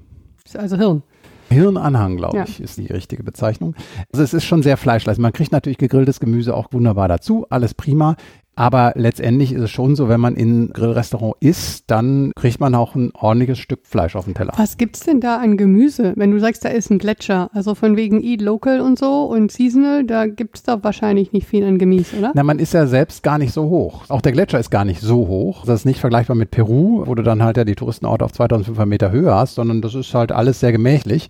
Also 0.54 0.76
Hirn. 0.76 1.02
Hirnanhang, 1.48 2.16
glaube 2.16 2.38
Ja. 2.38 2.44
ich, 2.46 2.60
ist 2.60 2.76
die 2.76 2.86
richtige 2.86 3.22
Bezeichnung. 3.22 3.74
Also 4.12 4.22
es 4.22 4.34
ist 4.34 4.44
schon 4.44 4.62
sehr 4.62 4.76
fleischlastig. 4.76 5.22
Man 5.22 5.32
kriegt 5.32 5.52
natürlich 5.52 5.78
gegrilltes 5.78 6.20
Gemüse 6.20 6.54
auch 6.54 6.72
wunderbar 6.72 7.08
dazu, 7.08 7.46
alles 7.50 7.72
prima. 7.74 8.16
Aber 8.58 8.94
letztendlich 8.96 9.52
ist 9.52 9.60
es 9.60 9.70
schon 9.70 9.96
so, 9.96 10.08
wenn 10.08 10.18
man 10.18 10.34
in 10.34 10.70
Grillrestaurant 10.72 11.34
isst, 11.40 11.84
dann 11.88 12.32
kriegt 12.34 12.58
man 12.58 12.74
auch 12.74 12.94
ein 12.94 13.12
ordentliches 13.14 13.58
Stück 13.58 13.80
Fleisch 13.84 14.16
auf 14.16 14.24
den 14.24 14.32
Teller. 14.32 14.54
Was 14.56 14.78
gibt's 14.78 15.00
denn 15.00 15.20
da 15.20 15.36
an 15.36 15.58
Gemüse? 15.58 16.14
Wenn 16.16 16.30
du 16.30 16.40
sagst, 16.40 16.64
da 16.64 16.70
ist 16.70 16.90
ein 16.90 16.98
Gletscher, 16.98 17.50
also 17.52 17.74
von 17.74 17.96
wegen 17.96 18.22
Eat 18.22 18.40
Local 18.40 18.80
und 18.80 18.98
so 18.98 19.24
und 19.24 19.52
Seasonal, 19.52 20.04
da 20.04 20.26
gibt's 20.26 20.62
da 20.62 20.82
wahrscheinlich 20.82 21.32
nicht 21.32 21.46
viel 21.46 21.64
an 21.64 21.78
Gemüse, 21.78 22.16
oder? 22.16 22.32
Na, 22.34 22.42
man 22.42 22.58
ist 22.58 22.72
ja 22.72 22.86
selbst 22.86 23.22
gar 23.22 23.36
nicht 23.36 23.52
so 23.52 23.64
hoch. 23.68 24.04
Auch 24.08 24.22
der 24.22 24.32
Gletscher 24.32 24.58
ist 24.58 24.70
gar 24.70 24.86
nicht 24.86 25.02
so 25.02 25.28
hoch. 25.28 25.66
Das 25.66 25.80
ist 25.80 25.84
nicht 25.84 26.00
vergleichbar 26.00 26.34
mit 26.34 26.50
Peru, 26.50 27.02
wo 27.06 27.14
du 27.14 27.22
dann 27.22 27.42
halt 27.42 27.58
ja 27.58 27.64
die 27.64 27.74
Touristenorte 27.74 28.24
auf 28.24 28.32
2500 28.32 28.88
Meter 28.88 29.10
Höhe 29.10 29.34
hast, 29.34 29.56
sondern 29.56 29.82
das 29.82 29.94
ist 29.94 30.14
halt 30.14 30.32
alles 30.32 30.60
sehr 30.60 30.72
gemächlich. 30.72 31.28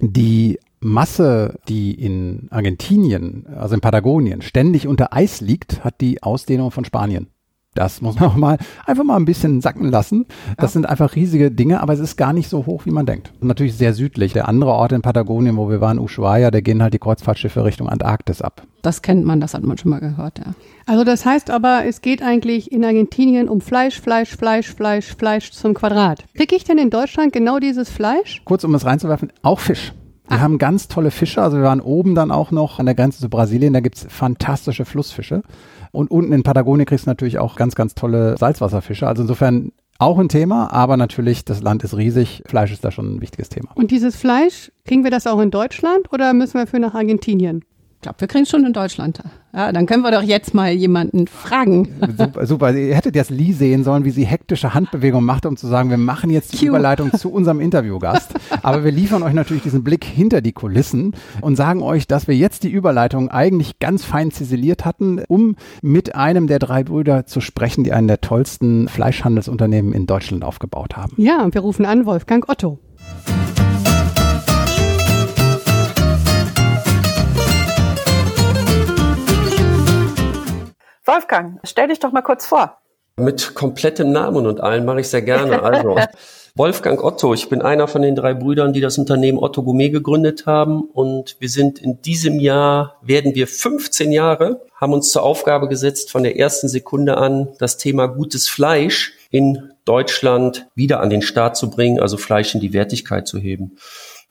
Die 0.00 0.58
Masse, 0.82 1.58
die 1.68 1.92
in 1.92 2.48
Argentinien, 2.50 3.46
also 3.56 3.74
in 3.74 3.80
Patagonien, 3.80 4.42
ständig 4.42 4.88
unter 4.88 5.12
Eis 5.12 5.40
liegt, 5.40 5.84
hat 5.84 6.00
die 6.00 6.22
Ausdehnung 6.22 6.72
von 6.72 6.84
Spanien. 6.84 7.28
Das 7.74 8.02
muss 8.02 8.18
man 8.18 8.28
auch 8.30 8.36
mal 8.36 8.58
einfach 8.84 9.04
mal 9.04 9.16
ein 9.16 9.24
bisschen 9.24 9.60
sacken 9.60 9.90
lassen. 9.90 10.26
Das 10.58 10.72
sind 10.72 10.86
einfach 10.86 11.14
riesige 11.14 11.50
Dinge, 11.50 11.80
aber 11.80 11.92
es 11.92 12.00
ist 12.00 12.16
gar 12.16 12.32
nicht 12.32 12.48
so 12.48 12.66
hoch, 12.66 12.84
wie 12.84 12.90
man 12.90 13.06
denkt. 13.06 13.32
Und 13.40 13.48
natürlich 13.48 13.76
sehr 13.76 13.94
südlich. 13.94 14.32
Der 14.32 14.48
andere 14.48 14.72
Ort 14.72 14.92
in 14.92 15.02
Patagonien, 15.02 15.56
wo 15.56 15.70
wir 15.70 15.80
waren, 15.80 15.98
Ushuaia, 15.98 16.50
da 16.50 16.60
gehen 16.60 16.82
halt 16.82 16.94
die 16.94 16.98
Kreuzfahrtschiffe 16.98 17.64
Richtung 17.64 17.88
Antarktis 17.88 18.42
ab. 18.42 18.66
Das 18.82 19.00
kennt 19.00 19.24
man, 19.24 19.40
das 19.40 19.54
hat 19.54 19.62
man 19.62 19.78
schon 19.78 19.90
mal 19.90 20.00
gehört, 20.00 20.40
ja. 20.40 20.54
Also 20.84 21.04
das 21.04 21.24
heißt 21.24 21.50
aber, 21.50 21.84
es 21.86 22.00
geht 22.00 22.22
eigentlich 22.22 22.72
in 22.72 22.84
Argentinien 22.84 23.48
um 23.48 23.60
Fleisch, 23.60 24.00
Fleisch, 24.00 24.36
Fleisch, 24.36 24.74
Fleisch, 24.74 25.14
Fleisch 25.16 25.52
zum 25.52 25.74
Quadrat. 25.74 26.24
Krieg 26.34 26.52
ich 26.52 26.64
denn 26.64 26.78
in 26.78 26.90
Deutschland 26.90 27.32
genau 27.32 27.60
dieses 27.60 27.88
Fleisch? 27.88 28.42
kurz 28.44 28.64
um 28.64 28.74
es 28.74 28.84
reinzuwerfen, 28.84 29.32
auch 29.42 29.60
Fisch. 29.60 29.92
Wir 30.32 30.40
haben 30.40 30.56
ganz 30.58 30.88
tolle 30.88 31.10
Fische. 31.10 31.42
Also 31.42 31.58
wir 31.58 31.64
waren 31.64 31.80
oben 31.80 32.14
dann 32.14 32.30
auch 32.30 32.50
noch 32.50 32.78
an 32.78 32.86
der 32.86 32.94
Grenze 32.94 33.20
zu 33.20 33.28
Brasilien. 33.28 33.74
Da 33.74 33.80
gibt's 33.80 34.06
fantastische 34.08 34.84
Flussfische. 34.84 35.42
Und 35.90 36.10
unten 36.10 36.32
in 36.32 36.42
Patagonien 36.42 36.86
kriegst 36.86 37.06
du 37.06 37.10
natürlich 37.10 37.38
auch 37.38 37.54
ganz, 37.54 37.74
ganz 37.74 37.94
tolle 37.94 38.38
Salzwasserfische. 38.38 39.06
Also 39.06 39.22
insofern 39.22 39.72
auch 39.98 40.18
ein 40.18 40.28
Thema, 40.28 40.72
aber 40.72 40.96
natürlich, 40.96 41.44
das 41.44 41.62
Land 41.62 41.84
ist 41.84 41.96
riesig. 41.96 42.42
Fleisch 42.46 42.72
ist 42.72 42.82
da 42.84 42.90
schon 42.90 43.16
ein 43.16 43.20
wichtiges 43.20 43.50
Thema. 43.50 43.68
Und 43.74 43.90
dieses 43.90 44.16
Fleisch, 44.16 44.72
kriegen 44.84 45.04
wir 45.04 45.10
das 45.10 45.26
auch 45.26 45.38
in 45.38 45.50
Deutschland 45.50 46.12
oder 46.12 46.32
müssen 46.32 46.58
wir 46.58 46.66
für 46.66 46.80
nach 46.80 46.94
Argentinien? 46.94 47.64
Ich 48.02 48.04
glaube, 48.04 48.20
wir 48.20 48.26
kriegen 48.26 48.42
es 48.42 48.50
schon 48.50 48.66
in 48.66 48.72
Deutschland 48.72 49.20
Ja, 49.52 49.70
dann 49.70 49.86
können 49.86 50.02
wir 50.02 50.10
doch 50.10 50.24
jetzt 50.24 50.54
mal 50.54 50.72
jemanden 50.72 51.28
fragen. 51.28 51.88
Super, 52.18 52.46
super. 52.46 52.72
Ihr 52.72 52.96
hättet 52.96 53.14
jetzt 53.14 53.30
Lee 53.30 53.52
sehen 53.52 53.84
sollen, 53.84 54.04
wie 54.04 54.10
sie 54.10 54.24
hektische 54.24 54.74
Handbewegungen 54.74 55.24
macht, 55.24 55.46
um 55.46 55.56
zu 55.56 55.68
sagen, 55.68 55.88
wir 55.88 55.98
machen 55.98 56.28
jetzt 56.28 56.54
die 56.54 56.56
Cute. 56.56 56.70
Überleitung 56.70 57.12
zu 57.12 57.32
unserem 57.32 57.60
Interviewgast. 57.60 58.34
Aber 58.62 58.82
wir 58.82 58.90
liefern 58.90 59.22
euch 59.22 59.34
natürlich 59.34 59.62
diesen 59.62 59.84
Blick 59.84 60.04
hinter 60.04 60.40
die 60.40 60.50
Kulissen 60.50 61.14
und 61.42 61.54
sagen 61.54 61.80
euch, 61.80 62.08
dass 62.08 62.26
wir 62.26 62.34
jetzt 62.34 62.64
die 62.64 62.70
Überleitung 62.70 63.28
eigentlich 63.28 63.78
ganz 63.78 64.04
fein 64.04 64.32
ziseliert 64.32 64.84
hatten, 64.84 65.22
um 65.28 65.54
mit 65.80 66.16
einem 66.16 66.48
der 66.48 66.58
drei 66.58 66.82
Brüder 66.82 67.26
zu 67.26 67.40
sprechen, 67.40 67.84
die 67.84 67.92
einen 67.92 68.08
der 68.08 68.20
tollsten 68.20 68.88
Fleischhandelsunternehmen 68.88 69.92
in 69.92 70.06
Deutschland 70.06 70.42
aufgebaut 70.42 70.96
haben. 70.96 71.12
Ja, 71.18 71.46
wir 71.52 71.60
rufen 71.60 71.86
an 71.86 72.04
Wolfgang 72.04 72.48
Otto. 72.48 72.80
Wolfgang, 81.04 81.58
stell 81.64 81.88
dich 81.88 81.98
doch 81.98 82.12
mal 82.12 82.22
kurz 82.22 82.46
vor. 82.46 82.78
Mit 83.16 83.54
komplettem 83.54 84.10
Namen 84.10 84.46
und 84.46 84.60
allen 84.60 84.84
mache 84.84 85.00
ich 85.00 85.08
sehr 85.08 85.22
gerne. 85.22 85.62
Also, 85.62 85.96
Wolfgang 86.54 87.02
Otto, 87.02 87.32
ich 87.34 87.48
bin 87.48 87.62
einer 87.62 87.88
von 87.88 88.02
den 88.02 88.14
drei 88.14 88.34
Brüdern, 88.34 88.72
die 88.72 88.80
das 88.80 88.98
Unternehmen 88.98 89.38
Otto 89.38 89.62
Gourmet 89.62 89.90
gegründet 89.90 90.46
haben. 90.46 90.82
Und 90.82 91.36
wir 91.40 91.48
sind 91.48 91.78
in 91.78 92.02
diesem 92.02 92.40
Jahr, 92.40 92.96
werden 93.02 93.34
wir 93.34 93.46
15 93.46 94.12
Jahre, 94.12 94.60
haben 94.78 94.92
uns 94.92 95.10
zur 95.10 95.22
Aufgabe 95.22 95.68
gesetzt, 95.68 96.10
von 96.10 96.22
der 96.22 96.38
ersten 96.38 96.68
Sekunde 96.68 97.16
an 97.16 97.48
das 97.58 97.78
Thema 97.78 98.06
gutes 98.06 98.48
Fleisch 98.48 99.14
in 99.30 99.72
Deutschland 99.84 100.66
wieder 100.74 101.00
an 101.00 101.10
den 101.10 101.22
Start 101.22 101.56
zu 101.56 101.70
bringen, 101.70 102.00
also 102.00 102.16
Fleisch 102.16 102.54
in 102.54 102.60
die 102.60 102.72
Wertigkeit 102.72 103.26
zu 103.26 103.38
heben. 103.38 103.76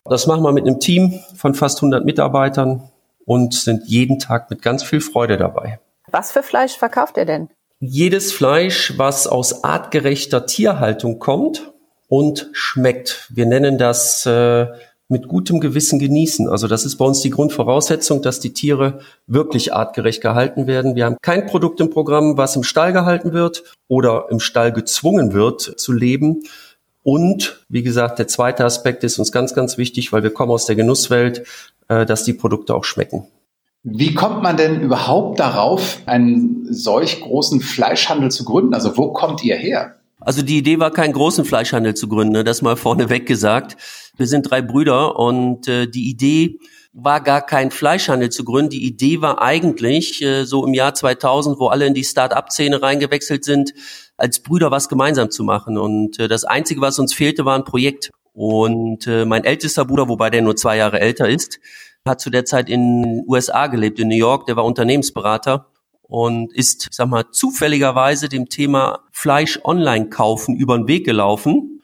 Das 0.05 0.27
machen 0.27 0.43
wir 0.43 0.51
mit 0.51 0.65
einem 0.65 0.79
Team 0.79 1.19
von 1.35 1.53
fast 1.53 1.79
100 1.79 2.05
Mitarbeitern 2.05 2.89
und 3.25 3.53
sind 3.53 3.87
jeden 3.87 4.19
Tag 4.19 4.49
mit 4.49 4.61
ganz 4.61 4.83
viel 4.83 5.01
Freude 5.01 5.37
dabei. 5.37 5.79
Was 6.11 6.31
für 6.31 6.43
Fleisch 6.43 6.77
verkauft 6.77 7.17
ihr 7.17 7.25
denn? 7.25 7.49
Jedes 7.79 8.31
Fleisch, 8.31 8.93
was 8.97 9.25
aus 9.25 9.63
artgerechter 9.63 10.45
Tierhaltung 10.45 11.17
kommt 11.19 11.73
und 12.07 12.49
schmeckt. 12.53 13.27
Wir 13.33 13.45
nennen 13.45 13.77
das 13.77 14.25
äh, 14.25 14.67
mit 15.07 15.27
gutem 15.27 15.59
Gewissen 15.59 15.97
genießen. 15.97 16.47
Also 16.47 16.67
das 16.67 16.85
ist 16.85 16.97
bei 16.97 17.05
uns 17.05 17.21
die 17.21 17.31
Grundvoraussetzung, 17.31 18.21
dass 18.21 18.39
die 18.39 18.53
Tiere 18.53 18.99
wirklich 19.27 19.73
artgerecht 19.73 20.21
gehalten 20.21 20.67
werden. 20.67 20.95
Wir 20.95 21.05
haben 21.05 21.17
kein 21.21 21.47
Produkt 21.47 21.79
im 21.81 21.89
Programm, 21.89 22.37
was 22.37 22.55
im 22.55 22.63
Stall 22.63 22.93
gehalten 22.93 23.33
wird 23.33 23.63
oder 23.87 24.27
im 24.29 24.39
Stall 24.39 24.71
gezwungen 24.71 25.33
wird 25.33 25.61
zu 25.61 25.91
leben. 25.91 26.43
Und 27.03 27.65
wie 27.67 27.83
gesagt, 27.83 28.19
der 28.19 28.27
zweite 28.27 28.63
Aspekt 28.63 29.03
ist 29.03 29.19
uns 29.19 29.31
ganz, 29.31 29.53
ganz 29.53 29.77
wichtig, 29.77 30.13
weil 30.13 30.23
wir 30.23 30.31
kommen 30.31 30.51
aus 30.51 30.65
der 30.65 30.75
Genusswelt, 30.75 31.45
äh, 31.87 32.05
dass 32.05 32.23
die 32.23 32.33
Produkte 32.33 32.75
auch 32.75 32.83
schmecken. 32.83 33.27
Wie 33.83 34.13
kommt 34.13 34.43
man 34.43 34.57
denn 34.57 34.81
überhaupt 34.81 35.39
darauf, 35.39 36.01
einen 36.05 36.71
solch 36.71 37.21
großen 37.21 37.61
Fleischhandel 37.61 38.29
zu 38.29 38.45
gründen? 38.45 38.73
Also 38.75 38.95
wo 38.95 39.11
kommt 39.11 39.43
ihr 39.43 39.55
her? 39.55 39.95
Also 40.19 40.43
die 40.43 40.59
Idee 40.59 40.79
war, 40.79 40.91
keinen 40.91 41.13
großen 41.13 41.45
Fleischhandel 41.45 41.95
zu 41.95 42.07
gründen, 42.07 42.33
ne? 42.33 42.43
das 42.43 42.61
mal 42.61 42.75
vorneweg 42.75 43.25
gesagt. 43.25 43.75
Wir 44.17 44.27
sind 44.27 44.43
drei 44.43 44.61
Brüder 44.61 45.17
und 45.17 45.67
äh, 45.67 45.87
die 45.87 46.09
Idee 46.09 46.59
war 46.93 47.21
gar 47.21 47.41
kein 47.41 47.71
Fleischhandel 47.71 48.29
zu 48.29 48.43
gründen. 48.43 48.69
Die 48.69 48.85
Idee 48.85 49.21
war 49.21 49.41
eigentlich 49.41 50.21
äh, 50.21 50.43
so 50.43 50.63
im 50.63 50.75
Jahr 50.75 50.93
2000, 50.93 51.59
wo 51.59 51.67
alle 51.67 51.87
in 51.87 51.95
die 51.95 52.03
Start-up-Szene 52.03 52.83
reingewechselt 52.83 53.43
sind, 53.43 53.73
als 54.15 54.41
Brüder 54.41 54.69
was 54.69 54.89
gemeinsam 54.89 55.31
zu 55.31 55.43
machen. 55.43 55.79
Und 55.79 56.19
äh, 56.19 56.27
das 56.27 56.43
Einzige, 56.43 56.81
was 56.81 56.99
uns 56.99 57.15
fehlte, 57.15 57.45
war 57.45 57.57
ein 57.57 57.63
Projekt. 57.63 58.11
Und 58.33 59.07
äh, 59.07 59.25
mein 59.25 59.43
ältester 59.43 59.85
Bruder, 59.85 60.07
wobei 60.07 60.29
der 60.29 60.43
nur 60.43 60.55
zwei 60.55 60.77
Jahre 60.77 60.99
älter 60.99 61.27
ist, 61.27 61.59
hat 62.07 62.21
zu 62.21 62.29
der 62.29 62.45
Zeit 62.45 62.69
in 62.69 63.23
USA 63.27 63.67
gelebt, 63.67 63.99
in 63.99 64.07
New 64.07 64.15
York, 64.15 64.47
der 64.47 64.55
war 64.55 64.65
Unternehmensberater 64.65 65.67
und 66.01 66.51
ist, 66.53 66.87
ich 66.89 66.95
sag 66.95 67.07
mal, 67.07 67.25
zufälligerweise 67.31 68.27
dem 68.27 68.49
Thema 68.49 69.01
Fleisch 69.11 69.59
online 69.63 70.09
kaufen 70.09 70.55
über 70.55 70.77
den 70.77 70.87
Weg 70.87 71.05
gelaufen, 71.05 71.81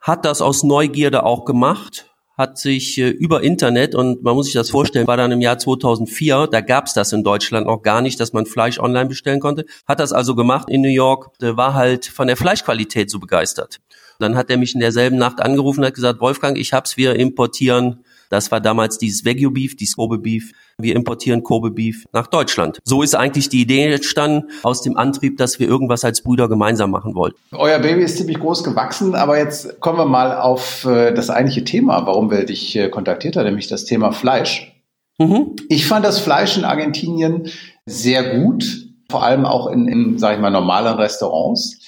hat 0.00 0.24
das 0.24 0.40
aus 0.40 0.62
Neugierde 0.62 1.24
auch 1.24 1.44
gemacht, 1.44 2.06
hat 2.36 2.56
sich 2.56 2.98
äh, 2.98 3.08
über 3.08 3.42
Internet, 3.42 3.94
und 3.94 4.22
man 4.22 4.34
muss 4.34 4.46
sich 4.46 4.54
das 4.54 4.70
vorstellen, 4.70 5.06
war 5.06 5.16
dann 5.16 5.32
im 5.32 5.40
Jahr 5.42 5.58
2004, 5.58 6.48
da 6.50 6.60
gab's 6.60 6.94
das 6.94 7.12
in 7.12 7.22
Deutschland 7.22 7.66
noch 7.66 7.82
gar 7.82 8.00
nicht, 8.00 8.18
dass 8.20 8.32
man 8.32 8.46
Fleisch 8.46 8.78
online 8.78 9.06
bestellen 9.06 9.40
konnte, 9.40 9.66
hat 9.86 10.00
das 10.00 10.12
also 10.12 10.34
gemacht 10.34 10.70
in 10.70 10.80
New 10.80 10.88
York, 10.88 11.30
war 11.40 11.74
halt 11.74 12.06
von 12.06 12.26
der 12.26 12.36
Fleischqualität 12.36 13.10
so 13.10 13.18
begeistert. 13.18 13.80
Dann 14.18 14.34
hat 14.34 14.50
er 14.50 14.56
mich 14.56 14.74
in 14.74 14.80
derselben 14.80 15.18
Nacht 15.18 15.40
angerufen 15.40 15.80
und 15.80 15.86
hat 15.86 15.94
gesagt, 15.94 16.20
Wolfgang, 16.20 16.56
ich 16.56 16.72
hab's, 16.72 16.96
wir 16.96 17.16
importieren 17.16 18.04
das 18.28 18.50
war 18.50 18.60
damals 18.60 18.98
dieses 18.98 19.24
Wagyu 19.24 19.50
Beef, 19.50 19.76
dieses 19.76 19.96
Kobe 19.96 20.18
Beef. 20.18 20.52
Wir 20.78 20.94
importieren 20.94 21.42
Kobe 21.42 21.70
Beef 21.70 22.04
nach 22.12 22.26
Deutschland. 22.26 22.78
So 22.84 23.02
ist 23.02 23.14
eigentlich 23.14 23.48
die 23.48 23.62
Idee 23.62 23.92
entstanden 23.92 24.50
aus 24.62 24.82
dem 24.82 24.96
Antrieb, 24.96 25.38
dass 25.38 25.58
wir 25.58 25.68
irgendwas 25.68 26.04
als 26.04 26.22
Brüder 26.22 26.48
gemeinsam 26.48 26.90
machen 26.90 27.14
wollten. 27.14 27.38
Euer 27.52 27.78
Baby 27.78 28.02
ist 28.02 28.16
ziemlich 28.18 28.38
groß 28.38 28.64
gewachsen, 28.64 29.14
aber 29.14 29.38
jetzt 29.38 29.80
kommen 29.80 29.98
wir 29.98 30.06
mal 30.06 30.38
auf 30.38 30.84
äh, 30.84 31.12
das 31.12 31.30
eigentliche 31.30 31.64
Thema, 31.64 32.06
warum 32.06 32.30
wir 32.30 32.44
dich 32.44 32.76
äh, 32.76 32.88
kontaktiert 32.88 33.36
haben, 33.36 33.44
nämlich 33.44 33.68
das 33.68 33.84
Thema 33.84 34.12
Fleisch. 34.12 34.72
Mhm. 35.18 35.56
Ich 35.68 35.86
fand 35.86 36.04
das 36.04 36.20
Fleisch 36.20 36.56
in 36.56 36.64
Argentinien 36.64 37.50
sehr 37.86 38.38
gut, 38.38 38.64
vor 39.10 39.24
allem 39.24 39.46
auch 39.46 39.68
in, 39.68 39.88
in 39.88 40.18
sage 40.18 40.36
ich 40.36 40.40
mal, 40.40 40.50
normalen 40.50 40.94
Restaurants. 40.96 41.78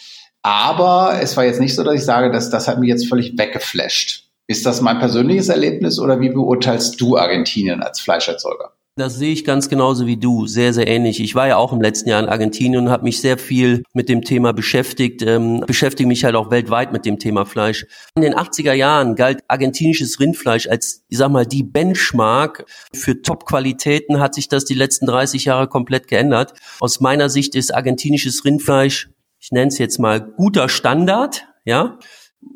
Aber 0.42 1.18
es 1.20 1.36
war 1.36 1.44
jetzt 1.44 1.60
nicht 1.60 1.74
so, 1.74 1.84
dass 1.84 1.94
ich 1.94 2.04
sage, 2.04 2.30
dass 2.30 2.50
das 2.50 2.66
hat 2.66 2.80
mich 2.80 2.88
jetzt 2.88 3.08
völlig 3.08 3.36
weggeflasht. 3.36 4.29
Ist 4.50 4.66
das 4.66 4.80
mein 4.80 4.98
persönliches 4.98 5.48
Erlebnis 5.48 6.00
oder 6.00 6.20
wie 6.20 6.30
beurteilst 6.30 7.00
du 7.00 7.16
Argentinien 7.16 7.84
als 7.84 8.00
Fleischerzeuger? 8.00 8.72
Das 8.96 9.14
sehe 9.14 9.32
ich 9.32 9.44
ganz 9.44 9.68
genauso 9.68 10.08
wie 10.08 10.16
du, 10.16 10.48
sehr, 10.48 10.72
sehr 10.72 10.88
ähnlich. 10.88 11.20
Ich 11.20 11.36
war 11.36 11.46
ja 11.46 11.56
auch 11.56 11.72
im 11.72 11.80
letzten 11.80 12.08
Jahr 12.08 12.20
in 12.20 12.28
Argentinien 12.28 12.82
und 12.82 12.90
habe 12.90 13.04
mich 13.04 13.20
sehr 13.20 13.38
viel 13.38 13.84
mit 13.92 14.08
dem 14.08 14.22
Thema 14.22 14.52
beschäftigt, 14.52 15.22
ähm, 15.22 15.62
beschäftige 15.68 16.08
mich 16.08 16.24
halt 16.24 16.34
auch 16.34 16.50
weltweit 16.50 16.92
mit 16.92 17.06
dem 17.06 17.20
Thema 17.20 17.46
Fleisch. 17.46 17.86
In 18.16 18.22
den 18.22 18.34
80er 18.34 18.72
Jahren 18.72 19.14
galt 19.14 19.44
argentinisches 19.46 20.18
Rindfleisch 20.18 20.66
als, 20.66 21.04
ich 21.08 21.18
sag 21.18 21.30
mal, 21.30 21.46
die 21.46 21.62
Benchmark. 21.62 22.66
Für 22.92 23.22
Top-Qualitäten 23.22 24.18
hat 24.18 24.34
sich 24.34 24.48
das 24.48 24.64
die 24.64 24.74
letzten 24.74 25.06
30 25.06 25.44
Jahre 25.44 25.68
komplett 25.68 26.08
geändert. 26.08 26.54
Aus 26.80 26.98
meiner 26.98 27.28
Sicht 27.28 27.54
ist 27.54 27.72
argentinisches 27.72 28.44
Rindfleisch, 28.44 29.10
ich 29.38 29.52
nenne 29.52 29.68
es 29.68 29.78
jetzt 29.78 30.00
mal 30.00 30.20
guter 30.20 30.68
Standard, 30.68 31.46
ja, 31.64 32.00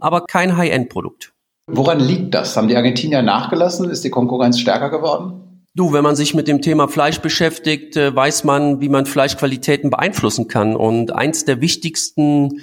aber 0.00 0.22
kein 0.22 0.56
High-End-Produkt. 0.56 1.33
Woran 1.66 2.00
liegt 2.00 2.34
das? 2.34 2.56
Haben 2.56 2.68
die 2.68 2.76
Argentinier 2.76 3.22
nachgelassen? 3.22 3.88
Ist 3.88 4.04
die 4.04 4.10
Konkurrenz 4.10 4.58
stärker 4.58 4.90
geworden? 4.90 5.44
Du, 5.74 5.92
wenn 5.92 6.04
man 6.04 6.14
sich 6.14 6.34
mit 6.34 6.46
dem 6.46 6.62
Thema 6.62 6.88
Fleisch 6.88 7.18
beschäftigt, 7.18 7.96
äh, 7.96 8.14
weiß 8.14 8.44
man, 8.44 8.80
wie 8.80 8.88
man 8.88 9.06
Fleischqualitäten 9.06 9.90
beeinflussen 9.90 10.46
kann. 10.46 10.76
Und 10.76 11.12
eins 11.12 11.46
der 11.46 11.60
wichtigsten 11.60 12.60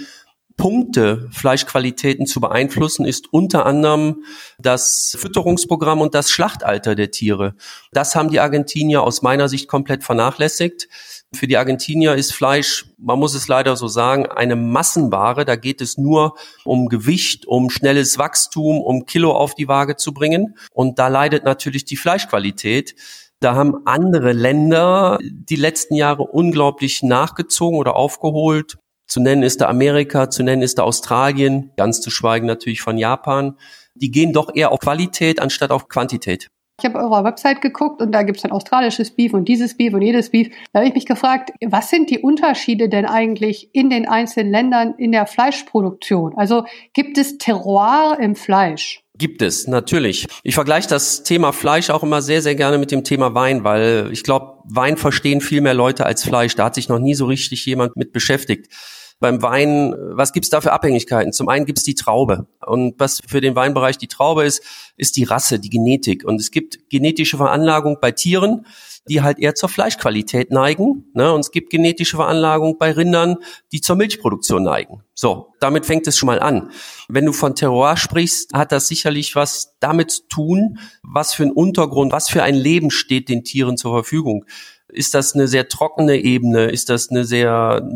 Punkte, 0.56 1.28
Fleischqualitäten 1.32 2.26
zu 2.28 2.40
beeinflussen, 2.40 3.04
ist 3.06 3.34
unter 3.34 3.66
anderem 3.66 4.24
das 4.60 5.18
Fütterungsprogramm 5.20 6.02
und 6.02 6.14
das 6.14 6.30
Schlachtalter 6.30 6.96
der 6.96 7.12
Tiere. 7.12 7.56
Das 7.92 8.16
haben 8.16 8.30
die 8.30 8.40
Argentinier 8.40 9.02
aus 9.02 9.24
meiner 9.24 9.50
Sicht 9.50 9.68
komplett 9.68 10.04
vernachlässigt. 10.04 10.88
Für 11.34 11.48
die 11.48 11.56
Argentinier 11.56 12.15
ist 12.15 12.34
Fleisch, 12.34 12.86
man 12.98 13.17
muss 13.17 13.36
es 13.36 13.48
leider 13.48 13.78
so 13.78 13.88
sagen, 13.88 14.26
eine 14.26 14.58
Massenware. 14.58 15.46
Da 15.46 15.56
geht 15.56 15.80
es 15.80 15.98
nur 15.98 16.36
um 16.65 16.89
Gewicht, 16.89 17.48
um 17.48 17.70
schnelles 17.70 18.17
Wachstum, 18.17 18.82
um 18.82 19.06
Kilo 19.06 19.32
auf 19.32 19.56
die 19.56 19.70
Waage 19.70 19.96
zu 19.96 20.13
bringen. 20.13 20.56
Und 20.74 21.00
da 21.00 21.08
leidet 21.08 21.46
natürlich 21.46 21.86
die 21.86 21.96
Fleischqualität. 21.96 22.96
Da 23.39 23.56
haben 23.56 23.86
andere 23.86 24.34
Länder 24.34 25.20
die 25.22 25.56
letzten 25.56 25.96
Jahre 25.96 26.24
unglaublich 26.24 27.02
nachgezogen 27.02 27.80
oder 27.80 27.96
aufgeholt. 27.96 28.78
Zu 29.08 29.22
nennen 29.22 29.44
ist 29.44 29.62
da 29.62 29.67
Amerika, 29.67 30.30
zu 30.30 30.44
nennen 30.44 30.62
ist 30.62 30.80
da 30.80 30.84
Australien, 30.84 31.72
ganz 31.78 32.02
zu 32.02 32.12
schweigen 32.12 32.46
natürlich 32.46 32.82
von 32.82 32.98
Japan. 32.98 33.58
Die 33.96 34.12
gehen 34.12 34.34
doch 34.34 34.54
eher 34.54 34.72
auf 34.72 34.80
Qualität 34.80 35.41
anstatt 35.41 35.72
auf 35.72 35.88
Quantität. 35.88 36.50
Ich 36.82 36.86
habe 36.86 36.98
eurer 36.98 37.24
Website 37.24 37.62
geguckt 37.62 38.02
und 38.02 38.12
da 38.12 38.24
gibt 38.24 38.38
es 38.38 38.41
dann 38.41 38.52
australisches 38.52 39.12
Beef 39.12 39.36
und 39.36 39.46
dieses 39.46 39.78
Beef 39.78 39.94
und 39.94 40.02
jedes 40.02 40.32
Beef. 40.32 40.50
Da 40.74 40.80
habe 40.80 40.88
ich 40.88 40.96
mich 40.96 41.06
gefragt, 41.06 41.52
was 41.63 41.91
sind 41.91 42.10
die 42.10 42.17
Unterschiede 42.17 42.89
denn 42.89 43.06
eigentlich 43.06 43.70
in 43.74 43.91
den 43.91 44.08
einzelnen 44.08 44.52
Ländern 44.52 44.96
in 44.98 45.12
der 45.12 45.28
Fleischproduktion? 45.28 46.34
Also 46.36 46.65
gibt 46.94 47.20
es 47.20 47.38
Terroir 47.38 48.17
im 48.20 48.36
Fleisch? 48.36 49.04
Gibt 49.15 49.44
es, 49.44 49.67
natürlich. 49.67 50.26
Ich 50.41 50.56
vergleiche 50.56 50.89
das 50.89 51.22
Thema 51.22 51.54
Fleisch 51.54 51.91
auch 51.91 52.02
immer 52.02 52.24
sehr, 52.24 52.41
sehr 52.41 52.56
gerne 52.56 52.80
mit 52.80 52.89
dem 52.89 53.04
Thema 53.04 53.36
Wein, 53.36 53.63
weil 53.63 54.10
ich 54.12 54.24
glaube, 54.24 54.58
Wein 54.63 54.98
verstehen 54.98 55.41
viel 55.41 55.62
mehr 55.62 55.76
Leute 55.76 56.08
als 56.08 56.24
Fleisch. 56.24 56.56
Da 56.56 56.65
hat 56.65 56.74
sich 56.74 56.89
noch 56.89 56.98
nie 56.98 57.13
so 57.13 57.26
richtig 57.28 57.63
jemand 57.67 57.96
mit 57.96 58.12
beschäftigt 58.12 58.74
beim 59.21 59.41
Wein, 59.41 59.95
was 59.97 60.34
gibt's 60.34 60.49
da 60.49 60.60
für 60.60 60.73
Abhängigkeiten? 60.73 61.31
Zum 61.31 61.47
einen 61.47 61.65
gibt's 61.65 61.84
die 61.84 61.95
Traube. 61.95 62.47
Und 62.65 62.99
was 62.99 63.21
für 63.25 63.39
den 63.39 63.55
Weinbereich 63.55 63.97
die 63.97 64.07
Traube 64.07 64.43
ist, 64.43 64.63
ist 64.97 65.15
die 65.15 65.23
Rasse, 65.23 65.60
die 65.60 65.69
Genetik. 65.69 66.25
Und 66.25 66.41
es 66.41 66.51
gibt 66.51 66.89
genetische 66.89 67.38
Veranlagung 67.38 67.99
bei 68.01 68.12
Tieren, 68.12 68.65
die 69.07 69.21
halt 69.21 69.39
eher 69.39 69.55
zur 69.55 69.69
Fleischqualität 69.69 70.51
neigen. 70.51 71.05
Ne? 71.13 71.31
Und 71.34 71.41
es 71.41 71.51
gibt 71.51 71.69
genetische 71.69 72.17
Veranlagung 72.17 72.77
bei 72.79 72.91
Rindern, 72.91 73.38
die 73.71 73.79
zur 73.79 73.95
Milchproduktion 73.95 74.63
neigen. 74.63 75.03
So, 75.13 75.53
damit 75.60 75.86
fängt 75.86 76.07
es 76.07 76.17
schon 76.17 76.27
mal 76.27 76.39
an. 76.39 76.71
Wenn 77.07 77.25
du 77.25 77.34
von 77.34 77.55
Terroir 77.55 77.97
sprichst, 77.97 78.53
hat 78.53 78.71
das 78.71 78.88
sicherlich 78.88 79.36
was 79.36 79.75
damit 79.79 80.12
zu 80.12 80.27
tun, 80.29 80.79
was 81.03 81.34
für 81.34 81.43
ein 81.43 81.51
Untergrund, 81.51 82.12
was 82.12 82.27
für 82.27 82.41
ein 82.41 82.55
Leben 82.55 82.89
steht 82.89 83.29
den 83.29 83.43
Tieren 83.43 83.77
zur 83.77 83.93
Verfügung. 83.93 84.45
Ist 84.91 85.13
das 85.13 85.34
eine 85.34 85.47
sehr 85.47 85.67
trockene 85.67 86.17
Ebene? 86.17 86.65
Ist 86.65 86.89
das 86.89 87.10
eine 87.10 87.25
sehr, 87.25 87.88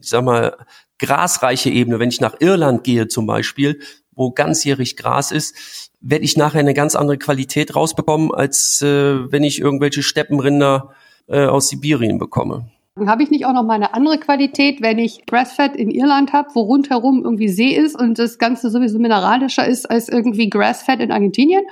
ich 0.00 0.08
sag 0.08 0.24
mal, 0.24 0.56
grasreiche 0.98 1.70
Ebene? 1.70 1.98
Wenn 1.98 2.08
ich 2.08 2.20
nach 2.20 2.40
Irland 2.40 2.84
gehe 2.84 3.08
zum 3.08 3.26
Beispiel, 3.26 3.80
wo 4.12 4.30
ganzjährig 4.30 4.96
Gras 4.96 5.32
ist, 5.32 5.90
werde 6.00 6.24
ich 6.24 6.36
nachher 6.36 6.60
eine 6.60 6.74
ganz 6.74 6.94
andere 6.94 7.18
Qualität 7.18 7.74
rausbekommen, 7.74 8.32
als 8.32 8.82
äh, 8.82 9.30
wenn 9.32 9.42
ich 9.42 9.60
irgendwelche 9.60 10.02
Steppenrinder 10.02 10.94
äh, 11.26 11.46
aus 11.46 11.68
Sibirien 11.68 12.18
bekomme. 12.18 12.70
Habe 13.06 13.24
ich 13.24 13.30
nicht 13.30 13.44
auch 13.44 13.52
noch 13.52 13.64
mal 13.64 13.74
eine 13.74 13.92
andere 13.92 14.18
Qualität, 14.18 14.80
wenn 14.80 14.98
ich 14.98 15.26
Grassfed 15.26 15.74
in 15.74 15.90
Irland 15.90 16.32
habe, 16.32 16.50
wo 16.54 16.60
rundherum 16.60 17.24
irgendwie 17.24 17.48
See 17.48 17.74
ist 17.74 17.98
und 17.98 18.20
das 18.20 18.38
Ganze 18.38 18.70
sowieso 18.70 19.00
mineralischer 19.00 19.66
ist 19.66 19.90
als 19.90 20.08
irgendwie 20.08 20.48
Grassfed 20.48 21.00
in 21.00 21.10
Argentinien? 21.10 21.64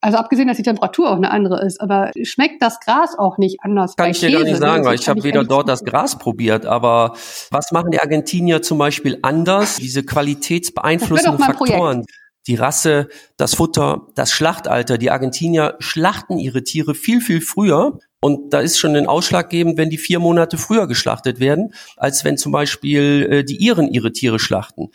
Also 0.00 0.16
abgesehen, 0.16 0.46
dass 0.46 0.56
die 0.56 0.62
Temperatur 0.62 1.10
auch 1.10 1.16
eine 1.16 1.32
andere 1.32 1.64
ist, 1.64 1.80
aber 1.80 2.12
schmeckt 2.22 2.62
das 2.62 2.78
Gras 2.78 3.18
auch 3.18 3.36
nicht 3.36 3.58
anders? 3.62 3.96
Kann 3.96 4.10
ich 4.10 4.20
dir 4.20 4.28
Käse, 4.28 4.38
gar 4.38 4.44
nicht 4.44 4.58
sagen, 4.58 4.84
weil 4.84 4.94
ich 4.94 5.08
habe 5.08 5.24
weder 5.24 5.42
dort 5.42 5.68
das 5.68 5.84
Gras 5.84 6.18
probiert, 6.18 6.66
aber 6.66 7.14
was 7.50 7.72
machen 7.72 7.90
die 7.90 7.98
Argentinier 7.98 8.62
zum 8.62 8.78
Beispiel 8.78 9.18
anders? 9.22 9.76
Diese 9.76 10.04
qualitätsbeeinflussenden 10.04 11.38
Faktoren. 11.40 12.04
Die 12.46 12.54
Rasse, 12.54 13.08
das 13.36 13.56
Futter, 13.56 14.06
das 14.14 14.30
Schlachtalter. 14.30 14.98
Die 14.98 15.10
Argentinier 15.10 15.74
schlachten 15.80 16.38
ihre 16.38 16.62
Tiere 16.62 16.94
viel, 16.94 17.20
viel 17.20 17.40
früher. 17.40 17.98
Und 18.20 18.54
da 18.54 18.60
ist 18.60 18.78
schon 18.78 18.96
ein 18.96 19.06
ausschlaggebend, 19.06 19.76
wenn 19.76 19.90
die 19.90 19.98
vier 19.98 20.18
Monate 20.18 20.58
früher 20.58 20.86
geschlachtet 20.86 21.40
werden, 21.40 21.74
als 21.96 22.24
wenn 22.24 22.38
zum 22.38 22.52
Beispiel 22.52 23.28
äh, 23.30 23.44
die 23.44 23.56
Iren 23.56 23.88
ihre 23.88 24.12
Tiere 24.12 24.38
schlachten. 24.38 24.90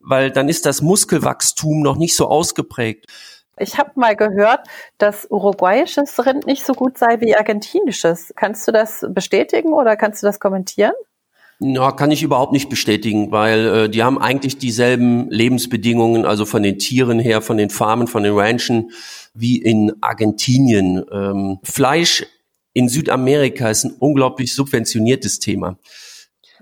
Weil 0.00 0.30
dann 0.30 0.48
ist 0.48 0.66
das 0.66 0.82
Muskelwachstum 0.82 1.80
noch 1.80 1.96
nicht 1.96 2.14
so 2.14 2.28
ausgeprägt. 2.28 3.06
Ich 3.60 3.78
habe 3.78 3.92
mal 3.96 4.16
gehört, 4.16 4.66
dass 4.98 5.26
uruguayisches 5.30 6.24
Rind 6.24 6.46
nicht 6.46 6.64
so 6.64 6.72
gut 6.74 6.98
sei 6.98 7.20
wie 7.20 7.36
argentinisches. 7.36 8.32
Kannst 8.36 8.66
du 8.68 8.72
das 8.72 9.04
bestätigen 9.08 9.72
oder 9.72 9.96
kannst 9.96 10.22
du 10.22 10.26
das 10.26 10.40
kommentieren? 10.40 10.92
Ja, 11.60 11.90
kann 11.90 12.12
ich 12.12 12.22
überhaupt 12.22 12.52
nicht 12.52 12.68
bestätigen, 12.68 13.32
weil 13.32 13.66
äh, 13.66 13.88
die 13.88 14.04
haben 14.04 14.18
eigentlich 14.18 14.58
dieselben 14.58 15.28
Lebensbedingungen, 15.28 16.24
also 16.24 16.44
von 16.44 16.62
den 16.62 16.78
Tieren 16.78 17.18
her, 17.18 17.42
von 17.42 17.56
den 17.56 17.68
Farmen, 17.68 18.06
von 18.06 18.22
den 18.22 18.38
Ranchen, 18.38 18.92
wie 19.34 19.56
in 19.56 19.92
Argentinien. 20.00 21.04
Ähm, 21.10 21.58
Fleisch 21.64 22.24
in 22.74 22.88
Südamerika 22.88 23.70
ist 23.70 23.84
ein 23.84 23.96
unglaublich 23.98 24.54
subventioniertes 24.54 25.40
Thema. 25.40 25.78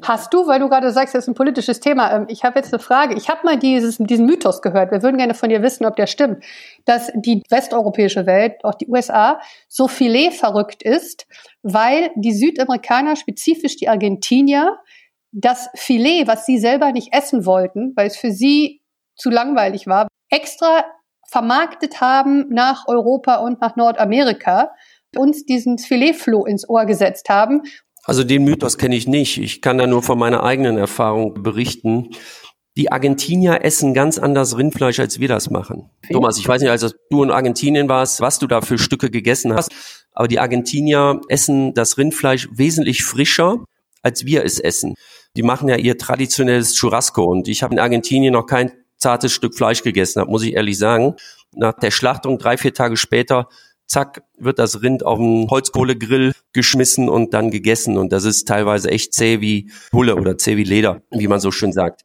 Hast 0.02 0.32
du, 0.34 0.46
weil 0.46 0.60
du 0.60 0.68
gerade 0.68 0.92
sagst, 0.92 1.14
das 1.14 1.24
ist 1.24 1.28
ein 1.28 1.34
politisches 1.34 1.80
Thema, 1.80 2.12
ähm, 2.12 2.26
ich 2.28 2.44
habe 2.44 2.58
jetzt 2.58 2.72
eine 2.72 2.82
Frage. 2.82 3.14
Ich 3.14 3.28
habe 3.28 3.40
mal 3.44 3.58
dieses, 3.58 3.96
diesen 3.98 4.26
Mythos 4.26 4.62
gehört. 4.62 4.90
Wir 4.90 5.02
würden 5.02 5.16
gerne 5.16 5.34
von 5.34 5.48
dir 5.48 5.62
wissen, 5.62 5.86
ob 5.86 5.96
der 5.96 6.06
stimmt, 6.06 6.44
dass 6.84 7.10
die 7.14 7.42
westeuropäische 7.48 8.26
Welt, 8.26 8.64
auch 8.64 8.74
die 8.74 8.88
USA, 8.88 9.40
so 9.68 9.88
Filet 9.88 10.30
verrückt 10.32 10.82
ist, 10.82 11.26
weil 11.62 12.10
die 12.16 12.32
Südamerikaner, 12.32 13.16
spezifisch 13.16 13.76
die 13.76 13.88
Argentinier, 13.88 14.78
das 15.32 15.68
Filet, 15.74 16.26
was 16.26 16.46
sie 16.46 16.58
selber 16.58 16.92
nicht 16.92 17.12
essen 17.12 17.46
wollten, 17.46 17.92
weil 17.96 18.06
es 18.06 18.16
für 18.16 18.30
sie 18.30 18.82
zu 19.16 19.30
langweilig 19.30 19.86
war, 19.86 20.08
extra 20.30 20.84
vermarktet 21.28 22.00
haben 22.00 22.46
nach 22.50 22.86
Europa 22.86 23.36
und 23.36 23.60
nach 23.60 23.76
Nordamerika, 23.76 24.72
uns 25.16 25.44
diesen 25.44 25.78
Filetfloh 25.78 26.44
ins 26.44 26.68
Ohr 26.68 26.84
gesetzt 26.84 27.28
haben 27.28 27.62
also 28.06 28.24
den 28.24 28.44
Mythos 28.44 28.78
kenne 28.78 28.96
ich 28.96 29.06
nicht. 29.06 29.38
Ich 29.38 29.60
kann 29.60 29.78
da 29.78 29.86
nur 29.86 30.02
von 30.02 30.18
meiner 30.18 30.44
eigenen 30.44 30.78
Erfahrung 30.78 31.42
berichten. 31.42 32.10
Die 32.76 32.92
Argentinier 32.92 33.64
essen 33.64 33.94
ganz 33.94 34.18
anders 34.18 34.56
Rindfleisch, 34.56 35.00
als 35.00 35.18
wir 35.18 35.28
das 35.28 35.50
machen. 35.50 35.90
Wie? 36.02 36.12
Thomas, 36.12 36.38
ich 36.38 36.46
weiß 36.46 36.62
nicht, 36.62 36.70
als 36.70 36.94
du 37.10 37.22
in 37.22 37.30
Argentinien 37.30 37.88
warst, 37.88 38.20
was 38.20 38.38
du 38.38 38.46
da 38.46 38.60
für 38.60 38.78
Stücke 38.78 39.10
gegessen 39.10 39.54
hast, 39.54 39.70
aber 40.12 40.28
die 40.28 40.38
Argentinier 40.38 41.20
essen 41.28 41.74
das 41.74 41.98
Rindfleisch 41.98 42.48
wesentlich 42.52 43.02
frischer, 43.02 43.64
als 44.02 44.24
wir 44.24 44.44
es 44.44 44.60
essen. 44.60 44.94
Die 45.36 45.42
machen 45.42 45.68
ja 45.68 45.76
ihr 45.76 45.98
traditionelles 45.98 46.78
Churrasco 46.78 47.24
und 47.24 47.48
ich 47.48 47.62
habe 47.62 47.74
in 47.74 47.80
Argentinien 47.80 48.32
noch 48.32 48.46
kein 48.46 48.72
zartes 48.98 49.32
Stück 49.32 49.54
Fleisch 49.54 49.82
gegessen, 49.82 50.24
muss 50.28 50.42
ich 50.42 50.54
ehrlich 50.54 50.78
sagen. 50.78 51.16
Nach 51.52 51.74
der 51.74 51.90
Schlachtung 51.90 52.38
drei, 52.38 52.56
vier 52.56 52.72
Tage 52.72 52.96
später 52.96 53.48
zack, 53.86 54.22
wird 54.38 54.58
das 54.58 54.82
Rind 54.82 55.04
auf 55.04 55.18
den 55.18 55.48
Holzkohlegrill 55.48 56.32
geschmissen 56.52 57.08
und 57.08 57.34
dann 57.34 57.50
gegessen. 57.50 57.98
Und 57.98 58.12
das 58.12 58.24
ist 58.24 58.46
teilweise 58.46 58.90
echt 58.90 59.14
zäh 59.14 59.40
wie 59.40 59.70
Hulle 59.92 60.16
oder 60.16 60.38
zäh 60.38 60.56
wie 60.56 60.64
Leder, 60.64 61.02
wie 61.10 61.28
man 61.28 61.40
so 61.40 61.50
schön 61.50 61.72
sagt. 61.72 62.02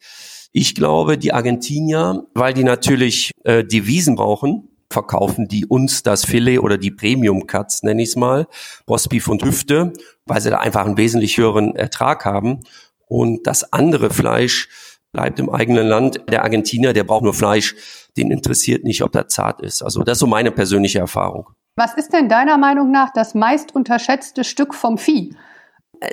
Ich 0.52 0.76
glaube, 0.76 1.18
die 1.18 1.34
Argentinier, 1.34 2.28
weil 2.34 2.54
die 2.54 2.64
natürlich 2.64 3.32
äh, 3.44 3.64
Devisen 3.64 4.16
brauchen, 4.16 4.68
verkaufen 4.92 5.48
die 5.48 5.66
uns 5.66 6.04
das 6.04 6.26
Filet 6.26 6.60
oder 6.60 6.78
die 6.78 6.92
Premium 6.92 7.48
Cuts, 7.48 7.84
nenne 7.84 8.04
ich 8.04 8.10
es 8.10 8.16
mal, 8.16 8.48
Rostbeef 8.90 9.30
und 9.30 9.44
Hüfte, 9.44 9.94
weil 10.26 10.42
sie 10.42 10.50
da 10.50 10.60
einfach 10.60 10.86
einen 10.86 10.98
wesentlich 10.98 11.38
höheren 11.38 11.76
Ertrag 11.76 12.26
haben. 12.26 12.60
Und 13.08 13.48
das 13.48 13.72
andere 13.74 14.10
Fleisch 14.10 14.70
bleibt 15.12 15.40
im 15.40 15.50
eigenen 15.50 15.88
Land. 15.88 16.22
Der 16.30 16.44
Argentinier, 16.44 16.94
der 16.94 17.04
braucht 17.04 17.24
nur 17.24 17.34
Fleisch, 17.34 17.76
den 18.18 18.32
interessiert 18.32 18.84
nicht, 18.84 19.02
ob 19.02 19.12
der 19.12 19.28
zart 19.28 19.62
ist. 19.62 19.82
Also 19.82 20.04
das 20.04 20.18
ist 20.18 20.20
so 20.20 20.28
meine 20.28 20.52
persönliche 20.52 21.00
Erfahrung. 21.00 21.48
Was 21.76 21.94
ist 21.96 22.14
denn 22.14 22.30
deiner 22.30 22.58
Meinung 22.58 22.92
nach 22.92 23.12
das 23.14 23.34
meist 23.34 23.74
unterschätzte 23.76 24.44
Stück 24.44 24.74
vom 24.74 24.98
Vieh? 24.98 25.36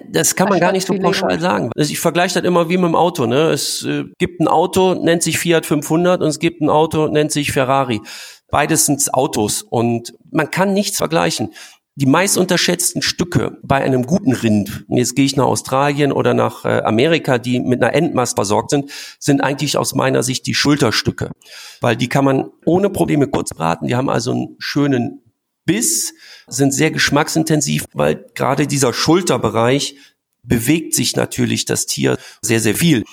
Das 0.07 0.37
kann 0.37 0.51
man 0.51 0.61
gar 0.61 0.73
nicht 0.73 0.87
so 0.87 0.95
pauschal 0.95 1.41
sagen. 1.41 1.71
Also 1.75 1.91
ich 1.91 1.99
vergleiche 1.99 2.35
das 2.35 2.47
immer 2.47 2.69
wie 2.69 2.77
mit 2.77 2.89
dem 2.89 2.95
Auto. 2.95 3.27
Ne? 3.27 3.51
Es 3.51 3.83
äh, 3.85 4.05
gibt 4.19 4.41
ein 4.41 4.47
Auto, 4.47 4.95
nennt 4.95 5.23
sich 5.23 5.39
Fiat 5.39 5.65
500 5.65 6.21
und 6.21 6.29
es 6.29 6.39
gibt 6.39 6.61
ein 6.61 6.69
Auto, 6.69 7.09
nennt 7.09 7.33
sich 7.33 7.53
Ferrari. 7.53 8.03
Beides 8.51 8.87
sind 8.87 9.13
Autos 9.15 9.63
und 9.63 10.15
man 10.31 10.51
kann 10.51 10.75
nichts 10.75 10.99
vergleichen. 10.99 11.55
Die 11.97 12.07
meist 12.07 12.39
unterschätzten 12.39 13.03
Stücke 13.03 13.59
bei 13.63 13.83
einem 13.83 14.07
guten 14.07 14.33
Rind, 14.33 14.85
jetzt 14.89 15.17
gehe 15.17 15.25
ich 15.25 15.37
nach 15.37 15.47
Australien 15.47 16.13
oder 16.13 16.33
nach 16.33 16.65
äh, 16.65 16.83
Amerika, 16.83 17.39
die 17.39 17.59
mit 17.59 17.83
einer 17.83 17.93
Endmast 17.93 18.37
versorgt 18.37 18.71
sind, 18.71 18.91
sind 19.19 19.41
eigentlich 19.41 19.77
aus 19.77 19.95
meiner 19.95 20.23
Sicht 20.23 20.47
die 20.47 20.55
Schulterstücke. 20.55 21.33
Weil 21.81 21.97
die 21.97 22.09
kann 22.09 22.25
man 22.25 22.51
ohne 22.65 22.89
Probleme 22.91 23.27
kurz 23.27 23.53
braten. 23.53 23.89
Die 23.89 23.97
haben 23.97 24.11
also 24.11 24.31
einen 24.31 24.57
schönen 24.59 25.23
Biss, 25.69 26.15
sind 26.47 26.73
sehr 26.73 26.91
geschmacksintensiv, 26.91 27.85
weil 27.93 28.25
gerade 28.35 28.67
dieser 28.67 28.95
Schulterbereich 28.95 29.97
bewegt 30.43 30.95
sich 30.95 31.15
natürlich 31.15 31.67
das 31.67 31.85
Tier 31.85 32.17
sehr, 32.41 32.61
sehr 32.61 32.75
viel. 32.75 33.05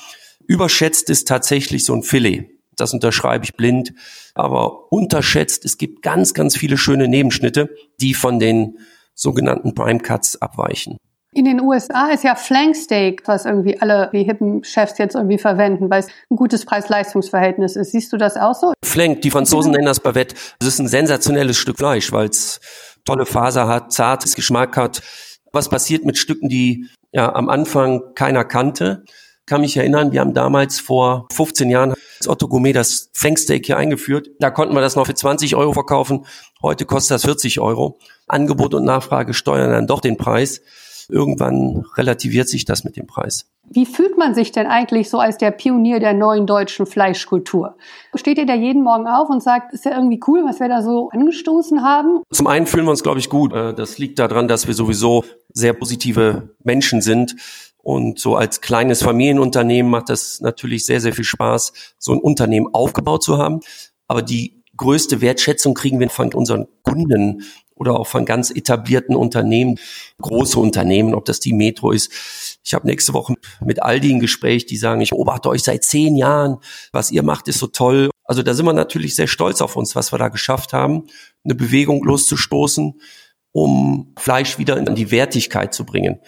Überschätzt 0.47 1.09
ist 1.09 1.27
tatsächlich 1.27 1.83
so 1.83 1.93
ein 1.93 2.01
Filet. 2.01 2.49
Das 2.77 2.93
unterschreibe 2.93 3.43
ich 3.43 3.55
blind. 3.55 3.93
Aber 4.35 4.89
unterschätzt, 4.93 5.65
es 5.65 5.77
gibt 5.77 6.01
ganz, 6.01 6.33
ganz 6.33 6.55
viele 6.55 6.77
schöne 6.77 7.09
Nebenschnitte, 7.09 7.75
die 7.99 8.13
von 8.13 8.39
den 8.39 8.79
sogenannten 9.13 9.75
Prime 9.75 9.99
Cuts 9.99 10.41
abweichen. 10.41 10.97
In 11.36 11.43
den 11.43 11.60
USA 11.60 12.12
ist 12.12 12.24
ja 12.24 12.34
Flanksteak, 12.34 13.24
was 13.26 13.43
irgendwie 13.43 13.78
alle 13.82 14.08
wie 14.13 14.24
hippen 14.24 14.63
Chefs 14.63 14.98
jetzt 14.98 15.15
irgendwie 15.15 15.38
verwenden, 15.38 15.89
weil 15.89 16.00
es 16.00 16.08
ein 16.32 16.38
gutes 16.38 16.63
Preis-Leistungs-Verhältnis 16.63 17.76
ist. 17.76 17.91
Siehst 17.91 18.13
du 18.13 18.17
das 18.17 18.38
auch 18.38 18.56
so? 18.56 18.71
Flank, 18.82 19.21
die 19.21 19.32
Franzosen 19.32 19.74
nennen 19.74 19.86
das 19.86 20.00
Bavette. 20.00 20.34
Das 20.60 20.69
ist 20.69 20.80
ein 20.80 20.88
sensationelles 20.88 21.58
Stück 21.58 21.78
Fleisch, 21.78 22.13
weil 22.13 22.30
es 22.30 22.62
tolle 23.04 23.26
Faser 23.26 23.67
hat, 23.67 23.91
zartes 23.91 24.34
Geschmack 24.36 24.78
hat. 24.78 25.02
Was 25.52 25.67
passiert 25.67 26.06
mit 26.06 26.17
Stücken, 26.17 26.48
die 26.48 26.88
ja 27.12 27.36
am 27.36 27.50
Anfang 27.50 28.13
keiner 28.15 28.45
kannte? 28.45 29.04
Kann 29.45 29.60
mich 29.60 29.76
erinnern, 29.76 30.13
wir 30.13 30.21
haben 30.21 30.34
damals 30.34 30.80
vor 30.80 31.28
15 31.34 31.69
Jahren 31.69 31.95
das 32.17 32.30
Otto 32.30 32.48
Gourmet 32.48 32.71
das 32.71 33.10
Flanksteak 33.12 33.65
hier 33.65 33.76
eingeführt. 33.76 34.30
Da 34.39 34.52
konnten 34.52 34.74
wir 34.74 34.80
das 34.80 34.95
noch 34.95 35.06
für 35.06 35.15
20 35.15 35.58
Euro 35.58 35.74
verkaufen. 35.74 36.26
Heute 36.62 36.86
kostet 36.86 37.15
das 37.15 37.26
40 37.26 37.60
Euro. 37.60 38.00
Angebot 38.26 38.74
und 38.74 38.86
Nachfrage 38.86 39.34
steuern 39.34 39.71
dann 39.71 39.86
doch 39.86 40.00
den 40.00 40.15
Preis 40.15 40.62
irgendwann 41.09 41.85
relativiert 41.95 42.49
sich 42.49 42.65
das 42.65 42.83
mit 42.83 42.97
dem 42.97 43.07
Preis. 43.07 43.45
Wie 43.67 43.85
fühlt 43.85 44.17
man 44.17 44.35
sich 44.35 44.51
denn 44.51 44.67
eigentlich 44.67 45.09
so 45.09 45.19
als 45.19 45.37
der 45.37 45.51
Pionier 45.51 45.99
der 45.99 46.13
neuen 46.13 46.45
deutschen 46.45 46.85
Fleischkultur? 46.85 47.77
Steht 48.13 48.37
ihr 48.37 48.45
da 48.45 48.53
jeden 48.53 48.83
Morgen 48.83 49.07
auf 49.07 49.29
und 49.29 49.41
sagt, 49.41 49.73
ist 49.73 49.85
ja 49.85 49.95
irgendwie 49.95 50.19
cool, 50.27 50.43
was 50.45 50.59
wir 50.59 50.69
da 50.69 50.83
so 50.83 51.09
angestoßen 51.09 51.81
haben? 51.81 52.21
Zum 52.31 52.47
einen 52.47 52.67
fühlen 52.67 52.85
wir 52.85 52.91
uns, 52.91 53.03
glaube 53.03 53.19
ich, 53.19 53.29
gut. 53.29 53.53
Äh, 53.53 53.73
das 53.73 53.97
liegt 53.97 54.19
daran, 54.19 54.47
dass 54.47 54.67
wir 54.67 54.75
sowieso 54.75 55.23
sehr 55.49 55.73
positive 55.73 56.55
Menschen 56.63 57.01
sind. 57.01 57.35
Und 57.77 58.19
so 58.19 58.35
als 58.35 58.61
kleines 58.61 59.03
Familienunternehmen 59.03 59.91
macht 59.91 60.09
das 60.09 60.41
natürlich 60.41 60.85
sehr, 60.85 61.01
sehr 61.01 61.13
viel 61.13 61.23
Spaß, 61.23 61.71
so 61.99 62.13
ein 62.13 62.19
Unternehmen 62.19 62.67
aufgebaut 62.73 63.23
zu 63.23 63.37
haben. 63.37 63.59
Aber 64.07 64.21
die 64.21 64.63
größte 64.77 65.21
Wertschätzung 65.21 65.73
kriegen 65.73 65.99
wir 65.99 66.09
von 66.09 66.33
unseren 66.33 66.67
Kunden 66.83 67.43
oder 67.75 67.99
auch 67.99 68.07
von 68.07 68.25
ganz 68.25 68.51
etablierten 68.51 69.15
Unternehmen, 69.15 69.77
große 70.21 70.59
Unternehmen, 70.59 71.13
ob 71.13 71.25
das 71.25 71.39
die 71.39 71.53
Metro 71.53 71.91
ist. 71.91 72.59
Ich 72.63 72.73
habe 72.73 72.88
nächste 72.88 73.13
Woche 73.13 73.35
mit 73.63 73.83
Aldi 73.83 74.13
ein 74.13 74.19
Gespräch, 74.19 74.65
die 74.65 74.77
sagen, 74.77 75.01
ich 75.01 75.09
beobachte 75.11 75.49
euch 75.49 75.63
seit 75.63 75.83
zehn 75.83 76.15
Jahren, 76.15 76.57
was 76.91 77.11
ihr 77.11 77.23
macht, 77.23 77.47
ist 77.47 77.59
so 77.59 77.67
toll. 77.67 78.09
Also 78.23 78.41
da 78.41 78.53
sind 78.53 78.65
wir 78.65 78.73
natürlich 78.73 79.15
sehr 79.15 79.27
stolz 79.27 79.61
auf 79.61 79.75
uns, 79.75 79.95
was 79.95 80.11
wir 80.11 80.17
da 80.17 80.29
geschafft 80.29 80.73
haben, 80.73 81.03
eine 81.43 81.55
Bewegung 81.55 82.03
loszustoßen, 82.03 82.99
um 83.51 84.13
Fleisch 84.17 84.57
wieder 84.57 84.77
in 84.77 84.95
die 84.95 85.11
Wertigkeit 85.11 85.73
zu 85.73 85.85
bringen. 85.85 86.19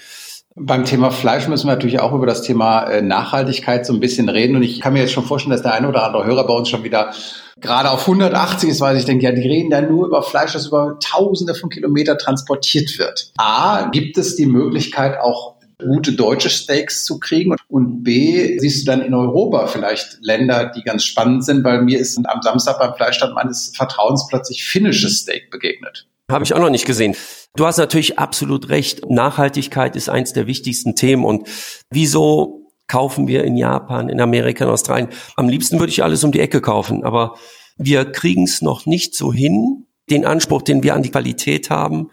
Beim 0.60 0.86
Thema 0.86 1.12
Fleisch 1.12 1.48
müssen 1.48 1.67
wir 1.67 1.74
natürlich 1.74 2.00
auch 2.00 2.13
über 2.13 2.26
das 2.26 2.41
Thema 2.41 2.86
äh, 2.86 3.04
Nachhaltigkeit 3.04 3.86
so 3.86 3.93
ein 3.93 4.00
bisschen 4.00 4.28
reden. 4.28 4.56
Und 4.56 4.63
ich 4.63 4.82
kann 4.82 4.93
mir 4.93 5.02
jetzt 5.02 5.12
schon 5.12 5.24
vorstellen, 5.24 5.52
dass 5.52 5.62
der 5.62 5.74
eine 5.74 5.88
oder 5.88 6.04
andere 6.04 6.26
Hörer 6.26 6.48
bei 6.48 6.54
uns 6.54 6.67
schon 6.67 6.84
wieder 6.84 7.13
gerade 7.62 7.91
auf 7.91 8.02
180 8.02 8.70
ist, 8.70 8.82
weil 8.82 8.98
ich 8.98 9.06
denke, 9.06 9.26
ja, 9.26 9.32
die 9.32 9.48
reden 9.48 9.70
da 9.70 9.82
nur 9.82 10.08
über 10.08 10.24
Fleisch, 10.24 10.54
das 10.54 10.67
über 10.67 10.98
Tausende 11.00 11.54
von 11.54 11.70
Kilometern 11.70 12.17
transportiert 12.17 12.98
wird. 12.98 13.32
A, 13.38 13.89
gibt 13.91 14.17
es 14.17 14.36
die 14.36 14.48
Möglichkeit 14.48 15.20
auch 15.20 15.58
gute 15.80 16.13
deutsche 16.13 16.50
Steaks 16.50 17.06
zu 17.06 17.20
kriegen? 17.20 17.56
Und 17.67 18.04
B, 18.04 18.58
siehst 18.58 18.88
du 18.88 18.91
dann 18.91 19.02
in 19.02 19.13
Europa 19.13 19.67
vielleicht 19.67 20.17
Länder, 20.22 20.72
die 20.76 20.82
ganz 20.82 21.04
spannend 21.04 21.46
sind, 21.46 21.63
weil 21.63 21.84
mir 21.84 22.00
ist 22.00 22.17
am 22.17 22.41
Samstag 22.41 22.80
beim 22.80 22.96
Fleischstand 22.96 23.36
meines 23.36 23.74
Vertrauens 23.76 24.26
plötzlich 24.28 24.65
finnisches 24.65 25.20
Steak 25.20 25.52
begegnet. 25.52 26.08
Habe 26.29 26.43
ich 26.43 26.53
auch 26.53 26.59
noch 26.59 26.69
nicht 26.69 26.85
gesehen. 26.85 27.15
Du 27.55 27.65
hast 27.65 27.77
natürlich 27.77 28.19
absolut 28.19 28.69
recht. 28.69 29.09
Nachhaltigkeit 29.09 29.95
ist 29.95 30.09
eins 30.09 30.33
der 30.33 30.45
wichtigsten 30.45 30.95
Themen. 30.95 31.23
Und 31.23 31.47
wieso 31.89 32.71
kaufen 32.87 33.27
wir 33.27 33.43
in 33.45 33.55
Japan, 33.55 34.09
in 34.09 34.19
Amerika, 34.19 34.65
in 34.65 34.71
Australien? 34.71 35.09
Am 35.35 35.47
liebsten 35.47 35.79
würde 35.79 35.91
ich 35.91 36.03
alles 36.03 36.23
um 36.23 36.31
die 36.31 36.41
Ecke 36.41 36.59
kaufen. 36.59 37.03
Aber 37.03 37.37
wir 37.77 38.05
kriegen 38.05 38.43
es 38.43 38.61
noch 38.61 38.85
nicht 38.85 39.15
so 39.15 39.31
hin, 39.31 39.87
den 40.09 40.25
Anspruch, 40.25 40.61
den 40.61 40.83
wir 40.83 40.95
an 40.95 41.03
die 41.03 41.11
Qualität 41.11 41.69
haben, 41.69 42.09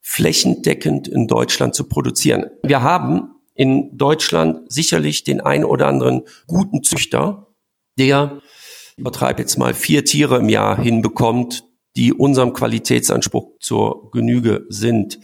flächendeckend 0.00 1.08
in 1.08 1.26
Deutschland 1.26 1.74
zu 1.74 1.84
produzieren. 1.88 2.46
Wir 2.62 2.82
haben 2.82 3.30
in 3.54 3.96
Deutschland 3.96 4.70
sicherlich 4.70 5.24
den 5.24 5.40
einen 5.40 5.64
oder 5.64 5.86
anderen 5.86 6.22
guten 6.46 6.82
Züchter, 6.82 7.48
der, 7.98 8.40
übertreibe 8.96 9.42
jetzt 9.42 9.56
mal, 9.56 9.74
vier 9.74 10.04
Tiere 10.04 10.38
im 10.38 10.48
Jahr 10.48 10.80
hinbekommt, 10.80 11.65
die 11.96 12.12
unserem 12.12 12.52
Qualitätsanspruch 12.52 13.52
zur 13.58 14.10
Genüge 14.10 14.66
sind. 14.68 15.18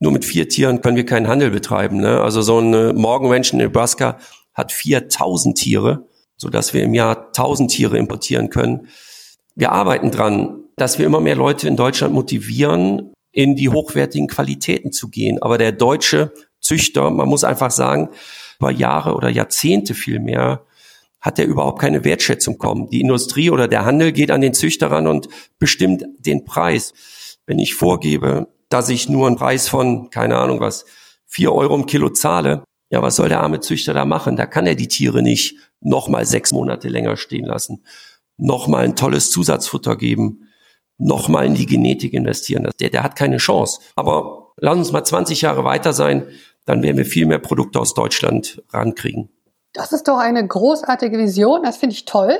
Nur 0.00 0.12
mit 0.12 0.24
vier 0.24 0.48
Tieren 0.48 0.80
können 0.80 0.96
wir 0.96 1.06
keinen 1.06 1.28
Handel 1.28 1.50
betreiben. 1.50 1.98
Ne? 1.98 2.20
Also 2.20 2.42
so 2.42 2.58
ein 2.58 2.96
Morgenmensch 2.96 3.52
in 3.52 3.58
Nebraska 3.58 4.18
hat 4.54 4.72
4000 4.72 5.56
Tiere, 5.56 6.06
so 6.36 6.48
dass 6.48 6.74
wir 6.74 6.82
im 6.82 6.94
Jahr 6.94 7.26
1000 7.28 7.70
Tiere 7.70 7.98
importieren 7.98 8.50
können. 8.50 8.88
Wir 9.54 9.72
arbeiten 9.72 10.10
dran, 10.10 10.64
dass 10.76 10.98
wir 10.98 11.06
immer 11.06 11.20
mehr 11.20 11.36
Leute 11.36 11.68
in 11.68 11.76
Deutschland 11.76 12.14
motivieren, 12.14 13.12
in 13.32 13.54
die 13.54 13.68
hochwertigen 13.68 14.26
Qualitäten 14.26 14.92
zu 14.92 15.08
gehen. 15.08 15.40
Aber 15.42 15.58
der 15.58 15.72
deutsche 15.72 16.32
Züchter, 16.60 17.10
man 17.10 17.28
muss 17.28 17.44
einfach 17.44 17.70
sagen, 17.70 18.08
über 18.58 18.70
Jahre 18.70 19.14
oder 19.14 19.28
Jahrzehnte 19.28 19.94
vielmehr 19.94 20.64
hat 21.20 21.38
er 21.38 21.46
überhaupt 21.46 21.80
keine 21.80 22.04
Wertschätzung 22.04 22.58
kommen. 22.58 22.88
Die 22.88 23.00
Industrie 23.00 23.50
oder 23.50 23.68
der 23.68 23.84
Handel 23.84 24.12
geht 24.12 24.30
an 24.30 24.40
den 24.40 24.54
Züchter 24.54 24.90
ran 24.90 25.06
und 25.06 25.28
bestimmt 25.58 26.04
den 26.18 26.44
Preis. 26.44 27.38
Wenn 27.46 27.58
ich 27.58 27.74
vorgebe, 27.74 28.48
dass 28.68 28.88
ich 28.88 29.08
nur 29.08 29.26
einen 29.26 29.36
Preis 29.36 29.68
von, 29.68 30.10
keine 30.10 30.38
Ahnung 30.38 30.60
was, 30.60 30.86
vier 31.26 31.52
Euro 31.52 31.74
im 31.74 31.86
Kilo 31.86 32.08
zahle, 32.08 32.64
ja, 32.90 33.02
was 33.02 33.16
soll 33.16 33.28
der 33.28 33.40
arme 33.40 33.60
Züchter 33.60 33.94
da 33.94 34.04
machen? 34.04 34.36
Da 34.36 34.46
kann 34.46 34.66
er 34.66 34.74
die 34.74 34.88
Tiere 34.88 35.22
nicht 35.22 35.56
nochmal 35.80 36.26
sechs 36.26 36.52
Monate 36.52 36.88
länger 36.88 37.16
stehen 37.16 37.44
lassen, 37.44 37.84
nochmal 38.36 38.84
ein 38.84 38.96
tolles 38.96 39.30
Zusatzfutter 39.30 39.96
geben, 39.96 40.48
nochmal 40.98 41.46
in 41.46 41.54
die 41.54 41.66
Genetik 41.66 42.12
investieren. 42.12 42.68
Der, 42.80 42.90
der 42.90 43.02
hat 43.02 43.16
keine 43.16 43.38
Chance. 43.38 43.80
Aber 43.94 44.52
lass 44.56 44.76
uns 44.76 44.92
mal 44.92 45.04
20 45.04 45.42
Jahre 45.42 45.64
weiter 45.64 45.92
sein, 45.92 46.26
dann 46.66 46.82
werden 46.82 46.98
wir 46.98 47.06
viel 47.06 47.26
mehr 47.26 47.38
Produkte 47.38 47.80
aus 47.80 47.94
Deutschland 47.94 48.62
rankriegen. 48.70 49.30
Das 49.72 49.92
ist 49.92 50.08
doch 50.08 50.18
eine 50.18 50.46
großartige 50.46 51.18
Vision. 51.18 51.62
Das 51.62 51.76
finde 51.76 51.94
ich 51.94 52.04
toll. 52.04 52.36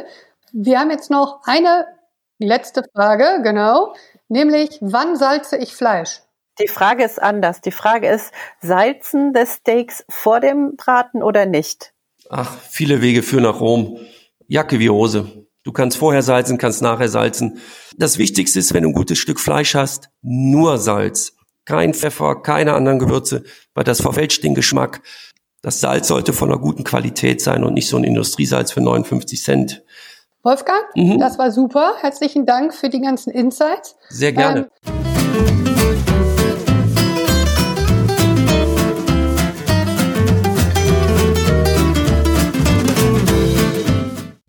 Wir 0.53 0.81
haben 0.81 0.91
jetzt 0.91 1.11
noch 1.11 1.41
eine 1.45 1.87
letzte 2.39 2.83
Frage, 2.95 3.41
genau, 3.43 3.95
nämlich 4.29 4.79
wann 4.81 5.17
salze 5.17 5.57
ich 5.57 5.77
Fleisch? 5.77 6.23
Die 6.59 6.69
Frage 6.69 7.05
ist 7.05 7.23
anders. 7.23 7.61
Die 7.61 7.71
Frage 7.71 8.09
ist, 8.09 8.33
salzen 8.61 9.33
des 9.33 9.55
Steaks 9.57 10.05
vor 10.09 10.41
dem 10.41 10.77
Braten 10.77 11.23
oder 11.23 11.47
nicht? 11.47 11.93
Ach, 12.29 12.59
viele 12.59 13.01
Wege 13.01 13.23
führen 13.23 13.45
nach 13.45 13.61
Rom. 13.61 13.99
Jacke 14.47 14.79
wie 14.79 14.91
Hose. 14.91 15.47
Du 15.63 15.73
kannst 15.73 15.99
vorher 15.99 16.23
salzen, 16.23 16.59
kannst 16.59 16.83
nachher 16.83 17.09
salzen. 17.09 17.61
Das 17.97 18.19
Wichtigste 18.19 18.59
ist, 18.59 18.75
wenn 18.75 18.83
du 18.83 18.91
ein 18.91 18.95
gutes 18.95 19.19
Stück 19.19 19.39
Fleisch 19.39 19.75
hast, 19.75 20.11
nur 20.23 20.79
Salz. 20.79 21.35
Kein 21.65 21.95
Pfeffer, 21.95 22.43
keine 22.43 22.75
anderen 22.75 22.99
Gewürze, 22.99 23.45
weil 23.75 23.85
das 23.85 24.01
verfälscht 24.01 24.43
den 24.43 24.55
Geschmack. 24.55 25.03
Das 25.63 25.79
Salz 25.79 26.09
sollte 26.09 26.33
von 26.33 26.51
einer 26.51 26.59
guten 26.59 26.85
Qualität 26.85 27.43
sein 27.43 27.65
und 27.65 27.75
nicht 27.75 27.87
so 27.87 27.99
ein 27.99 28.05
Industriesalz 28.05 28.73
für 28.73 28.81
59 28.81 29.43
Cent. 29.43 29.85
Wolfgang, 30.43 30.81
mhm. 30.95 31.19
das 31.19 31.39
war 31.39 31.51
super. 31.51 31.97
Herzlichen 32.01 32.47
Dank 32.47 32.73
für 32.73 32.89
die 32.89 33.03
ganzen 33.03 33.31
Insights. 33.31 33.95
Sehr 34.09 34.33
gerne. 34.33 34.71
Ähm, 34.87 34.95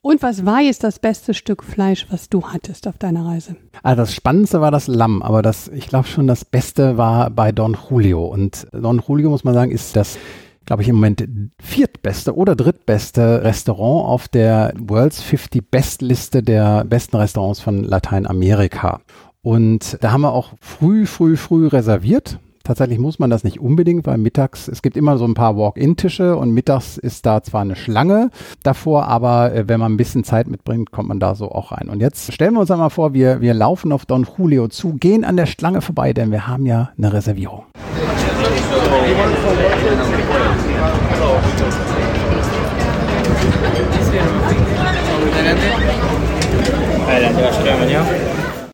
Und 0.02 0.24
was 0.24 0.45
war 0.45 0.62
jetzt 0.62 0.84
das 0.84 1.00
beste 1.00 1.34
Stück 1.34 1.63
Fleisch, 1.63 2.08
was 2.10 2.30
du 2.30 2.43
hattest 2.47 2.88
auf 2.88 2.97
deiner 2.97 3.26
Reise? 3.26 3.58
Also 3.84 4.04
das 4.04 4.13
Spannendste 4.13 4.62
war 4.62 4.71
das 4.71 4.88
Lamm, 4.88 5.21
aber 5.24 5.41
das, 5.41 5.67
ich 5.67 5.88
glaube 5.88 6.08
schon, 6.08 6.28
das 6.28 6.45
Beste 6.45 6.97
war 6.97 7.30
bei 7.30 7.52
Don 7.52 7.78
Julio. 7.89 8.26
Und 8.26 8.67
Don 8.71 9.02
Julio, 9.06 9.30
muss 9.30 9.43
man 9.43 9.54
sagen, 9.54 9.71
ist 9.71 9.95
das 9.95 10.17
glaube 10.65 10.84
ich, 10.84 10.89
im 10.89 10.95
Moment 10.95 11.28
viertbeste 11.62 12.36
oder 12.36 12.56
drittbeste 12.56 13.43
Restaurant 13.43 14.08
auf 14.08 14.28
der 14.28 14.74
World's 14.78 15.21
50 15.21 15.69
Best 15.69 16.02
Liste 16.02 16.43
der 16.43 16.86
besten 16.86 17.17
Restaurants 17.17 17.60
von 17.60 17.84
Lateinamerika. 17.84 19.02
Und 19.41 19.97
da 20.02 20.12
haben 20.12 20.21
wir 20.21 20.34
auch 20.34 20.54
früh, 20.60 21.06
früh, 21.06 21.36
früh 21.36 21.67
reserviert. 21.67 22.39
Tatsächlich 22.63 23.00
muss 23.00 23.17
man 23.17 23.32
das 23.32 23.43
nicht 23.43 23.60
unbedingt, 23.60 24.06
weil 24.06 24.19
mittags, 24.19 24.67
es 24.67 24.84
gibt 24.84 24.95
immer 24.95 25.17
so 25.17 25.26
ein 25.26 25.34
paar 25.34 25.58
Walk-in-Tische 25.58 26.38
und 26.38 26.52
mittags 26.52 26.97
ist 26.97 27.26
da 27.26 27.41
zwar 27.41 27.62
eine 27.62 27.76
Schlange 27.76 28.30
davor, 28.62 29.08
aber 29.08 29.54
äh, 29.54 29.67
wenn 29.67 29.80
man 29.80 29.93
ein 29.93 29.97
bisschen 29.97 30.24
Zeit 30.24 30.47
mitbringt, 30.47 30.91
kommt 30.91 31.10
man 31.10 31.19
da 31.19 31.34
so 31.34 31.52
auch 31.52 31.71
rein. 31.71 31.89
Und 31.89 32.02
jetzt 32.02 32.32
stellen 32.32 32.54
wir 32.54 32.62
uns 32.62 32.69
einmal 32.69 32.91
vor, 32.91 33.13
wir, 33.13 33.41
wir 33.41 33.56
laufen 33.56 33.91
auf 33.91 34.06
Don 34.06 34.28
Julio 34.38 34.67
zu, 34.67 34.93
gehen 34.93 35.26
an 35.26 35.38
der 35.38 35.47
Schlange 35.47 35.82
vorbei, 35.82 36.13
denn 36.13 36.32
wir 36.32 36.47
haben 36.47 36.67
ja 36.67 36.91
eine 36.97 37.12
Reservierung. 37.12 37.63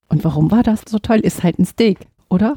Und 0.10 0.23
warum 0.23 0.49
war 0.51 0.63
das 0.63 0.82
so 0.88 0.99
toll? 0.99 1.19
Ist 1.19 1.43
halt 1.43 1.60
ein 1.60 1.65
Steak, 1.65 1.99
oder? 2.30 2.56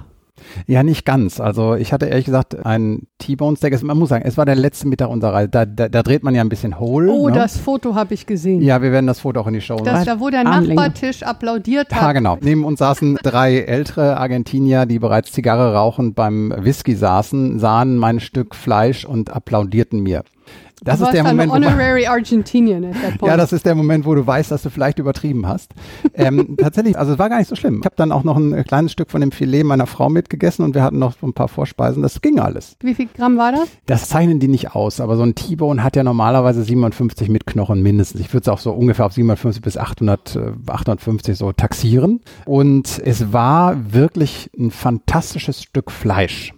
Ja, 0.67 0.83
nicht 0.83 1.05
ganz. 1.05 1.41
Also 1.41 1.75
ich 1.75 1.93
hatte 1.93 2.07
ehrlich 2.07 2.25
gesagt 2.25 2.65
ein 2.65 3.07
T-Bone 3.19 3.57
Steak. 3.57 3.83
Man 3.83 3.99
muss 3.99 4.09
sagen, 4.09 4.25
es 4.27 4.37
war 4.37 4.47
der 4.47 4.57
letzte 4.57 4.89
Mittag 4.89 5.09
unserer 5.09 5.35
Reise. 5.35 5.49
Da, 5.49 5.67
da, 5.67 5.89
da 5.89 6.03
dreht 6.03 6.23
man 6.23 6.35
ja 6.35 6.43
ein 6.43 6.49
bisschen 6.49 6.79
hohl. 6.79 7.09
Oh, 7.09 7.29
ne? 7.29 7.35
das 7.35 7.57
Foto 7.57 7.95
habe 7.95 8.15
ich 8.15 8.27
gesehen. 8.27 8.63
Ja, 8.63 8.83
wir 8.83 8.93
werden 8.93 9.07
das 9.07 9.21
Foto 9.21 9.41
auch 9.41 9.47
in 9.47 9.55
die 9.55 9.61
Show. 9.61 9.77
Das, 9.77 10.05
da, 10.05 10.21
wo 10.21 10.31
der 10.31 10.45
Nachbartisch 10.45 11.23
applaudiert 11.23 11.93
hat. 11.95 12.03
Ja, 12.03 12.13
genau. 12.13 12.39
Neben 12.41 12.65
uns 12.65 12.79
saßen 12.79 13.19
drei 13.23 13.59
ältere 13.59 14.17
Argentinier, 14.17 14.87
die 14.87 14.99
bereits 14.99 15.33
Zigarre 15.33 15.75
rauchend 15.75 16.15
beim 16.15 16.53
Whisky 16.57 16.95
saßen, 16.95 17.59
sahen 17.59 17.97
mein 17.97 18.21
Stück 18.21 18.55
Fleisch 18.55 19.05
und 19.05 19.31
applaudierten 19.31 20.01
mir. 20.01 20.25
Das 20.83 20.99
du 20.99 21.05
ist 21.05 21.13
der 21.13 21.25
Moment, 21.25 21.53
honorary 21.53 22.07
Argentinian 22.07 22.85
at 22.85 22.93
that 22.93 23.19
point. 23.19 23.31
Ja, 23.31 23.37
das 23.37 23.53
ist 23.53 23.67
der 23.67 23.75
Moment, 23.75 24.07
wo 24.07 24.15
du 24.15 24.27
weißt, 24.27 24.51
dass 24.51 24.63
du 24.63 24.71
vielleicht 24.71 24.99
übertrieben 24.99 25.47
hast. 25.47 25.75
ähm, 26.15 26.57
tatsächlich, 26.61 26.99
also 26.99 27.13
es 27.13 27.19
war 27.19 27.29
gar 27.29 27.39
nicht 27.39 27.49
so 27.49 27.57
schlimm. 27.57 27.81
Ich 27.81 27.85
habe 27.85 27.97
dann 27.97 28.13
auch 28.13 28.25
noch 28.25 28.39
ein 28.39 28.65
kleines 28.65 28.93
Stück 28.93 29.11
von 29.11 29.21
dem 29.21 29.31
Filet 29.31 29.65
meiner 29.65 29.87
Frau 29.87 30.09
mitgegessen 30.09 30.65
und 30.65 30.75
wir 30.75 30.83
hatten 30.83 30.99
noch 30.99 31.15
so 31.21 31.27
ein 31.27 31.35
paar 31.35 31.49
Vorspeisen. 31.49 32.03
Das 32.03 32.23
ging 32.23 32.41
alles. 32.41 32.77
Wie 32.81 32.95
viel 32.95 33.09
Gramm 33.15 33.37
war 33.37 33.53
das? 33.53 33.69
Das 33.87 34.09
zeichnen 34.09 34.41
die 34.41 34.49
nicht 34.49 34.75
aus, 34.75 35.01
aber 35.01 35.17
so 35.17 35.23
ein 35.23 35.35
T-Bone 35.35 35.85
hat 35.85 35.97
ja 35.97 36.03
normalerweise 36.03 36.63
57 36.63 37.29
mit 37.29 37.47
Knochen 37.47 37.83
mindestens. 37.83 38.23
Ich 38.23 38.33
würde 38.33 38.43
es 38.43 38.49
auch 38.49 38.59
so 38.59 38.73
ungefähr 38.73 39.05
auf 39.05 39.13
750 39.13 39.63
bis 39.63 39.77
800, 39.77 40.37
äh, 40.37 40.53
850 40.67 41.37
so 41.37 41.53
taxieren. 41.53 42.21
Und 42.47 43.01
es 43.05 43.33
war 43.33 43.93
wirklich 43.93 44.51
ein 44.59 44.71
fantastisches 44.71 45.63
Stück 45.63 45.91
Fleisch. 45.91 46.55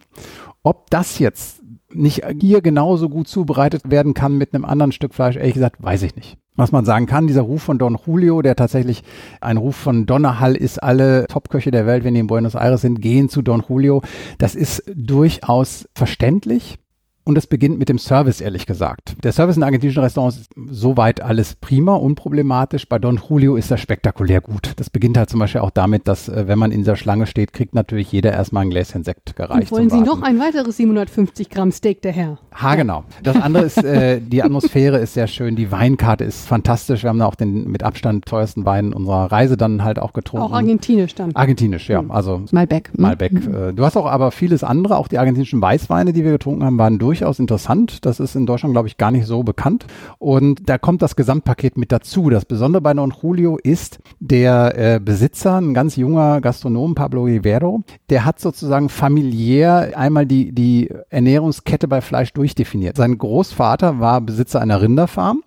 Ob 0.62 0.90
das 0.90 1.18
jetzt 1.18 1.62
nicht 1.94 2.22
hier 2.40 2.61
genauso 2.61 3.09
gut 3.09 3.28
zubereitet 3.28 3.90
werden 3.90 4.14
kann 4.14 4.37
mit 4.37 4.55
einem 4.55 4.64
anderen 4.64 4.92
Stück 4.92 5.14
Fleisch, 5.14 5.37
ehrlich 5.37 5.55
gesagt, 5.55 5.83
weiß 5.83 6.02
ich 6.02 6.16
nicht. 6.16 6.37
Was 6.55 6.70
man 6.70 6.85
sagen 6.85 7.07
kann, 7.07 7.26
dieser 7.26 7.42
Ruf 7.42 7.62
von 7.62 7.78
Don 7.78 7.98
Julio, 8.07 8.42
der 8.42 8.57
tatsächlich 8.57 9.02
ein 9.40 9.57
Ruf 9.57 9.74
von 9.74 10.05
Donnerhall 10.05 10.55
ist, 10.55 10.83
alle 10.83 11.26
Topköche 11.26 11.70
der 11.70 11.87
Welt, 11.87 12.05
wenn 12.05 12.12
die 12.12 12.20
in 12.20 12.26
Buenos 12.26 12.55
Aires 12.55 12.83
sind, 12.83 13.00
gehen 13.00 13.31
zu 13.31 13.40
Don 13.40 13.64
Julio. 13.66 14.02
Das 14.37 14.55
ist 14.55 14.83
durchaus 14.94 15.88
verständlich. 15.94 16.78
Und 17.24 17.38
es 17.38 17.46
beginnt 17.46 17.78
mit 17.78 17.88
dem 17.88 17.98
Service, 17.98 18.40
ehrlich 18.40 18.66
gesagt. 18.66 19.14
Der 19.22 19.30
Service 19.32 19.56
in 19.56 19.62
argentinischen 19.62 20.02
Restaurants 20.02 20.38
ist 20.38 20.50
soweit 20.70 21.20
alles 21.22 21.54
prima, 21.54 21.94
unproblematisch. 21.94 22.88
Bei 22.88 22.98
Don 22.98 23.20
Julio 23.28 23.54
ist 23.56 23.70
das 23.70 23.80
spektakulär 23.80 24.40
gut. 24.40 24.72
Das 24.76 24.90
beginnt 24.90 25.16
halt 25.16 25.30
zum 25.30 25.38
Beispiel 25.38 25.61
auch 25.61 25.70
damit, 25.70 26.08
dass, 26.08 26.28
äh, 26.28 26.48
wenn 26.48 26.58
man 26.58 26.72
in 26.72 26.78
dieser 26.80 26.96
Schlange 26.96 27.26
steht, 27.26 27.52
kriegt 27.52 27.74
natürlich 27.74 28.11
jeder 28.11 28.32
erstmal 28.32 28.64
ein 28.64 28.70
Gläschen 28.70 29.04
Sekt 29.04 29.37
gereicht. 29.37 29.70
Und 29.70 29.78
wollen 29.78 29.90
Sie 29.90 30.00
noch 30.00 30.22
ein 30.22 30.40
weiteres 30.40 30.76
750 30.78 31.48
Gramm 31.48 31.70
Steak, 31.70 32.02
der 32.02 32.12
Herr? 32.12 32.38
Ha, 32.61 32.74
genau. 32.74 33.04
Das 33.22 33.37
andere 33.37 33.64
ist, 33.64 33.82
äh, 33.85 34.20
die 34.20 34.42
Atmosphäre 34.42 34.98
ist 34.98 35.14
sehr 35.14 35.28
schön. 35.28 35.54
Die 35.54 35.70
Weinkarte 35.70 36.24
ist 36.24 36.46
fantastisch. 36.46 37.02
Wir 37.04 37.11
haben 37.11 37.20
da 37.20 37.26
auch 37.26 37.37
den 37.37 37.70
mit 37.70 37.85
Abstand 37.85 38.26
teuersten 38.26 38.64
Wein 38.64 38.92
unserer 38.92 39.30
Reise 39.30 39.56
dann 39.56 39.85
halt 39.85 39.98
auch 40.00 40.12
getrunken. 40.12 40.46
Auch 40.46 40.52
argentinisch 40.52 41.14
dann. 41.14 41.35
Argentinisch, 41.37 41.88
ja. 41.88 42.02
Also 42.08 42.42
Malbec. 42.50 42.88
hm? 42.88 43.00
Malbec. 43.00 43.32
Äh, 43.32 43.72
Du 43.72 43.85
hast 43.85 43.96
auch 43.96 44.06
aber 44.06 44.32
vieles 44.32 44.64
andere, 44.64 44.96
auch 44.96 45.08
die 45.08 45.18
argentinischen 45.18 45.62
Weißweine, 45.62 46.12
die 46.12 46.24
wir 46.24 46.32
getrunken 46.32 46.64
haben, 46.64 46.78
waren 46.78 46.98
durchaus 47.12 47.38
interessant. 47.38 48.07
Das 48.07 48.20
ist 48.20 48.37
in 48.37 48.46
Deutschland, 48.46 48.75
glaube 48.75 48.88
ich, 48.88 48.96
gar 48.96 49.11
nicht 49.11 49.27
so 49.27 49.42
bekannt. 49.42 49.85
Und 50.18 50.66
da 50.66 50.79
kommt 50.79 51.03
das 51.03 51.14
Gesamtpaket 51.14 51.77
mit 51.77 51.92
dazu. 51.92 52.31
Das 52.31 52.46
Besondere 52.46 52.81
bei 52.81 52.94
Don 52.94 53.12
Julio 53.22 53.59
ist 53.62 53.98
der 54.18 54.79
äh, 54.79 54.98
Besitzer, 54.98 55.60
ein 55.60 55.75
ganz 55.75 55.96
junger 55.96 56.40
Gastronom, 56.40 56.94
Pablo 56.94 57.25
Rivero, 57.25 57.83
der 58.08 58.25
hat 58.25 58.40
sozusagen 58.40 58.88
familiär 58.88 59.92
einmal 59.94 60.25
die, 60.25 60.52
die 60.52 60.90
Ernährungskette 61.10 61.87
bei 61.87 62.00
Fleisch 62.00 62.33
durchdefiniert. 62.33 62.96
Sein 62.96 63.19
Großvater 63.19 64.00
war 64.00 64.23
Besitzer 64.23 64.63
einer 64.63 64.81
Rinderfarm. 64.81 65.42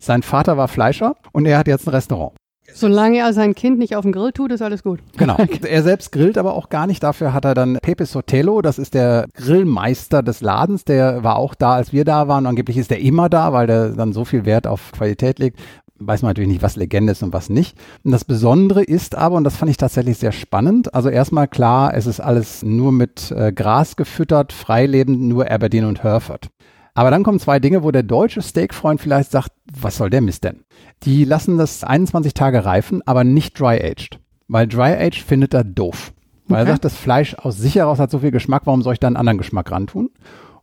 Sein 0.00 0.22
Vater 0.22 0.56
war 0.56 0.66
Fleischer 0.66 1.14
und 1.30 1.46
er 1.46 1.56
hat 1.56 1.68
jetzt 1.68 1.86
ein 1.86 1.94
Restaurant. 1.94 2.32
Solange 2.76 3.18
er 3.20 3.32
sein 3.32 3.54
Kind 3.54 3.78
nicht 3.78 3.96
auf 3.96 4.02
den 4.02 4.12
Grill 4.12 4.32
tut, 4.32 4.52
ist 4.52 4.60
alles 4.60 4.82
gut. 4.82 5.00
Genau. 5.16 5.36
Er 5.66 5.82
selbst 5.82 6.12
grillt 6.12 6.36
aber 6.36 6.54
auch 6.54 6.68
gar 6.68 6.86
nicht. 6.86 7.02
Dafür 7.02 7.32
hat 7.32 7.46
er 7.46 7.54
dann 7.54 7.78
Pepe 7.80 8.04
Sotelo, 8.04 8.60
das 8.60 8.78
ist 8.78 8.92
der 8.92 9.26
Grillmeister 9.34 10.22
des 10.22 10.42
Ladens. 10.42 10.84
Der 10.84 11.24
war 11.24 11.36
auch 11.36 11.54
da, 11.54 11.72
als 11.72 11.92
wir 11.92 12.04
da 12.04 12.28
waren. 12.28 12.44
Angeblich 12.44 12.76
ist 12.76 12.92
er 12.92 12.98
immer 12.98 13.30
da, 13.30 13.52
weil 13.54 13.66
der 13.66 13.88
dann 13.90 14.12
so 14.12 14.26
viel 14.26 14.44
Wert 14.44 14.66
auf 14.66 14.92
Qualität 14.92 15.38
legt. 15.38 15.58
Weiß 15.98 16.20
man 16.20 16.30
natürlich 16.30 16.50
nicht, 16.50 16.62
was 16.62 16.76
Legende 16.76 17.12
ist 17.12 17.22
und 17.22 17.32
was 17.32 17.48
nicht. 17.48 17.78
Und 18.04 18.12
das 18.12 18.26
Besondere 18.26 18.84
ist 18.84 19.14
aber, 19.14 19.36
und 19.36 19.44
das 19.44 19.56
fand 19.56 19.70
ich 19.70 19.78
tatsächlich 19.78 20.18
sehr 20.18 20.32
spannend, 20.32 20.94
also 20.94 21.08
erstmal 21.08 21.48
klar, 21.48 21.94
es 21.94 22.06
ist 22.06 22.20
alles 22.20 22.62
nur 22.62 22.92
mit 22.92 23.30
äh, 23.30 23.50
Gras 23.50 23.96
gefüttert, 23.96 24.52
freilebend, 24.52 25.22
nur 25.22 25.50
Aberdeen 25.50 25.86
und 25.86 26.02
Hereford. 26.02 26.50
Aber 26.96 27.10
dann 27.10 27.22
kommen 27.22 27.38
zwei 27.38 27.60
Dinge, 27.60 27.82
wo 27.82 27.90
der 27.90 28.02
deutsche 28.02 28.40
Steakfreund 28.42 29.00
vielleicht 29.00 29.30
sagt, 29.30 29.50
was 29.80 29.96
soll 29.98 30.10
der 30.10 30.22
Mist 30.22 30.44
denn? 30.44 30.62
Die 31.02 31.24
lassen 31.24 31.58
das 31.58 31.84
21 31.84 32.32
Tage 32.34 32.64
reifen, 32.64 33.02
aber 33.06 33.22
nicht 33.22 33.60
dry-aged. 33.60 34.18
Weil 34.48 34.66
dry-aged 34.66 35.22
findet 35.22 35.52
er 35.54 35.62
doof. 35.64 36.12
Weil 36.48 36.58
er 36.58 36.62
Okay. 36.62 36.70
sagt, 36.72 36.84
das 36.86 36.96
Fleisch 36.96 37.34
aus 37.34 37.58
sich 37.58 37.74
heraus 37.76 37.98
hat 37.98 38.10
so 38.10 38.20
viel 38.20 38.30
Geschmack, 38.30 38.62
warum 38.64 38.82
soll 38.82 38.94
ich 38.94 39.00
da 39.00 39.08
einen 39.08 39.16
anderen 39.16 39.38
Geschmack 39.38 39.70
rantun? 39.70 40.10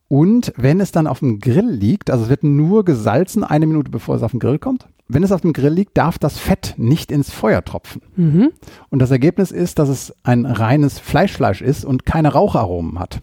Und 0.08 0.54
wenn 0.58 0.80
es 0.80 0.92
dann 0.92 1.08
auf 1.08 1.20
dem 1.20 1.40
Grill 1.40 1.70
liegt, 1.70 2.10
also 2.10 2.24
es 2.24 2.30
wird 2.30 2.44
nur 2.44 2.84
gesalzen 2.86 3.44
eine 3.44 3.66
Minute 3.68 3.90
bevor 3.92 4.16
es 4.16 4.24
auf 4.24 4.32
den 4.32 4.40
Grill 4.40 4.60
kommt, 4.60 4.88
wenn 5.08 5.24
es 5.24 5.32
auf 5.32 5.42
dem 5.42 5.54
Grill 5.54 5.74
liegt, 5.74 5.98
darf 5.98 6.18
das 6.18 6.38
Fett 6.40 6.74
nicht 6.78 7.12
ins 7.12 7.30
Feuer 7.32 7.64
tropfen. 7.64 8.02
Mhm. 8.16 8.52
Und 8.90 9.00
das 9.00 9.12
Ergebnis 9.12 9.52
ist, 9.52 9.78
dass 9.80 9.90
es 9.90 10.14
ein 10.24 10.46
reines 10.46 10.98
Fleischfleisch 11.00 11.62
ist 11.62 11.84
und 11.86 12.06
keine 12.06 12.32
Raucharomen 12.34 13.00
hat. 13.00 13.20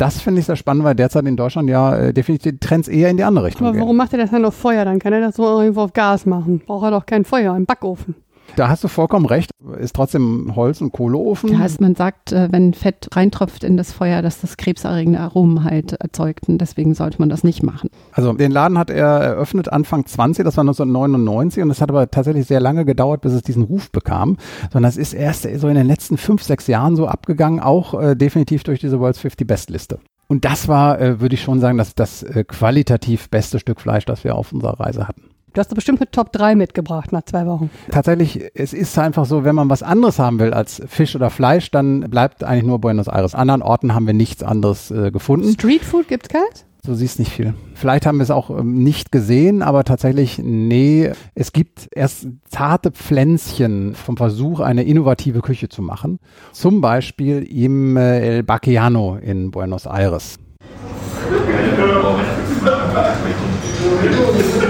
Das 0.00 0.18
finde 0.18 0.40
ich 0.40 0.46
sehr 0.46 0.56
spannend, 0.56 0.82
weil 0.84 0.94
derzeit 0.94 1.26
in 1.26 1.36
Deutschland 1.36 1.68
ja 1.68 1.94
äh, 1.94 2.14
definitiv 2.14 2.52
die 2.52 2.58
Trends 2.58 2.88
eher 2.88 3.10
in 3.10 3.18
die 3.18 3.22
andere 3.24 3.44
Richtung 3.44 3.66
Aber 3.66 3.72
gehen. 3.74 3.82
warum 3.82 3.96
macht 3.98 4.14
er 4.14 4.18
das 4.18 4.30
dann 4.30 4.46
auf 4.46 4.54
Feuer? 4.54 4.86
Dann 4.86 4.98
kann 4.98 5.12
er 5.12 5.20
das 5.20 5.36
so 5.36 5.44
irgendwo 5.60 5.82
auf 5.82 5.92
Gas 5.92 6.24
machen. 6.24 6.62
Braucht 6.64 6.84
er 6.84 6.90
doch 6.92 7.04
kein 7.04 7.26
Feuer, 7.26 7.52
einen 7.52 7.66
Backofen. 7.66 8.14
Da 8.56 8.68
hast 8.68 8.84
du 8.84 8.88
vollkommen 8.88 9.26
recht. 9.26 9.50
Ist 9.78 9.96
trotzdem 9.96 10.52
Holz- 10.56 10.80
und 10.80 10.92
Kohleofen. 10.92 11.52
Ja, 11.52 11.58
heißt, 11.58 11.80
man 11.80 11.94
sagt, 11.94 12.32
äh, 12.32 12.48
wenn 12.50 12.74
Fett 12.74 13.08
reintropft 13.14 13.64
in 13.64 13.76
das 13.76 13.92
Feuer, 13.92 14.22
dass 14.22 14.40
das 14.40 14.56
krebserregende 14.56 15.20
Aromen 15.20 15.64
halt 15.64 15.92
erzeugt. 15.92 16.48
Und 16.48 16.58
deswegen 16.58 16.94
sollte 16.94 17.18
man 17.18 17.28
das 17.28 17.44
nicht 17.44 17.62
machen. 17.62 17.90
Also 18.12 18.32
den 18.32 18.50
Laden 18.50 18.78
hat 18.78 18.90
er 18.90 19.06
eröffnet 19.06 19.72
Anfang 19.72 20.06
20, 20.06 20.44
das 20.44 20.56
war 20.56 20.62
1999 20.62 21.62
und 21.62 21.70
es 21.70 21.80
hat 21.80 21.90
aber 21.90 22.10
tatsächlich 22.10 22.46
sehr 22.46 22.60
lange 22.60 22.84
gedauert, 22.84 23.20
bis 23.20 23.32
es 23.32 23.42
diesen 23.42 23.62
Ruf 23.62 23.90
bekam. 23.90 24.36
Sondern 24.72 24.88
es 24.88 24.96
ist 24.96 25.12
erst 25.12 25.46
so 25.58 25.68
in 25.68 25.74
den 25.74 25.86
letzten 25.86 26.16
fünf, 26.16 26.42
sechs 26.42 26.66
Jahren 26.66 26.96
so 26.96 27.06
abgegangen, 27.06 27.60
auch 27.60 28.00
äh, 28.00 28.14
definitiv 28.16 28.62
durch 28.64 28.80
diese 28.80 29.00
World's 29.00 29.20
50 29.20 29.46
Best 29.46 29.70
Liste. 29.70 29.98
Und 30.30 30.44
das 30.44 30.68
war, 30.68 31.00
äh, 31.00 31.20
würde 31.20 31.34
ich 31.34 31.42
schon 31.42 31.58
sagen, 31.58 31.76
das, 31.76 31.96
das 31.96 32.22
äh, 32.22 32.44
qualitativ 32.44 33.30
beste 33.30 33.58
Stück 33.58 33.80
Fleisch, 33.80 34.04
das 34.04 34.22
wir 34.22 34.36
auf 34.36 34.52
unserer 34.52 34.78
Reise 34.78 35.08
hatten. 35.08 35.22
Du 35.52 35.58
hast 35.60 35.70
doch 35.70 35.74
bestimmt 35.74 36.00
eine 36.00 36.10
Top 36.10 36.32
3 36.32 36.54
mitgebracht 36.54 37.12
nach 37.12 37.24
zwei 37.24 37.44
Wochen. 37.46 37.70
Tatsächlich, 37.90 38.50
es 38.54 38.72
ist 38.72 38.96
einfach 38.98 39.24
so, 39.24 39.44
wenn 39.44 39.54
man 39.54 39.68
was 39.68 39.82
anderes 39.82 40.18
haben 40.18 40.38
will 40.38 40.54
als 40.54 40.80
Fisch 40.86 41.16
oder 41.16 41.28
Fleisch, 41.28 41.70
dann 41.70 42.08
bleibt 42.08 42.44
eigentlich 42.44 42.64
nur 42.64 42.78
Buenos 42.80 43.08
Aires. 43.08 43.34
An 43.34 43.50
anderen 43.50 43.62
Orten 43.62 43.94
haben 43.94 44.06
wir 44.06 44.14
nichts 44.14 44.42
anderes 44.42 44.90
äh, 44.90 45.10
gefunden. 45.10 45.52
Streetfood 45.52 46.06
gibt's 46.08 46.28
keins? 46.28 46.66
Du 46.84 46.94
siehst 46.94 47.18
nicht 47.18 47.32
viel. 47.32 47.54
Vielleicht 47.74 48.06
haben 48.06 48.18
wir 48.18 48.22
es 48.22 48.30
auch 48.30 48.48
ähm, 48.50 48.82
nicht 48.82 49.10
gesehen, 49.12 49.62
aber 49.62 49.84
tatsächlich, 49.84 50.38
nee. 50.38 51.10
Es 51.34 51.52
gibt 51.52 51.88
erst 51.94 52.28
zarte 52.48 52.92
Pflänzchen 52.92 53.94
vom 53.94 54.16
Versuch, 54.16 54.60
eine 54.60 54.84
innovative 54.84 55.40
Küche 55.40 55.68
zu 55.68 55.82
machen. 55.82 56.20
Zum 56.52 56.80
Beispiel 56.80 57.42
im 57.42 57.96
äh, 57.96 58.36
El 58.36 58.42
Baquiano 58.44 59.16
in 59.16 59.50
Buenos 59.50 59.86
Aires. 59.86 60.38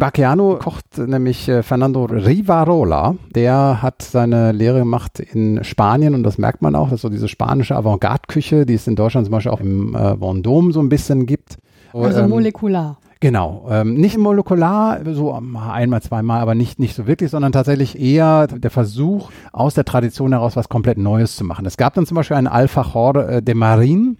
Bacchiano 0.00 0.56
kocht 0.56 0.98
nämlich 0.98 1.48
äh, 1.48 1.62
Fernando 1.62 2.06
Rivarola. 2.06 3.14
Der 3.32 3.80
hat 3.80 4.02
seine 4.02 4.50
Lehre 4.50 4.80
gemacht 4.80 5.20
in 5.20 5.62
Spanien 5.62 6.16
und 6.16 6.24
das 6.24 6.38
merkt 6.38 6.60
man 6.62 6.74
auch. 6.74 6.86
Das 6.86 6.94
ist 6.94 7.02
so 7.02 7.08
diese 7.08 7.28
spanische 7.28 7.76
Avantgarde-Küche, 7.76 8.66
die 8.66 8.74
es 8.74 8.88
in 8.88 8.96
Deutschland 8.96 9.26
zum 9.26 9.32
Beispiel 9.32 9.52
auch 9.52 9.60
im 9.60 9.94
äh, 9.94 9.98
Vendôme 10.14 10.72
so 10.72 10.80
ein 10.80 10.88
bisschen 10.88 11.26
gibt. 11.26 11.58
Also 11.92 12.22
Ähm, 12.22 12.30
molekular. 12.30 12.98
Genau, 13.22 13.66
ähm, 13.70 13.94
nicht 13.94 14.16
molekular, 14.16 15.00
so 15.12 15.34
einmal, 15.34 16.00
zweimal, 16.00 16.40
aber 16.40 16.54
nicht, 16.54 16.78
nicht 16.78 16.94
so 16.94 17.06
wirklich, 17.06 17.30
sondern 17.30 17.52
tatsächlich 17.52 18.00
eher 18.00 18.46
der 18.46 18.70
Versuch, 18.70 19.30
aus 19.52 19.74
der 19.74 19.84
Tradition 19.84 20.32
heraus 20.32 20.56
was 20.56 20.70
komplett 20.70 20.96
Neues 20.96 21.36
zu 21.36 21.44
machen. 21.44 21.66
Es 21.66 21.76
gab 21.76 21.92
dann 21.92 22.06
zum 22.06 22.14
Beispiel 22.14 22.38
einen 22.38 22.46
Alfajor 22.46 23.28
äh, 23.28 23.42
de 23.42 23.54
Marin. 23.54 24.16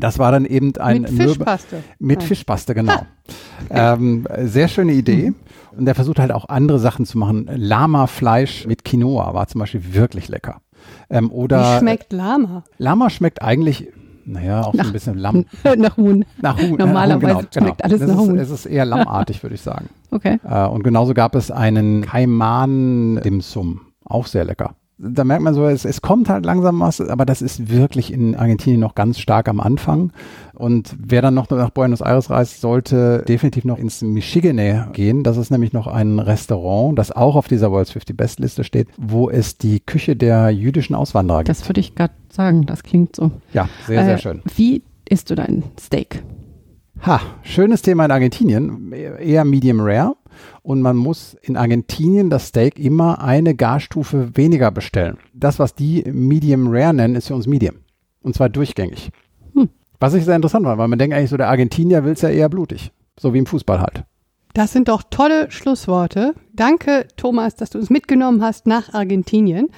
Das 0.00 0.18
war 0.18 0.32
dann 0.32 0.44
eben 0.44 0.76
ein 0.76 1.02
Mit 1.02 1.10
Fischpaste. 1.10 1.82
mit 1.98 2.18
Nein. 2.18 2.28
Fischpaste, 2.28 2.74
genau. 2.74 3.00
ähm, 3.70 4.26
sehr 4.44 4.68
schöne 4.68 4.92
Idee. 4.92 5.32
Und 5.76 5.84
der 5.84 5.94
versucht 5.94 6.18
halt 6.18 6.32
auch 6.32 6.48
andere 6.48 6.78
Sachen 6.78 7.04
zu 7.06 7.18
machen. 7.18 7.48
Lama-Fleisch 7.54 8.66
mit 8.66 8.84
Quinoa 8.84 9.34
war 9.34 9.46
zum 9.48 9.58
Beispiel 9.60 9.94
wirklich 9.94 10.28
lecker. 10.28 10.60
Ähm, 11.10 11.30
oder 11.30 11.74
Wie 11.76 11.78
schmeckt 11.80 12.12
Lama? 12.12 12.64
Lama 12.78 13.10
schmeckt 13.10 13.42
eigentlich, 13.42 13.88
naja, 14.24 14.60
auch 14.62 14.72
so 14.72 14.78
ein 14.80 14.86
Nach- 14.86 14.92
bisschen 14.92 15.18
Lamm. 15.18 15.44
Nach 15.76 15.96
Huhn. 15.96 16.24
Nach 16.40 16.56
Huhn. 16.60 16.76
Normalerweise 16.78 17.32
äh, 17.32 17.34
Huhn, 17.42 17.46
schmeckt 17.52 17.84
alles 17.84 18.00
das 18.00 18.08
nach 18.08 18.16
ist, 18.16 18.28
Huhn. 18.28 18.38
Es 18.38 18.50
ist 18.50 18.66
eher 18.66 18.84
lammartig, 18.84 19.42
würde 19.42 19.54
ich 19.54 19.60
sagen. 19.62 19.88
Okay. 20.12 20.38
Äh, 20.48 20.66
und 20.66 20.82
genauso 20.84 21.12
gab 21.14 21.34
es 21.34 21.50
einen 21.50 22.02
Kaiman-Dimsum. 22.02 23.80
Auch 24.04 24.26
sehr 24.26 24.44
lecker. 24.44 24.74
Da 24.98 25.24
merkt 25.24 25.42
man 25.42 25.52
so, 25.52 25.66
es, 25.66 25.84
es 25.84 26.00
kommt 26.00 26.30
halt 26.30 26.46
langsam 26.46 26.80
was, 26.80 27.02
aber 27.02 27.26
das 27.26 27.42
ist 27.42 27.68
wirklich 27.70 28.10
in 28.10 28.34
Argentinien 28.34 28.80
noch 28.80 28.94
ganz 28.94 29.18
stark 29.18 29.46
am 29.48 29.60
Anfang. 29.60 30.10
Und 30.54 30.96
wer 30.98 31.20
dann 31.20 31.34
noch 31.34 31.50
nach 31.50 31.68
Buenos 31.68 32.00
Aires 32.00 32.30
reist, 32.30 32.62
sollte 32.62 33.22
definitiv 33.28 33.66
noch 33.66 33.76
ins 33.76 34.00
Michigene 34.00 34.88
gehen. 34.94 35.22
Das 35.22 35.36
ist 35.36 35.50
nämlich 35.50 35.74
noch 35.74 35.86
ein 35.86 36.18
Restaurant, 36.18 36.98
das 36.98 37.12
auch 37.12 37.36
auf 37.36 37.46
dieser 37.46 37.70
World's 37.70 37.90
50 37.90 38.16
Best 38.16 38.40
Liste 38.40 38.64
steht, 38.64 38.88
wo 38.96 39.28
es 39.28 39.58
die 39.58 39.80
Küche 39.80 40.16
der 40.16 40.48
jüdischen 40.48 40.94
Auswanderer 40.96 41.40
gibt. 41.40 41.50
Das 41.50 41.68
würde 41.68 41.80
ich 41.80 41.94
gerade 41.94 42.14
sagen. 42.30 42.64
Das 42.64 42.82
klingt 42.82 43.16
so. 43.16 43.32
ja, 43.52 43.68
sehr, 43.86 44.02
sehr 44.04 44.14
Äh, 44.14 44.18
schön. 44.18 44.42
Wie 44.56 44.82
isst 45.06 45.28
du 45.30 45.34
dein 45.34 45.62
Steak? 45.78 46.22
Ha, 47.04 47.20
schönes 47.42 47.82
Thema 47.82 48.06
in 48.06 48.10
Argentinien, 48.10 48.90
eher 48.92 49.44
medium 49.44 49.80
rare. 49.80 50.14
Und 50.62 50.82
man 50.82 50.96
muss 50.96 51.36
in 51.42 51.56
Argentinien 51.56 52.30
das 52.30 52.48
Steak 52.48 52.78
immer 52.78 53.22
eine 53.22 53.54
Garstufe 53.54 54.36
weniger 54.36 54.70
bestellen. 54.70 55.18
Das, 55.34 55.58
was 55.58 55.74
die 55.74 56.04
medium 56.10 56.68
rare 56.68 56.94
nennen, 56.94 57.14
ist 57.14 57.28
für 57.28 57.34
uns 57.34 57.46
medium. 57.46 57.76
Und 58.22 58.34
zwar 58.34 58.48
durchgängig. 58.48 59.10
Hm. 59.54 59.68
Was 60.00 60.14
ich 60.14 60.24
sehr 60.24 60.36
interessant 60.36 60.64
war, 60.64 60.78
weil 60.78 60.88
man 60.88 60.98
denkt 60.98 61.16
eigentlich 61.16 61.30
so, 61.30 61.36
der 61.36 61.48
Argentinier 61.48 62.04
will 62.04 62.12
es 62.12 62.22
ja 62.22 62.28
eher 62.28 62.48
blutig. 62.48 62.92
So 63.18 63.32
wie 63.32 63.38
im 63.38 63.46
Fußball 63.46 63.80
halt. 63.80 64.04
Das 64.52 64.72
sind 64.72 64.88
doch 64.88 65.02
tolle 65.10 65.50
Schlussworte. 65.50 66.34
Danke, 66.54 67.06
Thomas, 67.16 67.56
dass 67.56 67.70
du 67.70 67.78
uns 67.78 67.90
mitgenommen 67.90 68.42
hast 68.42 68.66
nach 68.66 68.94
Argentinien. 68.94 69.68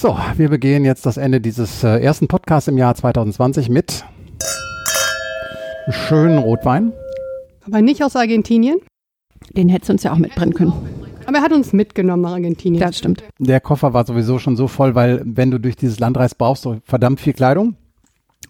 So, 0.00 0.16
wir 0.38 0.48
begehen 0.48 0.86
jetzt 0.86 1.04
das 1.04 1.18
Ende 1.18 1.42
dieses 1.42 1.84
äh, 1.84 1.98
ersten 1.98 2.26
Podcasts 2.26 2.68
im 2.68 2.78
Jahr 2.78 2.94
2020 2.94 3.68
mit 3.68 4.02
schönen 5.90 6.38
Rotwein. 6.38 6.94
Aber 7.66 7.82
nicht 7.82 8.02
aus 8.02 8.16
Argentinien. 8.16 8.78
Den 9.54 9.68
hättest 9.68 9.90
du 9.90 9.92
uns 9.92 10.02
ja 10.02 10.14
auch 10.14 10.16
mitbringen 10.16 10.54
können. 10.54 10.72
Aber 11.26 11.36
er 11.36 11.42
hat 11.42 11.52
uns 11.52 11.74
mitgenommen 11.74 12.22
nach 12.22 12.32
Argentinien. 12.32 12.80
Das 12.80 12.96
stimmt. 12.96 13.24
Der 13.38 13.60
Koffer 13.60 13.92
war 13.92 14.06
sowieso 14.06 14.38
schon 14.38 14.56
so 14.56 14.68
voll, 14.68 14.94
weil 14.94 15.20
wenn 15.26 15.50
du 15.50 15.60
durch 15.60 15.76
dieses 15.76 16.00
Land 16.00 16.16
reist, 16.16 16.38
brauchst 16.38 16.64
du 16.64 16.80
verdammt 16.82 17.20
viel 17.20 17.34
Kleidung. 17.34 17.76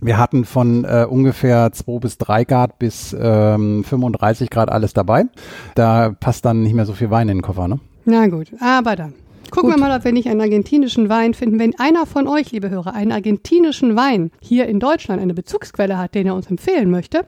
Wir 0.00 0.18
hatten 0.18 0.44
von 0.44 0.84
äh, 0.84 1.04
ungefähr 1.10 1.72
2 1.72 1.98
bis 1.98 2.16
3 2.18 2.44
Grad 2.44 2.78
bis 2.78 3.12
ähm, 3.20 3.82
35 3.82 4.50
Grad 4.50 4.70
alles 4.70 4.92
dabei. 4.92 5.24
Da 5.74 6.10
passt 6.10 6.44
dann 6.44 6.62
nicht 6.62 6.74
mehr 6.74 6.86
so 6.86 6.92
viel 6.92 7.10
Wein 7.10 7.28
in 7.28 7.38
den 7.38 7.42
Koffer, 7.42 7.66
ne? 7.66 7.80
Na 8.04 8.28
gut, 8.28 8.52
aber 8.60 8.94
dann. 8.94 9.14
Gucken 9.50 9.70
Gut. 9.70 9.80
wir 9.80 9.88
mal, 9.88 9.96
ob 9.96 10.04
wir 10.04 10.12
nicht 10.12 10.28
einen 10.28 10.40
argentinischen 10.40 11.08
Wein 11.08 11.34
finden. 11.34 11.58
Wenn 11.58 11.78
einer 11.78 12.06
von 12.06 12.28
euch, 12.28 12.52
liebe 12.52 12.70
Hörer, 12.70 12.94
einen 12.94 13.12
argentinischen 13.12 13.96
Wein 13.96 14.30
hier 14.40 14.66
in 14.66 14.78
Deutschland, 14.80 15.20
eine 15.20 15.34
Bezugsquelle 15.34 15.98
hat, 15.98 16.14
den 16.14 16.26
er 16.26 16.34
uns 16.34 16.46
empfehlen 16.48 16.90
möchte, 16.90 17.26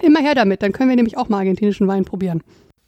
immer 0.00 0.20
her 0.20 0.34
damit. 0.34 0.62
Dann 0.62 0.72
können 0.72 0.88
wir 0.88 0.96
nämlich 0.96 1.16
auch 1.16 1.28
mal 1.28 1.38
argentinischen 1.38 1.86
Wein 1.86 2.04
probieren. 2.04 2.42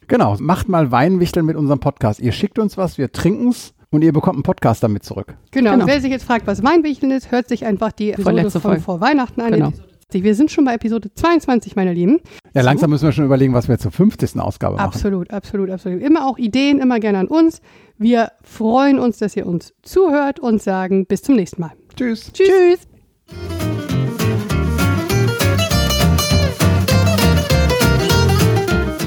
Genau, 0.09 0.37
macht 0.41 0.69
mal 0.69 0.91
Weinwichteln 0.91 1.47
mit 1.47 1.57
unserem 1.57 1.81
Podcast. 1.81 2.21
Ihr 2.21 2.33
schickt 2.33 2.59
uns 2.59 2.77
was, 2.77 2.99
wir 2.99 3.13
trinken's 3.13 3.75
und 3.91 4.03
ihr 4.03 4.13
bekommt 4.13 4.37
einen 4.37 4.43
Podcast 4.43 4.83
damit 4.83 5.05
zurück. 5.05 5.35
Genau. 5.51 5.71
Genau. 5.71 5.85
Und 5.85 5.89
wer 5.89 6.01
sich 6.01 6.11
jetzt 6.11 6.25
fragt, 6.25 6.47
was 6.47 6.63
Weinwichteln 6.63 7.13
ist, 7.13 7.31
hört 7.31 7.49
sich 7.49 7.65
einfach 7.65 7.93
die 7.93 8.13
Episode 8.13 8.51
von 8.51 8.61
Folge. 8.61 8.81
vor 8.81 9.01
Weihnachten 9.01 9.41
an. 9.41 9.53
Genau. 9.53 9.73
Episode 10.05 10.11
20. 10.11 10.25
Wir 10.25 10.35
sind 10.35 10.51
schon 10.51 10.65
bei 10.65 10.75
Episode 10.75 11.11
22, 11.15 11.77
meine 11.77 11.93
Lieben. 11.93 12.21
Ja, 12.55 12.63
langsam 12.63 12.91
müssen 12.91 13.05
wir 13.05 13.13
schon 13.13 13.25
überlegen, 13.25 13.55
was 13.55 13.69
wir 13.69 13.79
zur 13.79 13.91
50. 13.91 14.39
Ausgabe 14.39 14.77
machen. 14.77 14.87
Absolut, 14.87 15.31
absolut, 15.31 15.71
absolut. 15.71 16.03
Immer 16.03 16.27
auch 16.27 16.39
Ideen, 16.39 16.79
immer 16.79 17.01
gerne 17.01 17.19
an 17.19 17.29
uns. 17.29 17.61
Wir 17.97 18.33
freuen 18.43 18.99
uns, 18.99 19.19
dass 19.19 19.37
ihr 19.37 19.47
uns 19.47 19.73
zuhört 19.83 20.41
und 20.41 20.63
sagen 20.63 21.07
bis 21.07 21.23
zum 21.23 21.37
nächsten 21.37 21.61
Mal. 21.61 21.73
Tschüss. 21.97 22.33
Tschüss. 22.33 22.81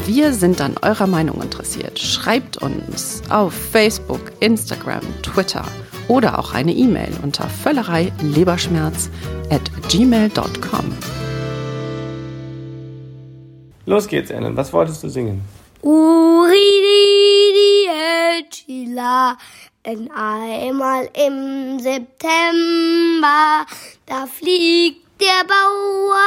Wir 0.05 0.33
sind 0.33 0.61
an 0.61 0.75
eurer 0.81 1.05
Meinung 1.05 1.41
interessiert. 1.41 1.99
Schreibt 1.99 2.57
uns 2.57 3.21
auf 3.29 3.53
Facebook, 3.53 4.31
Instagram, 4.39 5.01
Twitter 5.21 5.65
oder 6.07 6.39
auch 6.39 6.53
eine 6.53 6.73
E-Mail 6.73 7.11
unter 7.23 7.47
völlerei-leberschmerz 7.47 9.09
at 9.49 9.71
gmail.com. 9.89 10.97
Los 13.85 14.07
geht's, 14.07 14.31
Ellen. 14.31 14.57
Was 14.57 14.73
wolltest 14.73 15.03
du 15.03 15.09
singen? 15.09 15.41
Chila, 18.49 19.37
denn 19.85 20.11
einmal 20.11 21.09
im 21.13 21.79
September, 21.79 23.65
da 24.05 24.25
fliegt 24.27 25.05
der 25.21 25.45
Bauer 25.47 26.17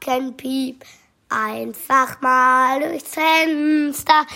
Hackenpiep 0.00 0.84
einfach 1.28 2.20
mal 2.20 2.80
durchs 2.80 3.14
Fenster. 3.14 4.26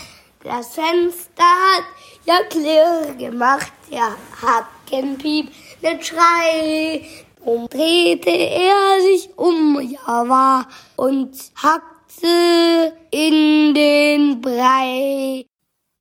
Das 0.43 0.75
Fenster 0.75 1.43
hat 1.43 1.85
ja 2.27 2.43
klirr 2.51 3.15
gemacht, 3.17 3.73
ja 3.89 4.17
Hackenpiep, 4.43 5.51
nen 5.81 6.03
Schrei. 6.03 7.07
Drum 7.43 7.69
drehte 7.69 8.31
er 8.31 9.01
sich 9.03 9.31
um, 9.37 9.81
ja 9.81 10.29
war, 10.29 10.69
und 10.97 11.31
hackte 11.55 12.93
in 13.13 13.75
den 13.75 14.41
Brei. 14.41 15.47